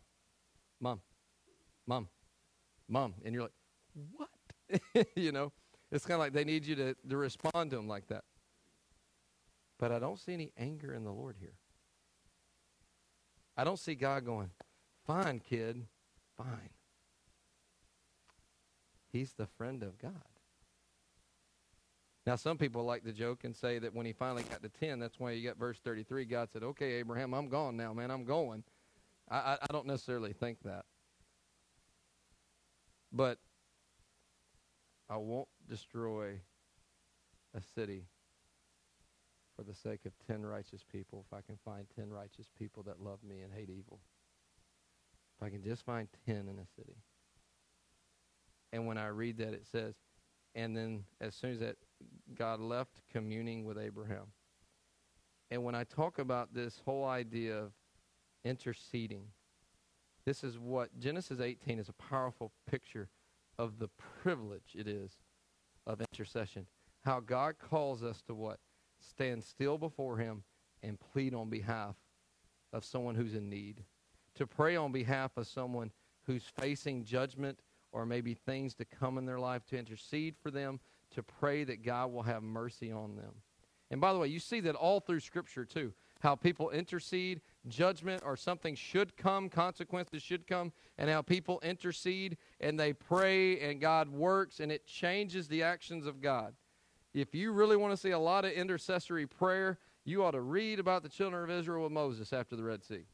Mom, 0.82 1.00
Mom, 1.86 2.08
Mom. 2.90 3.14
And 3.24 3.36
you're 3.36 3.44
like, 3.44 3.52
what? 4.16 5.08
you 5.16 5.32
know, 5.32 5.54
it's 5.92 6.08
kind 6.08 6.16
of 6.16 6.22
like 6.22 6.34
they 6.34 6.44
need 6.44 6.66
you 6.66 6.76
to, 6.78 6.96
to 7.08 7.18
respond 7.18 7.70
to 7.70 7.76
them 7.76 7.88
like 7.88 8.08
that. 8.08 8.24
But 9.78 9.92
I 9.92 10.00
don't 10.00 10.20
see 10.20 10.34
any 10.34 10.52
anger 10.58 10.92
in 10.92 11.04
the 11.04 11.12
Lord 11.12 11.36
here. 11.40 11.54
I 13.56 13.64
don't 13.64 13.78
see 13.78 13.94
God 13.94 14.26
going, 14.26 14.50
fine, 15.06 15.40
kid, 15.40 15.86
fine. 16.36 16.72
He's 19.12 19.34
the 19.34 19.46
friend 19.46 19.84
of 19.84 20.00
God. 20.00 20.14
Now, 22.28 22.36
some 22.36 22.58
people 22.58 22.84
like 22.84 23.06
to 23.06 23.14
joke 23.14 23.46
and 23.46 23.56
say 23.56 23.80
that 23.80 23.96
when 23.96 24.06
he 24.06 24.12
finally 24.12 24.44
got 24.44 24.62
to 24.62 24.68
10, 24.68 25.00
that's 25.00 25.18
why 25.18 25.32
you 25.32 25.48
got 25.48 25.58
verse 25.58 25.80
33. 25.82 26.26
God 26.26 26.50
said, 26.52 26.62
Okay, 26.62 26.96
Abraham, 26.96 27.34
I'm 27.34 27.48
gone 27.48 27.78
now, 27.78 27.94
man. 27.94 28.12
I'm 28.12 28.26
going. 28.26 28.66
I, 29.32 29.38
I, 29.38 29.58
I 29.62 29.66
don't 29.72 29.88
necessarily 29.88 30.34
think 30.34 30.58
that. 30.64 30.84
But 33.14 33.38
I 35.10 35.16
won't 35.16 35.48
destroy 35.70 36.42
a 37.56 37.62
city 37.62 38.08
for 39.56 39.64
the 39.64 39.74
sake 39.74 40.02
of 40.06 40.12
10 40.28 40.46
righteous 40.46 40.84
people 40.84 41.24
if 41.26 41.34
I 41.34 41.40
can 41.40 41.58
find 41.64 41.88
10 41.96 42.10
righteous 42.10 42.48
people 42.60 42.84
that 42.84 43.02
love 43.02 43.20
me 43.24 43.40
and 43.40 43.54
hate 43.54 43.70
evil. 43.70 44.02
If 45.40 45.48
I 45.48 45.50
can 45.50 45.64
just 45.64 45.86
find 45.86 46.10
10 46.26 46.36
in 46.36 46.60
a 46.60 46.68
city. 46.76 46.98
And 48.74 48.86
when 48.86 48.98
I 48.98 49.08
read 49.08 49.38
that, 49.38 49.54
it 49.54 49.66
says, 49.72 49.96
and 50.56 50.76
then 50.76 51.06
as 51.22 51.34
soon 51.34 51.52
as 51.52 51.60
that 51.62 51.78
God 52.36 52.60
left 52.60 53.02
communing 53.12 53.66
with 53.66 53.78
Abraham. 53.78 54.28
And 55.50 55.64
when 55.64 55.76
I 55.76 55.84
talk 55.84 56.20
about 56.20 56.54
this 56.54 56.82
whole 56.86 57.06
idea 57.06 57.58
of 57.58 57.72
interceding, 58.44 59.28
this 60.26 60.44
is 60.44 60.60
what 60.60 60.98
Genesis 61.00 61.40
18 61.40 61.80
is 61.80 61.90
a 61.90 61.94
powerful 61.94 62.52
picture 62.70 63.10
of 63.58 63.80
the 63.80 63.90
privilege 64.22 64.76
it 64.76 64.88
is 64.88 65.12
of 65.86 66.02
intercession. 66.02 66.68
How 67.06 67.22
God 67.22 67.56
calls 67.60 68.04
us 68.04 68.22
to 68.24 68.36
what? 68.36 68.60
Stand 69.00 69.44
still 69.44 69.78
before 69.78 70.18
Him 70.18 70.44
and 70.84 71.00
plead 71.00 71.34
on 71.34 71.50
behalf 71.50 71.96
of 72.74 72.84
someone 72.84 73.16
who's 73.16 73.34
in 73.34 73.50
need. 73.50 73.84
To 74.36 74.46
pray 74.46 74.76
on 74.76 74.92
behalf 74.92 75.32
of 75.38 75.48
someone 75.48 75.92
who's 76.26 76.44
facing 76.60 77.06
judgment 77.06 77.60
or 77.92 78.06
maybe 78.06 78.34
things 78.34 78.76
to 78.76 78.86
come 78.86 79.18
in 79.18 79.26
their 79.26 79.40
life, 79.40 79.66
to 79.68 79.78
intercede 79.78 80.36
for 80.44 80.52
them, 80.52 80.80
to 81.16 81.24
pray 81.24 81.64
that 81.64 81.84
God 81.84 82.12
will 82.12 82.24
have 82.24 82.44
mercy 82.44 82.92
on 82.92 83.16
them. 83.16 83.34
And 83.90 84.02
by 84.02 84.12
the 84.12 84.20
way, 84.20 84.28
you 84.28 84.40
see 84.40 84.60
that 84.62 84.76
all 84.76 85.00
through 85.00 85.22
Scripture 85.22 85.66
too. 85.66 85.94
How 86.20 86.36
people 86.36 86.72
intercede, 86.72 87.42
judgment 87.68 88.24
or 88.26 88.36
something 88.36 88.76
should 88.76 89.16
come, 89.16 89.50
consequences 89.50 90.22
should 90.22 90.48
come, 90.48 90.74
and 90.98 91.10
how 91.10 91.22
people 91.22 91.60
intercede 91.64 92.38
and 92.60 92.80
they 92.80 92.92
pray 92.92 93.60
and 93.60 93.80
God 93.80 94.10
works 94.10 94.60
and 94.60 94.72
it 94.72 94.86
changes 94.86 95.48
the 95.48 95.64
actions 95.64 96.06
of 96.06 96.22
God. 96.22 96.54
If 97.14 97.34
you 97.34 97.52
really 97.52 97.78
want 97.78 97.94
to 97.94 97.98
see 97.98 98.12
a 98.12 98.20
lot 98.20 98.46
of 98.46 98.52
intercessory 98.52 99.26
prayer, 99.26 99.80
you 100.06 100.24
ought 100.24 100.32
to 100.32 100.42
read 100.42 100.80
about 100.80 101.04
the 101.04 101.10
children 101.10 101.44
of 101.44 101.50
Israel 101.50 101.84
with 101.84 101.92
Moses 101.92 102.34
after 102.34 102.56
the 102.56 102.64
Red 102.64 102.84
Sea. 102.84 103.06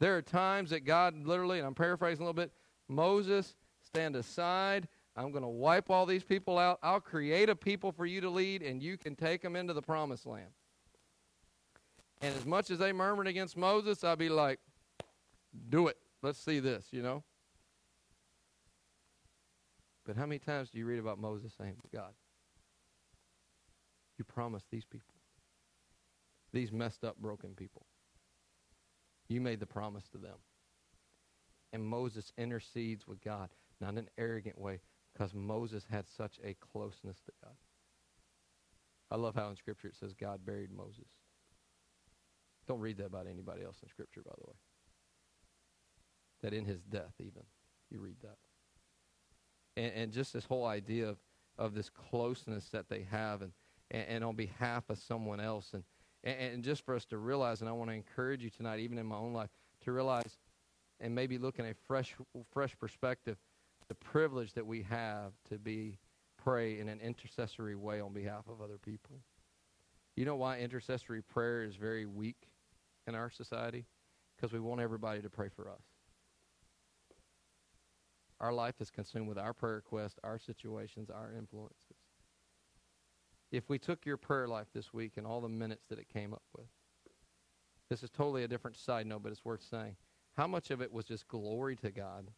There 0.00 0.16
are 0.16 0.22
times 0.22 0.70
that 0.70 0.84
God 0.84 1.26
literally, 1.26 1.58
and 1.58 1.66
I'm 1.66 1.74
paraphrasing 1.74 2.22
a 2.22 2.26
little 2.26 2.34
bit, 2.34 2.52
Moses 2.88 3.54
stand 3.82 4.16
aside 4.16 4.88
I'm 5.16 5.30
going 5.30 5.42
to 5.42 5.48
wipe 5.48 5.90
all 5.90 6.06
these 6.06 6.24
people 6.24 6.58
out. 6.58 6.78
I'll 6.82 7.00
create 7.00 7.48
a 7.48 7.54
people 7.54 7.92
for 7.92 8.04
you 8.04 8.20
to 8.20 8.30
lead, 8.30 8.62
and 8.62 8.82
you 8.82 8.96
can 8.96 9.14
take 9.14 9.42
them 9.42 9.54
into 9.54 9.72
the 9.72 9.82
promised 9.82 10.26
land. 10.26 10.50
And 12.20 12.34
as 12.34 12.44
much 12.44 12.70
as 12.70 12.78
they 12.78 12.92
murmured 12.92 13.28
against 13.28 13.56
Moses, 13.56 14.02
I'd 14.02 14.18
be 14.18 14.28
like, 14.28 14.58
do 15.68 15.88
it. 15.88 15.96
Let's 16.22 16.38
see 16.38 16.58
this, 16.58 16.86
you 16.90 17.02
know? 17.02 17.22
But 20.04 20.16
how 20.16 20.26
many 20.26 20.38
times 20.38 20.70
do 20.70 20.78
you 20.78 20.86
read 20.86 20.98
about 20.98 21.18
Moses 21.18 21.52
saying, 21.56 21.76
God, 21.92 22.12
you 24.18 24.24
promised 24.24 24.66
these 24.70 24.84
people, 24.84 25.14
these 26.52 26.72
messed 26.72 27.04
up, 27.04 27.16
broken 27.18 27.54
people, 27.54 27.86
you 29.28 29.40
made 29.40 29.60
the 29.60 29.66
promise 29.66 30.08
to 30.08 30.18
them. 30.18 30.36
And 31.72 31.84
Moses 31.84 32.32
intercedes 32.36 33.06
with 33.06 33.22
God, 33.22 33.48
not 33.80 33.90
in 33.90 33.98
an 33.98 34.08
arrogant 34.18 34.58
way, 34.58 34.80
because 35.14 35.32
Moses 35.32 35.86
had 35.90 36.06
such 36.08 36.38
a 36.44 36.54
closeness 36.54 37.20
to 37.26 37.32
God. 37.42 37.54
I 39.10 39.16
love 39.16 39.34
how 39.34 39.48
in 39.48 39.56
Scripture 39.56 39.88
it 39.88 39.96
says 39.96 40.12
God 40.12 40.44
buried 40.44 40.72
Moses. 40.72 41.06
Don't 42.66 42.80
read 42.80 42.96
that 42.98 43.06
about 43.06 43.26
anybody 43.30 43.62
else 43.62 43.76
in 43.82 43.88
Scripture, 43.88 44.22
by 44.24 44.32
the 44.36 44.46
way. 44.46 44.56
That 46.42 46.52
in 46.52 46.64
his 46.64 46.82
death, 46.82 47.12
even, 47.20 47.42
you 47.90 48.00
read 48.00 48.16
that. 48.22 48.38
And, 49.76 49.92
and 49.94 50.12
just 50.12 50.32
this 50.32 50.44
whole 50.44 50.66
idea 50.66 51.08
of, 51.08 51.18
of 51.58 51.74
this 51.74 51.90
closeness 51.90 52.68
that 52.70 52.88
they 52.88 53.06
have 53.10 53.42
and, 53.42 53.52
and, 53.90 54.06
and 54.08 54.24
on 54.24 54.34
behalf 54.34 54.84
of 54.88 54.98
someone 54.98 55.40
else. 55.40 55.70
And, 55.74 55.84
and, 56.24 56.54
and 56.54 56.64
just 56.64 56.84
for 56.84 56.94
us 56.94 57.04
to 57.06 57.18
realize, 57.18 57.60
and 57.60 57.68
I 57.68 57.72
want 57.72 57.90
to 57.90 57.94
encourage 57.94 58.42
you 58.42 58.50
tonight, 58.50 58.80
even 58.80 58.98
in 58.98 59.06
my 59.06 59.16
own 59.16 59.32
life, 59.32 59.50
to 59.84 59.92
realize 59.92 60.38
and 61.00 61.14
maybe 61.14 61.38
look 61.38 61.58
in 61.58 61.66
a 61.66 61.74
fresh, 61.86 62.14
fresh 62.52 62.76
perspective 62.78 63.36
the 63.88 63.94
privilege 63.94 64.52
that 64.54 64.66
we 64.66 64.82
have 64.82 65.32
to 65.48 65.58
be 65.58 65.98
pray 66.42 66.78
in 66.78 66.88
an 66.88 67.00
intercessory 67.00 67.74
way 67.74 68.00
on 68.00 68.12
behalf 68.12 68.44
of 68.48 68.60
other 68.60 68.78
people. 68.78 69.20
You 70.16 70.24
know 70.24 70.36
why 70.36 70.58
intercessory 70.58 71.22
prayer 71.22 71.62
is 71.64 71.76
very 71.76 72.06
weak 72.06 72.48
in 73.06 73.14
our 73.14 73.30
society? 73.30 73.86
Because 74.36 74.52
we 74.52 74.60
want 74.60 74.80
everybody 74.80 75.22
to 75.22 75.30
pray 75.30 75.48
for 75.48 75.68
us. 75.68 75.82
Our 78.40 78.52
life 78.52 78.74
is 78.80 78.90
consumed 78.90 79.28
with 79.28 79.38
our 79.38 79.52
prayer 79.52 79.76
requests, 79.76 80.18
our 80.22 80.38
situations, 80.38 81.08
our 81.08 81.32
influences. 81.36 81.96
If 83.50 83.68
we 83.68 83.78
took 83.78 84.04
your 84.04 84.16
prayer 84.16 84.48
life 84.48 84.66
this 84.74 84.92
week 84.92 85.12
and 85.16 85.26
all 85.26 85.40
the 85.40 85.48
minutes 85.48 85.84
that 85.88 85.98
it 85.98 86.08
came 86.12 86.32
up 86.32 86.42
with, 86.56 86.66
this 87.88 88.02
is 88.02 88.10
totally 88.10 88.44
a 88.44 88.48
different 88.48 88.76
side 88.76 89.06
note, 89.06 89.22
but 89.22 89.32
it's 89.32 89.44
worth 89.44 89.62
saying. 89.62 89.96
How 90.36 90.46
much 90.46 90.70
of 90.70 90.82
it 90.82 90.92
was 90.92 91.04
just 91.04 91.28
glory 91.28 91.76
to 91.76 91.90
God 91.90 92.30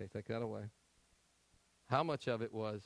Okay, 0.00 0.08
take 0.12 0.28
that 0.28 0.42
away. 0.42 0.62
How 1.88 2.02
much 2.02 2.28
of 2.28 2.42
it 2.42 2.52
was 2.52 2.82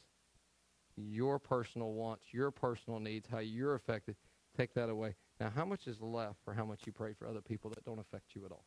your 0.97 1.39
personal 1.39 1.93
wants, 1.93 2.25
your 2.33 2.51
personal 2.51 3.01
needs, 3.01 3.27
how 3.31 3.39
you're 3.39 3.75
affected? 3.75 4.17
Take 4.57 4.75
that 4.75 4.89
away. 4.89 5.15
Now, 5.39 5.51
how 5.55 5.65
much 5.65 5.87
is 5.87 6.01
left 6.01 6.37
for 6.45 6.53
how 6.53 6.65
much 6.65 6.81
you 6.87 6.93
pray 6.93 7.15
for 7.15 7.27
other 7.27 7.41
people 7.41 7.71
that 7.71 7.85
don't 7.85 7.99
affect 7.99 8.35
you 8.35 8.45
at 8.45 8.53
all? 8.53 8.67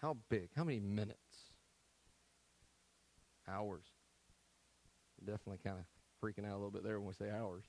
How 0.00 0.16
big? 0.28 0.50
How 0.56 0.64
many 0.64 0.80
minutes? 0.80 1.18
Hours? 3.48 3.84
Definitely 5.24 5.58
kind 5.64 5.78
of 5.78 5.84
freaking 6.22 6.46
out 6.46 6.52
a 6.52 6.56
little 6.56 6.70
bit 6.70 6.84
there 6.84 6.98
when 7.00 7.08
we 7.08 7.14
say 7.14 7.30
hours. 7.30 7.64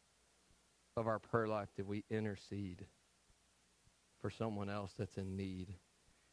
Of 0.97 1.07
our 1.07 1.19
prayer 1.19 1.47
life, 1.47 1.69
did 1.75 1.87
we 1.87 2.03
intercede 2.09 2.85
for 4.21 4.29
someone 4.29 4.69
else 4.69 4.93
that's 4.97 5.17
in 5.17 5.35
need? 5.35 5.73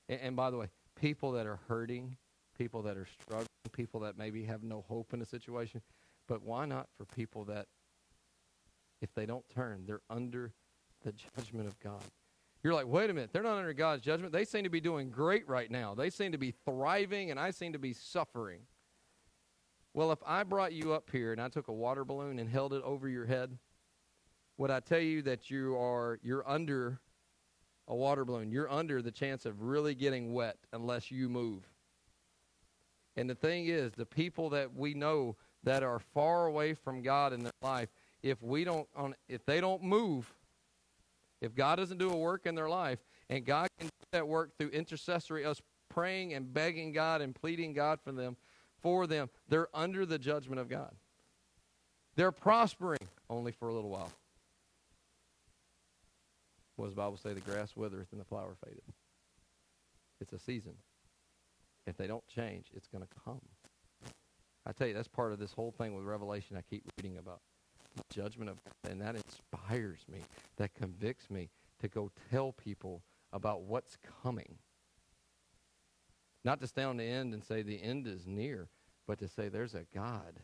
And, 0.09 0.21
and 0.21 0.37
by 0.37 0.51
the 0.51 0.59
way, 0.59 0.69
people 1.01 1.33
that 1.33 1.47
are 1.47 1.61
hurting, 1.69 2.17
people 2.57 2.83
that 2.83 2.97
are 2.97 3.07
struggling, 3.21 3.47
people 3.73 4.01
that 4.01 4.19
maybe 4.19 4.45
have 4.45 4.63
no 4.63 4.85
hope 4.89 5.13
in 5.15 5.23
a 5.23 5.27
situation. 5.27 5.81
But 6.27 6.43
why 6.43 6.67
not 6.67 6.89
for 6.97 7.05
people 7.05 7.45
that, 7.45 7.67
if 9.01 9.15
they 9.15 9.27
don't 9.27 9.49
turn, 9.49 9.85
they're 9.87 10.03
under 10.11 10.53
the 11.03 11.13
judgment 11.13 11.69
of 11.69 11.79
God? 11.81 12.03
You're 12.63 12.75
like, 12.75 12.87
wait 12.87 13.09
a 13.09 13.15
minute, 13.15 13.31
they're 13.33 13.43
not 13.43 13.57
under 13.57 13.73
God's 13.73 14.03
judgment. 14.03 14.33
They 14.33 14.45
seem 14.45 14.65
to 14.65 14.71
be 14.71 14.81
doing 14.81 15.11
great 15.11 15.49
right 15.49 15.71
now. 15.71 15.95
They 15.95 16.11
seem 16.11 16.33
to 16.33 16.39
be 16.39 16.53
thriving, 16.65 17.31
and 17.31 17.39
I 17.39 17.53
seem 17.53 17.73
to 17.73 17.79
be 17.79 17.93
suffering. 17.93 18.63
Well, 19.95 20.13
if 20.13 20.19
I 20.27 20.43
brought 20.43 20.73
you 20.73 20.93
up 20.93 21.09
here 21.11 21.33
and 21.33 21.41
I 21.41 21.49
took 21.49 21.69
a 21.69 21.73
water 21.73 22.05
balloon 22.05 22.39
and 22.39 22.49
held 22.49 22.73
it 22.73 22.83
over 22.83 23.09
your 23.09 23.27
head, 23.27 23.59
would 24.57 24.71
I 24.71 24.81
tell 24.81 24.99
you 24.99 25.23
that 25.23 25.51
you 25.51 25.77
are 25.77 26.19
you're 26.23 26.49
under 26.49 27.01
a 27.89 27.95
water 27.95 28.25
balloon, 28.25 28.51
you're 28.51 28.71
under 28.71 29.03
the 29.03 29.11
chance 29.11 29.47
of 29.47 29.63
really 29.63 29.95
getting 29.95 30.33
wet 30.33 30.57
unless 30.73 31.11
you 31.11 31.29
move. 31.29 31.63
And 33.17 33.29
the 33.29 33.35
thing 33.35 33.67
is, 33.67 33.93
the 33.93 34.07
people 34.07 34.51
that 34.51 34.75
we 34.77 34.95
know 34.95 35.37
that 35.65 35.83
are 35.83 35.99
far 35.99 36.47
away 36.47 36.75
from 36.75 37.03
God 37.03 37.33
in 37.33 37.43
their 37.43 37.53
life, 37.63 37.89
if 38.23 38.41
we 38.43 38.63
don't 38.63 38.87
if 39.29 39.45
they 39.45 39.61
don't 39.61 39.83
move, 39.83 40.33
if 41.41 41.55
God 41.55 41.77
doesn't 41.77 41.99
do 41.99 42.11
a 42.11 42.17
work 42.17 42.47
in 42.47 42.55
their 42.55 42.69
life, 42.69 42.99
and 43.29 43.45
God 43.45 43.69
can 43.79 43.89
do 43.89 44.07
that 44.13 44.29
work 44.29 44.57
through 44.57 44.69
intercessory, 44.69 45.45
us 45.45 45.61
praying 45.89 46.35
and 46.35 46.53
begging 46.53 46.93
God 46.93 47.21
and 47.21 47.35
pleading 47.35 47.73
God 47.73 47.99
for 48.01 48.13
them, 48.13 48.37
for 48.81 49.07
them, 49.07 49.31
they're 49.49 49.69
under 49.75 50.07
the 50.07 50.19
judgment 50.19 50.61
of 50.61 50.69
God. 50.69 50.95
They're 52.15 52.33
prospering 52.33 53.09
only 53.31 53.53
for 53.53 53.69
a 53.69 53.75
little 53.75 53.91
while. 53.91 54.13
What 56.79 56.87
does 56.87 56.95
the 56.95 57.01
Bible 57.01 57.17
say? 57.17 57.33
The 57.33 57.41
grass 57.41 57.75
withereth 57.75 58.13
and 58.13 58.21
the 58.21 58.25
flower 58.25 58.55
fadeth. 58.65 58.85
It's 60.21 60.33
a 60.33 60.39
season. 60.39 60.75
If 61.89 61.97
they 61.97 62.07
don't 62.07 62.27
change, 62.29 62.67
it's 62.73 62.87
going 62.87 63.03
to 63.03 63.11
come. 63.25 63.41
I 64.65 64.71
tell 64.71 64.87
you, 64.87 64.95
that's 64.95 65.09
part 65.09 65.33
of 65.33 65.41
this 65.41 65.53
whole 65.53 65.73
thing 65.73 65.97
with 65.97 66.05
Revelation 66.05 66.57
I 66.57 66.63
keep 66.63 66.85
reading 66.97 67.19
about. 67.19 67.41
The 67.97 68.03
judgment 68.15 68.49
of 68.49 68.63
God. 68.63 68.93
And 68.93 69.01
that 69.01 69.17
inspires 69.17 69.99
me, 70.09 70.21
that 70.57 70.73
convicts 70.75 71.29
me 71.29 71.51
to 71.81 71.89
go 71.89 72.13
tell 72.31 72.53
people 72.53 73.03
about 73.33 73.63
what's 73.63 73.97
coming. 74.23 74.59
Not 76.45 76.61
to 76.61 76.69
stay 76.69 76.85
on 76.85 76.97
the 76.97 77.05
end 77.05 77.35
and 77.35 77.43
say 77.43 77.63
the 77.63 77.83
end 77.83 78.07
is 78.07 78.25
near, 78.25 78.69
but 79.09 79.19
to 79.19 79.27
say 79.27 79.49
there's 79.49 79.75
a 79.75 79.85
God 79.93 80.41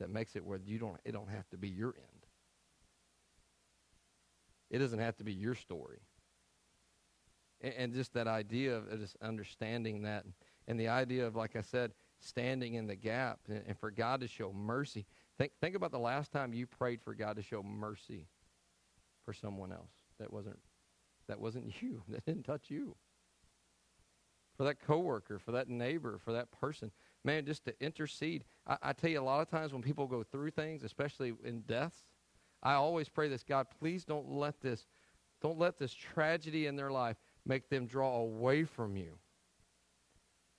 that 0.00 0.10
makes 0.10 0.34
it 0.34 0.44
where 0.44 0.58
you 0.64 0.80
don't 0.80 0.96
it 1.04 1.12
don't 1.12 1.30
have 1.30 1.48
to 1.50 1.56
be 1.56 1.68
your 1.68 1.94
end. 1.96 2.09
It 4.70 4.78
doesn't 4.78 4.98
have 4.98 5.16
to 5.16 5.24
be 5.24 5.32
your 5.32 5.54
story. 5.54 6.00
And, 7.60 7.74
and 7.74 7.94
just 7.94 8.14
that 8.14 8.26
idea 8.26 8.76
of 8.76 8.88
just 8.98 9.16
understanding 9.20 10.02
that, 10.02 10.24
and 10.66 10.78
the 10.78 10.88
idea 10.88 11.26
of, 11.26 11.36
like 11.36 11.56
I 11.56 11.62
said, 11.62 11.92
standing 12.20 12.74
in 12.74 12.86
the 12.86 12.96
gap 12.96 13.40
and, 13.48 13.62
and 13.66 13.78
for 13.78 13.90
God 13.90 14.20
to 14.20 14.28
show 14.28 14.52
mercy. 14.52 15.06
Think, 15.38 15.52
think 15.60 15.74
about 15.74 15.90
the 15.90 15.98
last 15.98 16.32
time 16.32 16.52
you 16.52 16.66
prayed 16.66 17.00
for 17.02 17.14
God 17.14 17.36
to 17.36 17.42
show 17.42 17.62
mercy 17.62 18.26
for 19.24 19.32
someone 19.32 19.72
else 19.72 19.92
that 20.18 20.32
wasn't 20.32 20.58
that 21.28 21.40
wasn't 21.40 21.72
you, 21.82 22.02
that 22.08 22.24
didn't 22.24 22.44
touch 22.44 22.70
you. 22.70 22.96
For 24.56 24.64
that 24.64 24.80
coworker, 24.80 25.38
for 25.38 25.52
that 25.52 25.68
neighbor, 25.68 26.18
for 26.22 26.32
that 26.32 26.50
person. 26.50 26.90
Man, 27.24 27.46
just 27.46 27.64
to 27.64 27.74
intercede. 27.80 28.44
I, 28.66 28.76
I 28.82 28.92
tell 28.92 29.08
you, 29.08 29.20
a 29.20 29.22
lot 29.22 29.40
of 29.40 29.48
times 29.48 29.72
when 29.72 29.80
people 29.80 30.06
go 30.06 30.22
through 30.22 30.50
things, 30.50 30.82
especially 30.82 31.32
in 31.44 31.60
deaths, 31.60 32.04
I 32.62 32.74
always 32.74 33.08
pray 33.08 33.28
this 33.28 33.42
God, 33.42 33.66
please 33.78 34.04
don't 34.04 34.30
let 34.30 34.60
this 34.60 34.86
don't 35.40 35.58
let 35.58 35.78
this 35.78 35.94
tragedy 35.94 36.66
in 36.66 36.76
their 36.76 36.90
life 36.90 37.16
make 37.46 37.70
them 37.70 37.86
draw 37.86 38.18
away 38.18 38.64
from 38.64 38.96
you. 38.96 39.18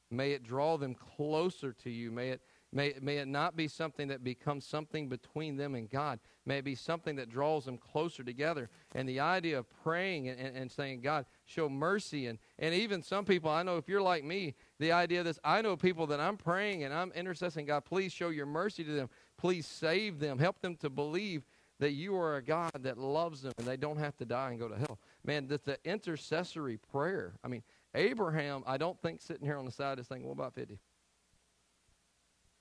May 0.10 0.32
it 0.32 0.44
draw 0.44 0.78
them 0.78 0.96
closer 0.96 1.72
to 1.84 1.90
you. 1.92 2.12
May 2.12 2.30
it 2.32 2.42
May, 2.74 2.94
may 3.02 3.18
it 3.18 3.28
not 3.28 3.58
be 3.58 3.68
something 3.68 4.08
that 4.08 4.24
becomes 4.24 4.66
something 4.66 5.10
between 5.10 5.58
them 5.58 5.76
and 5.76 5.90
God. 5.90 6.22
May 6.46 6.60
it 6.60 6.64
be 6.64 6.76
something 6.76 7.18
that 7.18 7.30
draws 7.30 7.66
them 7.66 7.78
closer 7.78 8.24
together. 8.24 8.70
And 8.96 9.08
the 9.10 9.20
idea 9.20 9.60
of 9.60 9.70
praying 9.84 10.30
and, 10.30 10.40
and, 10.40 10.56
and, 10.56 10.72
saying, 10.72 11.02
God, 11.02 11.26
show 11.44 11.68
mercy. 11.68 12.28
And, 12.28 12.40
and 12.60 12.74
even 12.74 13.04
some 13.04 13.26
people, 13.26 13.50
I 13.50 13.64
know 13.64 13.76
if 13.76 13.90
you're 13.90 14.02
like 14.02 14.24
me, 14.24 14.56
the 14.80 14.94
idea 14.94 15.20
of 15.20 15.26
this, 15.26 15.38
I 15.44 15.62
know 15.62 15.76
people 15.76 16.08
that 16.08 16.22
I'm 16.22 16.38
praying 16.38 16.86
and 16.86 16.94
I'm 16.94 17.12
intercessing, 17.12 17.66
God, 17.66 17.84
please 17.84 18.14
show 18.14 18.30
your 18.30 18.46
mercy 18.46 18.86
to 18.86 18.92
them. 18.94 19.10
Please 19.38 19.68
save 19.68 20.20
them. 20.20 20.40
Help 20.40 20.62
them 20.62 20.78
to 20.78 20.90
believe 20.90 21.44
that 21.82 21.94
you 21.94 22.16
are 22.16 22.36
a 22.36 22.44
God 22.44 22.72
that 22.82 23.00
loves 23.00 23.42
them 23.42 23.54
and 23.58 23.66
they 23.66 23.76
don't 23.76 23.98
have 23.98 24.16
to 24.18 24.24
die 24.24 24.52
and 24.52 24.60
go 24.60 24.68
to 24.70 24.78
hell. 24.78 25.00
Man, 25.26 25.48
that's 25.48 25.66
the 25.66 25.80
intercessory 25.84 26.78
prayer. 26.78 27.34
I 27.44 27.48
mean, 27.48 27.64
Abraham, 27.96 28.64
I 28.68 28.78
don't 28.78 29.02
think 29.02 29.20
sitting 29.20 29.48
here 29.48 29.58
on 29.58 29.66
the 29.66 29.72
side 29.72 29.98
is 29.98 30.08
thinking, 30.08 30.28
what 30.28 30.34
about 30.34 30.54
50? 30.54 30.78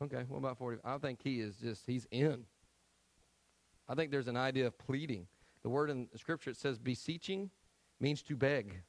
Okay, 0.03 0.25
what 0.27 0.39
about 0.39 0.57
40? 0.57 0.81
I 0.83 0.97
think 0.97 1.21
he 1.23 1.41
is 1.41 1.57
just, 1.57 1.87
he's 1.87 2.07
in. 2.11 2.45
I 3.87 3.95
think 3.95 4.11
there's 4.11 4.27
an 4.27 4.39
idea 4.39 4.66
of 4.66 4.79
pleading. 4.79 5.27
The 5.62 5.68
word 5.68 5.91
in 5.91 6.09
scripture, 6.16 6.49
it 6.49 6.57
says 6.57 6.79
beseeching 6.79 7.51
means 8.01 8.23
to 8.23 8.37
beg. 8.37 8.81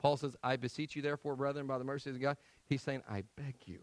Paul 0.00 0.16
says, 0.16 0.36
I 0.42 0.56
beseech 0.56 0.96
you, 0.96 1.02
therefore, 1.02 1.36
brethren, 1.36 1.66
by 1.66 1.76
the 1.76 1.84
mercies 1.84 2.14
of 2.14 2.22
God. 2.22 2.38
He's 2.66 2.80
saying, 2.80 3.02
I 3.06 3.24
beg 3.36 3.56
you. 3.66 3.80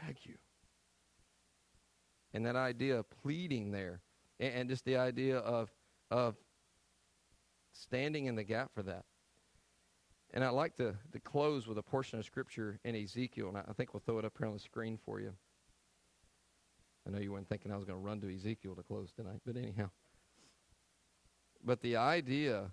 I 0.00 0.06
beg 0.06 0.16
you 0.22 0.36
and 2.38 2.46
that 2.46 2.54
idea 2.54 2.96
of 2.96 3.10
pleading 3.10 3.72
there, 3.72 4.00
and, 4.38 4.54
and 4.54 4.68
just 4.70 4.84
the 4.84 4.96
idea 4.96 5.38
of 5.38 5.74
of 6.08 6.36
standing 7.72 8.26
in 8.26 8.36
the 8.36 8.44
gap 8.44 8.70
for 8.72 8.84
that. 8.84 9.04
And 10.32 10.44
I'd 10.44 10.50
like 10.50 10.76
to, 10.76 10.94
to 11.12 11.18
close 11.18 11.66
with 11.66 11.78
a 11.78 11.82
portion 11.82 12.20
of 12.20 12.24
scripture 12.24 12.78
in 12.84 12.94
Ezekiel, 12.94 13.48
and 13.48 13.56
I, 13.56 13.64
I 13.68 13.72
think 13.72 13.92
we'll 13.92 14.02
throw 14.06 14.20
it 14.20 14.24
up 14.24 14.34
here 14.38 14.46
on 14.46 14.52
the 14.52 14.60
screen 14.60 14.98
for 15.04 15.20
you. 15.20 15.32
I 17.06 17.10
know 17.10 17.18
you 17.18 17.32
weren't 17.32 17.48
thinking 17.48 17.72
I 17.72 17.76
was 17.76 17.84
going 17.84 17.98
to 17.98 18.04
run 18.04 18.20
to 18.20 18.32
Ezekiel 18.32 18.76
to 18.76 18.82
close 18.84 19.10
tonight, 19.10 19.40
but 19.44 19.56
anyhow. 19.56 19.90
But 21.64 21.80
the 21.80 21.96
idea 21.96 22.70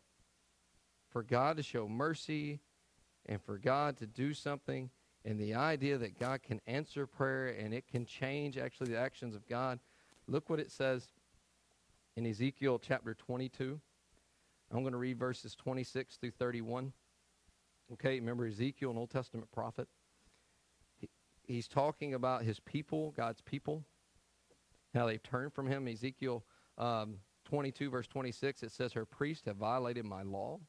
for 1.10 1.24
God 1.24 1.58
to 1.58 1.64
show 1.64 1.88
mercy 1.88 2.60
and 3.26 3.42
for 3.42 3.58
God 3.58 3.98
to 3.98 4.06
do 4.06 4.36
something, 4.36 4.92
and 5.26 5.40
the 5.40 5.56
idea 5.56 5.98
that 5.98 6.20
God 6.20 6.44
can 6.44 6.62
answer 6.68 7.08
prayer 7.08 7.48
and 7.48 7.74
it 7.74 7.88
can 7.88 8.06
change 8.06 8.58
actually 8.58 8.92
the 8.92 9.00
actions 9.00 9.36
of 9.36 9.48
God. 9.48 9.80
Look 10.28 10.50
what 10.50 10.60
it 10.60 10.72
says 10.72 11.08
in 12.16 12.28
Ezekiel 12.28 12.80
chapter 12.80 13.16
22. 13.16 13.80
I'm 14.72 14.82
going 14.82 14.94
to 14.94 15.00
read 15.00 15.18
verses 15.18 15.56
26 15.56 16.18
through 16.18 16.32
31. 16.32 16.94
Okay, 17.94 18.20
remember 18.20 18.46
Ezekiel, 18.46 18.92
an 18.92 18.98
Old 18.98 19.10
Testament 19.10 19.52
prophet? 19.52 19.88
He, 21.00 21.10
he's 21.44 21.68
talking 21.68 22.14
about 22.14 22.44
his 22.44 22.60
people, 22.60 23.14
God's 23.18 23.42
people, 23.42 23.84
how 24.94 25.08
they've 25.08 25.22
turned 25.22 25.54
from 25.54 25.68
him. 25.68 25.88
Ezekiel 25.88 26.44
um, 26.78 27.16
22, 27.46 27.90
verse 27.90 28.08
26, 28.08 28.64
it 28.64 28.72
says, 28.72 28.94
Her 28.94 29.06
priests 29.06 29.46
have 29.46 29.58
violated 29.58 30.06
my 30.06 30.22
law 30.22 30.60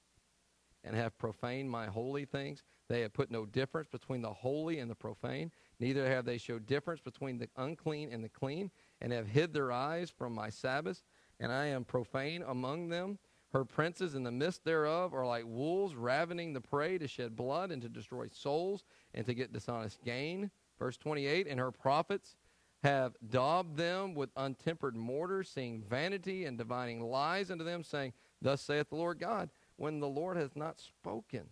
and 0.87 0.97
have 0.97 1.19
profaned 1.19 1.71
my 1.71 1.87
holy 1.87 2.25
things. 2.25 2.63
They 2.89 3.01
have 3.01 3.13
put 3.13 3.31
no 3.31 3.45
difference 3.45 3.89
between 3.89 4.23
the 4.23 4.33
holy 4.33 4.79
and 4.79 4.91
the 4.91 4.95
profane. 4.95 5.51
Neither 5.81 6.09
have 6.09 6.25
they 6.25 6.39
showed 6.39 6.67
difference 6.67 7.01
between 7.01 7.39
the 7.39 7.49
unclean 7.57 8.11
and 8.13 8.23
the 8.23 8.29
clean, 8.29 8.71
and 9.01 9.13
have 9.13 9.27
hid 9.27 9.53
their 9.53 9.73
eyes 9.73 10.11
from 10.11 10.33
my 10.33 10.49
Sabbaths. 10.49 11.03
And 11.41 11.53
I 11.53 11.67
am 11.67 11.85
profane 11.85 12.43
among 12.47 12.89
them. 12.89 13.19
Her 13.53 13.65
princes 13.65 14.15
in 14.15 14.23
the 14.23 14.31
midst 14.31 14.65
thereof 14.65 15.13
are 15.13 15.27
like 15.27 15.45
wolves 15.47 15.95
ravening 15.95 16.53
the 16.53 16.61
prey 16.61 16.99
to 16.99 17.09
shed 17.09 17.37
blood 17.37 17.71
and 17.71 17.83
to 17.83 17.89
destroy 17.89 18.29
souls 18.29 18.85
and 19.15 19.27
to 19.27 19.35
get 19.35 19.53
dishonest 19.53 20.03
gain. 20.05 20.51
Verse 20.79 20.97
28 20.97 21.47
And 21.47 21.59
her 21.59 21.71
prophets 21.71 22.37
have 22.83 23.17
daubed 23.29 23.77
them 23.77 24.15
with 24.15 24.31
untempered 24.37 24.95
mortar, 24.95 25.43
seeing 25.43 25.83
vanity 25.83 26.45
and 26.45 26.57
divining 26.57 27.01
lies 27.01 27.51
unto 27.51 27.65
them, 27.65 27.83
saying, 27.83 28.13
Thus 28.41 28.61
saith 28.61 28.91
the 28.91 28.97
Lord 28.97 29.19
God, 29.19 29.51
when 29.77 30.01
the 30.01 30.09
Lord 30.09 30.37
hath 30.37 30.57
not 30.57 30.81
spoken. 30.81 31.45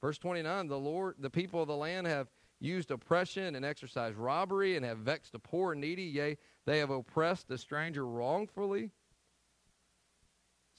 Verse 0.00 0.18
29 0.18 0.68
The 0.68 0.78
Lord, 0.78 1.16
the 1.18 1.30
people 1.30 1.62
of 1.62 1.68
the 1.68 1.76
land 1.76 2.06
have 2.06 2.28
used 2.60 2.90
oppression 2.90 3.54
and 3.54 3.64
exercised 3.64 4.16
robbery 4.16 4.76
and 4.76 4.84
have 4.84 4.98
vexed 4.98 5.32
the 5.32 5.38
poor 5.38 5.72
and 5.72 5.80
needy. 5.80 6.02
Yea, 6.02 6.36
they 6.66 6.78
have 6.78 6.90
oppressed 6.90 7.48
the 7.48 7.58
stranger 7.58 8.06
wrongfully 8.06 8.90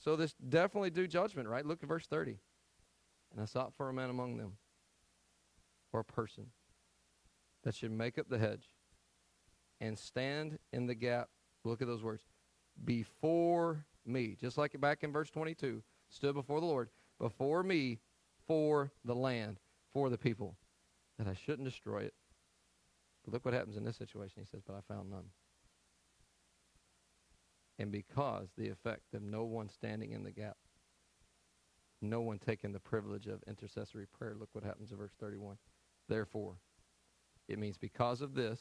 so 0.00 0.16
this 0.16 0.34
definitely 0.48 0.90
due 0.90 1.06
judgment, 1.06 1.46
right? 1.46 1.64
Look 1.64 1.82
at 1.82 1.88
verse 1.88 2.06
30. 2.06 2.38
And 3.32 3.40
I 3.40 3.44
sought 3.44 3.74
for 3.74 3.88
a 3.88 3.92
man 3.92 4.10
among 4.10 4.38
them, 4.38 4.56
or 5.92 6.00
a 6.00 6.04
person, 6.04 6.46
that 7.62 7.74
should 7.74 7.92
make 7.92 8.18
up 8.18 8.28
the 8.28 8.38
hedge 8.38 8.70
and 9.80 9.98
stand 9.98 10.58
in 10.72 10.86
the 10.86 10.94
gap. 10.94 11.28
Look 11.64 11.82
at 11.82 11.86
those 11.86 12.02
words. 12.02 12.24
Before 12.82 13.84
me. 14.06 14.36
Just 14.40 14.56
like 14.56 14.80
back 14.80 15.04
in 15.04 15.12
verse 15.12 15.30
22, 15.30 15.82
stood 16.10 16.34
before 16.34 16.60
the 16.60 16.66
Lord. 16.66 16.88
Before 17.18 17.62
me, 17.62 18.00
for 18.46 18.92
the 19.04 19.14
land, 19.14 19.58
for 19.92 20.10
the 20.10 20.18
people, 20.18 20.56
that 21.18 21.28
I 21.28 21.34
shouldn't 21.34 21.68
destroy 21.68 22.00
it. 22.00 22.14
But 23.24 23.34
look 23.34 23.44
what 23.44 23.54
happens 23.54 23.76
in 23.76 23.84
this 23.84 23.96
situation. 23.96 24.42
He 24.42 24.46
says, 24.46 24.62
But 24.66 24.76
I 24.76 24.92
found 24.92 25.10
none. 25.10 25.26
And 27.78 27.90
because 27.90 28.48
the 28.56 28.68
effect 28.68 29.14
of 29.14 29.22
no 29.22 29.44
one 29.44 29.68
standing 29.68 30.12
in 30.12 30.22
the 30.22 30.30
gap, 30.30 30.56
no 32.02 32.20
one 32.20 32.38
taking 32.38 32.72
the 32.72 32.80
privilege 32.80 33.26
of 33.26 33.42
intercessory 33.46 34.06
prayer, 34.06 34.34
look 34.38 34.48
what 34.52 34.64
happens 34.64 34.90
in 34.90 34.98
verse 34.98 35.12
31. 35.20 35.56
Therefore, 36.08 36.56
it 37.48 37.58
means 37.58 37.76
because 37.78 38.20
of 38.20 38.34
this, 38.34 38.60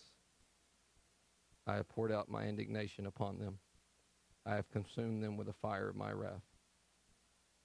I 1.67 1.75
have 1.75 1.89
poured 1.89 2.11
out 2.11 2.29
my 2.29 2.43
indignation 2.43 3.05
upon 3.05 3.39
them. 3.39 3.59
I 4.45 4.55
have 4.55 4.69
consumed 4.71 5.23
them 5.23 5.37
with 5.37 5.47
the 5.47 5.53
fire 5.53 5.89
of 5.89 5.95
my 5.95 6.11
wrath. 6.11 6.41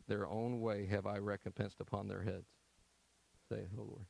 Their 0.07 0.29
own 0.29 0.61
way 0.61 0.87
have 0.87 1.07
I 1.07 1.19
recompensed 1.19 1.81
upon 1.81 2.09
their 2.09 2.23
heads, 2.23 2.49
saith 3.49 3.71
the 3.75 3.83
Lord. 3.83 4.07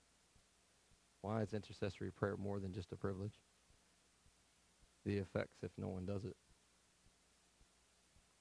Why 1.22 1.42
is 1.42 1.55
intercessory 1.55 2.11
prayer 2.11 2.36
more 2.36 2.59
than 2.59 2.72
just 2.72 2.92
a 2.92 2.97
privilege? 2.97 3.40
The 5.07 5.18
effects 5.18 5.59
if 5.62 5.70
no 5.78 5.88
one 5.88 6.05
does 6.05 6.24
it. 6.24 6.36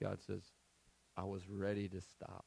God 0.01 0.19
says, 0.25 0.43
I 1.15 1.23
was 1.23 1.47
ready 1.47 1.87
to 1.89 2.01
stop. 2.01 2.45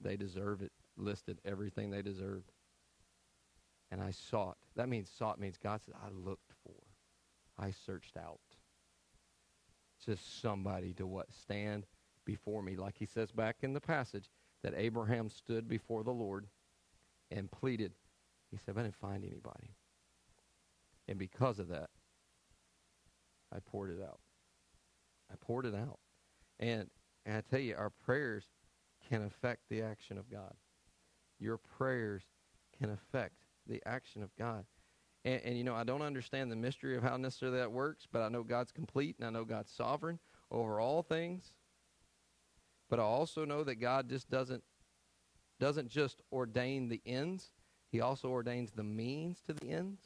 They 0.00 0.16
deserve 0.16 0.60
it, 0.60 0.72
listed 0.96 1.40
everything 1.44 1.90
they 1.90 2.02
deserved. 2.02 2.50
And 3.90 4.02
I 4.02 4.10
sought. 4.10 4.56
That 4.74 4.88
means 4.88 5.08
sought 5.08 5.38
means 5.38 5.56
God 5.56 5.80
says, 5.82 5.94
I 5.94 6.08
looked 6.10 6.52
for. 6.64 6.74
I 7.58 7.70
searched 7.70 8.16
out. 8.16 8.40
Just 10.04 10.42
somebody 10.42 10.92
to 10.94 11.06
what? 11.06 11.32
Stand 11.32 11.86
before 12.24 12.62
me. 12.62 12.76
Like 12.76 12.96
he 12.98 13.06
says 13.06 13.30
back 13.30 13.56
in 13.62 13.72
the 13.72 13.80
passage 13.80 14.30
that 14.62 14.74
Abraham 14.76 15.28
stood 15.28 15.68
before 15.68 16.02
the 16.02 16.10
Lord 16.10 16.46
and 17.30 17.50
pleaded. 17.50 17.92
He 18.50 18.58
said, 18.58 18.78
I 18.78 18.82
didn't 18.82 18.96
find 18.96 19.24
anybody. 19.24 19.74
And 21.08 21.18
because 21.18 21.58
of 21.58 21.68
that, 21.68 21.90
I 23.54 23.58
poured 23.60 23.90
it 23.90 24.02
out. 24.02 24.20
I 25.30 25.34
poured 25.40 25.66
it 25.66 25.74
out. 25.74 25.98
And, 26.58 26.88
and 27.26 27.36
I 27.36 27.42
tell 27.42 27.60
you, 27.60 27.74
our 27.76 27.90
prayers 27.90 28.44
can 29.08 29.22
affect 29.22 29.62
the 29.68 29.82
action 29.82 30.18
of 30.18 30.30
God. 30.30 30.54
Your 31.38 31.58
prayers 31.58 32.22
can 32.78 32.90
affect 32.90 33.34
the 33.66 33.82
action 33.86 34.22
of 34.22 34.34
God. 34.36 34.64
And, 35.24 35.40
and, 35.44 35.58
you 35.58 35.64
know, 35.64 35.74
I 35.74 35.84
don't 35.84 36.02
understand 36.02 36.50
the 36.50 36.56
mystery 36.56 36.96
of 36.96 37.02
how 37.02 37.16
necessarily 37.16 37.58
that 37.58 37.72
works, 37.72 38.06
but 38.10 38.22
I 38.22 38.28
know 38.28 38.42
God's 38.42 38.72
complete 38.72 39.16
and 39.18 39.26
I 39.26 39.30
know 39.30 39.44
God's 39.44 39.70
sovereign 39.70 40.18
over 40.50 40.80
all 40.80 41.02
things. 41.02 41.52
But 42.94 43.02
I 43.02 43.06
also 43.06 43.44
know 43.44 43.64
that 43.64 43.80
God 43.80 44.08
just 44.08 44.30
doesn't 44.30 44.62
doesn't 45.58 45.88
just 45.88 46.22
ordain 46.30 46.88
the 46.88 47.02
ends; 47.04 47.50
He 47.90 48.00
also 48.00 48.28
ordains 48.28 48.70
the 48.70 48.84
means 48.84 49.40
to 49.48 49.52
the 49.52 49.72
ends. 49.72 50.00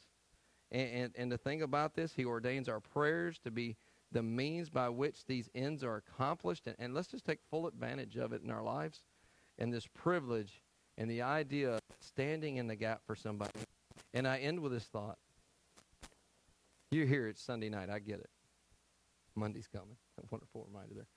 And, 0.71 0.89
and, 0.89 1.13
and 1.15 1.31
the 1.31 1.37
thing 1.37 1.61
about 1.61 1.93
this, 1.93 2.13
He 2.15 2.25
ordains 2.25 2.67
our 2.67 2.79
prayers 2.79 3.37
to 3.43 3.51
be 3.51 3.75
the 4.11 4.23
means 4.23 4.71
by 4.71 4.89
which 4.89 5.23
these 5.27 5.51
ends 5.53 5.83
are 5.83 5.97
accomplished, 5.97 6.65
and, 6.65 6.75
and 6.79 6.95
let's 6.95 7.09
just 7.09 7.25
take 7.25 7.37
full 7.51 7.67
advantage 7.67 8.17
of 8.17 8.33
it 8.33 8.41
in 8.41 8.49
our 8.49 8.63
lives 8.63 9.03
and 9.59 9.71
this 9.71 9.85
privilege 9.85 10.63
and 10.97 11.11
the 11.11 11.21
idea 11.21 11.73
of 11.73 11.81
standing 11.99 12.57
in 12.57 12.65
the 12.65 12.75
gap 12.75 13.01
for 13.05 13.15
somebody. 13.15 13.51
And 14.15 14.27
I 14.27 14.39
end 14.39 14.61
with 14.61 14.71
this 14.71 14.85
thought. 14.85 15.19
You're 16.89 17.05
here, 17.05 17.27
it's 17.27 17.43
Sunday 17.43 17.69
night, 17.69 17.91
I 17.91 17.99
get 17.99 18.19
it. 18.19 18.31
Monday's 19.35 19.67
coming. 19.67 19.97
A 20.17 20.25
wonderful 20.31 20.65
reminder 20.67 20.95
there. 20.95 21.07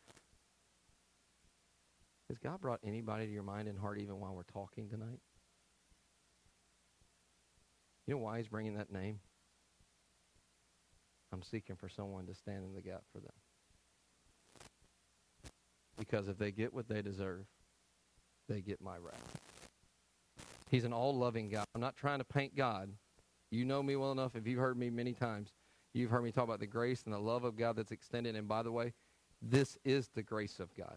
Has 2.33 2.39
God 2.39 2.63
brought 2.63 2.81
anybody 2.83 3.27
to 3.27 3.31
your 3.31 3.43
mind 3.43 3.69
and 3.69 3.79
heart 3.79 3.99
even 4.01 4.19
while 4.19 4.35
we're 4.35 4.43
talking 4.45 4.89
tonight? 4.89 5.21
You 8.07 8.15
know 8.15 8.21
why 8.21 8.39
he's 8.39 8.49
bringing 8.49 8.75
that 8.79 8.91
name? 8.91 9.21
I'm 11.31 11.43
seeking 11.43 11.77
for 11.77 11.91
someone 11.91 12.25
to 12.29 12.35
stand 12.35 12.65
in 12.65 12.75
the 12.75 12.81
gap 12.81 13.03
for 13.13 13.19
them. 13.21 13.35
Because 15.99 16.29
if 16.29 16.39
they 16.39 16.53
get 16.53 16.73
what 16.73 16.89
they 16.89 17.03
deserve, 17.03 17.45
they 18.49 18.63
get 18.63 18.81
my 18.81 18.97
wrath. 18.97 19.39
He's 20.71 20.85
an 20.85 20.95
all 20.95 21.15
loving 21.15 21.51
God. 21.51 21.67
I'm 21.75 21.83
not 21.83 21.97
trying 21.97 22.21
to 22.21 22.25
paint 22.25 22.57
God. 22.57 22.89
You 23.51 23.67
know 23.67 23.83
me 23.83 23.95
well 23.95 24.13
enough. 24.13 24.37
If 24.37 24.47
you've 24.47 24.59
heard 24.59 24.79
me 24.79 24.89
many 24.89 25.13
times, 25.13 25.53
you've 25.93 26.11
heard 26.11 26.25
me 26.25 26.33
talk 26.33 26.45
about 26.45 26.61
the 26.61 26.67
grace 26.67 27.03
and 27.05 27.13
the 27.13 27.19
love 27.19 27.45
of 27.45 27.59
God 27.59 27.77
that's 27.77 27.93
extended. 27.93 28.37
And 28.37 28.49
by 28.49 28.63
the 28.63 28.73
way, 28.73 28.95
this 29.43 29.77
is 29.85 30.09
the 30.15 30.23
grace 30.23 30.61
of 30.61 30.75
God. 30.75 30.97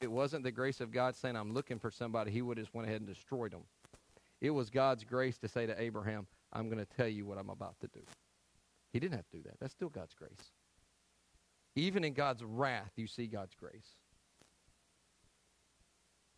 It 0.00 0.10
wasn't 0.10 0.44
the 0.44 0.52
grace 0.52 0.80
of 0.80 0.92
God 0.92 1.16
saying, 1.16 1.36
I'm 1.36 1.52
looking 1.52 1.78
for 1.78 1.90
somebody, 1.90 2.30
he 2.30 2.42
would 2.42 2.58
have 2.58 2.66
just 2.66 2.74
went 2.74 2.88
ahead 2.88 3.00
and 3.00 3.08
destroyed 3.08 3.52
them. 3.52 3.62
It 4.40 4.50
was 4.50 4.68
God's 4.68 5.04
grace 5.04 5.38
to 5.38 5.48
say 5.48 5.66
to 5.66 5.80
Abraham, 5.80 6.26
I'm 6.52 6.68
going 6.68 6.84
to 6.84 6.96
tell 6.96 7.08
you 7.08 7.24
what 7.24 7.38
I'm 7.38 7.48
about 7.48 7.78
to 7.80 7.88
do. 7.88 8.00
He 8.92 9.00
didn't 9.00 9.14
have 9.14 9.28
to 9.30 9.36
do 9.38 9.42
that. 9.44 9.58
That's 9.60 9.72
still 9.72 9.88
God's 9.88 10.14
grace. 10.14 10.52
Even 11.74 12.04
in 12.04 12.12
God's 12.12 12.42
wrath, 12.42 12.92
you 12.96 13.06
see 13.06 13.26
God's 13.26 13.54
grace. 13.54 13.96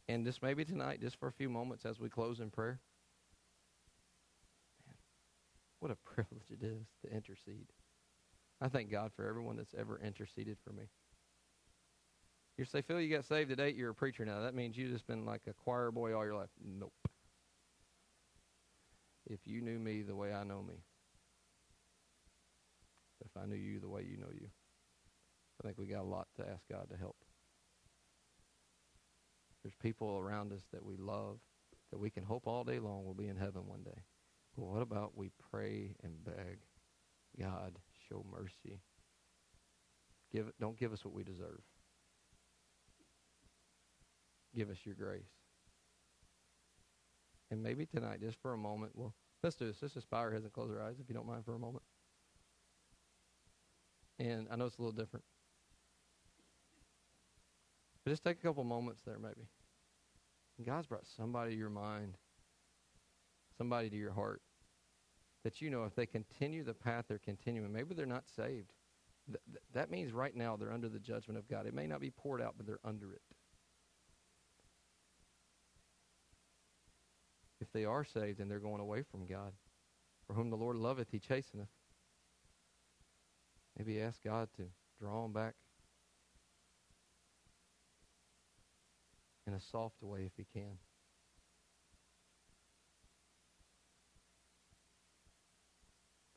And 0.08 0.24
just 0.24 0.42
maybe 0.42 0.64
tonight, 0.64 1.00
just 1.00 1.18
for 1.18 1.28
a 1.28 1.32
few 1.32 1.48
moments 1.48 1.84
as 1.84 2.00
we 2.00 2.08
close 2.08 2.40
in 2.40 2.50
prayer, 2.50 2.80
man, 4.86 4.96
what 5.80 5.90
a 5.90 5.96
privilege 6.04 6.50
it 6.50 6.64
is 6.64 6.86
to 7.04 7.14
intercede. 7.14 7.66
I 8.60 8.68
thank 8.68 8.90
God 8.90 9.12
for 9.14 9.28
everyone 9.28 9.56
that's 9.56 9.74
ever 9.78 10.00
interceded 10.02 10.56
for 10.64 10.72
me. 10.72 10.84
You 12.58 12.64
say, 12.64 12.82
Phil, 12.82 13.00
you 13.00 13.14
got 13.14 13.24
saved 13.24 13.52
at 13.52 13.60
eight, 13.60 13.76
You're 13.76 13.90
a 13.90 13.94
preacher 13.94 14.24
now. 14.24 14.40
That 14.40 14.54
means 14.54 14.76
you've 14.76 14.90
just 14.90 15.06
been 15.06 15.24
like 15.24 15.42
a 15.48 15.52
choir 15.52 15.92
boy 15.92 16.12
all 16.12 16.24
your 16.24 16.34
life. 16.34 16.50
Nope. 16.62 16.92
If 19.30 19.38
you 19.46 19.60
knew 19.60 19.78
me 19.78 20.02
the 20.02 20.16
way 20.16 20.32
I 20.32 20.42
know 20.42 20.60
me, 20.60 20.74
if 23.24 23.30
I 23.40 23.46
knew 23.46 23.56
you 23.56 23.78
the 23.78 23.88
way 23.88 24.02
you 24.02 24.16
know 24.16 24.30
you. 24.32 24.48
I 25.60 25.66
think 25.66 25.78
we 25.78 25.86
got 25.86 26.02
a 26.02 26.08
lot 26.08 26.26
to 26.36 26.42
ask 26.48 26.62
God 26.70 26.88
to 26.90 26.96
help. 26.96 27.16
There's 29.62 29.74
people 29.80 30.18
around 30.18 30.52
us 30.52 30.62
that 30.72 30.84
we 30.84 30.96
love, 30.96 31.38
that 31.92 31.98
we 31.98 32.10
can 32.10 32.24
hope 32.24 32.46
all 32.46 32.64
day 32.64 32.78
long 32.80 33.04
will 33.04 33.14
be 33.14 33.28
in 33.28 33.36
heaven 33.36 33.66
one 33.66 33.82
day. 33.82 34.02
But 34.56 34.66
what 34.66 34.82
about 34.82 35.16
we 35.16 35.30
pray 35.50 35.94
and 36.02 36.24
beg, 36.24 36.58
God, 37.40 37.78
show 38.08 38.24
mercy. 38.30 38.80
Give 40.32 40.50
don't 40.60 40.78
give 40.78 40.92
us 40.92 41.04
what 41.04 41.14
we 41.14 41.22
deserve. 41.22 41.60
Give 44.58 44.70
us 44.70 44.78
your 44.84 44.96
grace. 44.96 45.22
And 47.52 47.62
maybe 47.62 47.86
tonight, 47.86 48.20
just 48.20 48.42
for 48.42 48.54
a 48.54 48.58
moment, 48.58 48.90
well, 48.96 49.14
let's 49.44 49.54
do 49.54 49.66
this. 49.66 49.76
Let's 49.80 49.94
just 49.94 50.10
bow 50.10 50.16
our 50.16 50.32
heads 50.32 50.42
and 50.42 50.52
close 50.52 50.68
our 50.68 50.84
eyes, 50.84 50.96
if 51.00 51.08
you 51.08 51.14
don't 51.14 51.28
mind, 51.28 51.44
for 51.44 51.54
a 51.54 51.60
moment. 51.60 51.84
And 54.18 54.48
I 54.50 54.56
know 54.56 54.66
it's 54.66 54.78
a 54.78 54.82
little 54.82 54.90
different. 54.90 55.24
But 58.02 58.10
just 58.10 58.24
take 58.24 58.38
a 58.38 58.42
couple 58.42 58.64
moments 58.64 59.02
there, 59.06 59.20
maybe. 59.20 59.46
And 60.56 60.66
God's 60.66 60.88
brought 60.88 61.06
somebody 61.06 61.52
to 61.52 61.56
your 61.56 61.70
mind, 61.70 62.16
somebody 63.56 63.88
to 63.90 63.96
your 63.96 64.12
heart, 64.12 64.42
that 65.44 65.60
you 65.60 65.70
know 65.70 65.84
if 65.84 65.94
they 65.94 66.04
continue 66.04 66.64
the 66.64 66.74
path 66.74 67.04
they're 67.08 67.18
continuing, 67.18 67.72
maybe 67.72 67.94
they're 67.94 68.06
not 68.06 68.24
saved. 68.26 68.72
Th- 69.28 69.38
th- 69.46 69.62
that 69.72 69.88
means 69.88 70.12
right 70.12 70.34
now 70.34 70.56
they're 70.56 70.72
under 70.72 70.88
the 70.88 70.98
judgment 70.98 71.38
of 71.38 71.46
God. 71.46 71.66
It 71.66 71.74
may 71.74 71.86
not 71.86 72.00
be 72.00 72.10
poured 72.10 72.42
out, 72.42 72.54
but 72.56 72.66
they're 72.66 72.80
under 72.84 73.12
it. 73.12 73.22
If 77.68 77.72
they 77.74 77.84
are 77.84 78.04
saved 78.04 78.40
and 78.40 78.50
they're 78.50 78.58
going 78.58 78.80
away 78.80 79.02
from 79.02 79.26
God, 79.26 79.52
for 80.26 80.32
whom 80.32 80.48
the 80.48 80.56
Lord 80.56 80.76
loveth, 80.76 81.08
he 81.12 81.18
chasteneth. 81.18 81.68
Maybe 83.76 84.00
ask 84.00 84.22
God 84.24 84.48
to 84.56 84.64
draw 84.98 85.22
them 85.22 85.34
back 85.34 85.54
in 89.46 89.52
a 89.52 89.60
soft 89.60 90.02
way 90.02 90.20
if 90.24 90.32
he 90.36 90.46
can. 90.52 90.78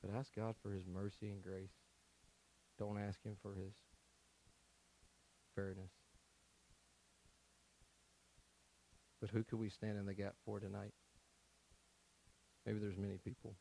But 0.01 0.13
ask 0.17 0.36
God 0.36 0.55
for 0.61 0.71
his 0.71 0.86
mercy 0.86 1.29
and 1.29 1.41
grace. 1.41 1.71
Don't 2.77 2.99
ask 2.99 3.23
him 3.23 3.38
for 3.41 3.53
his 3.53 3.73
fairness. 5.55 5.91
But 9.21 9.29
who 9.29 9.43
could 9.43 9.59
we 9.59 9.69
stand 9.69 9.97
in 9.97 10.05
the 10.05 10.13
gap 10.13 10.34
for 10.45 10.59
tonight? 10.59 10.93
Maybe 12.66 12.80
there's 12.80 12.97
many 12.97 13.18
people. 13.24 13.55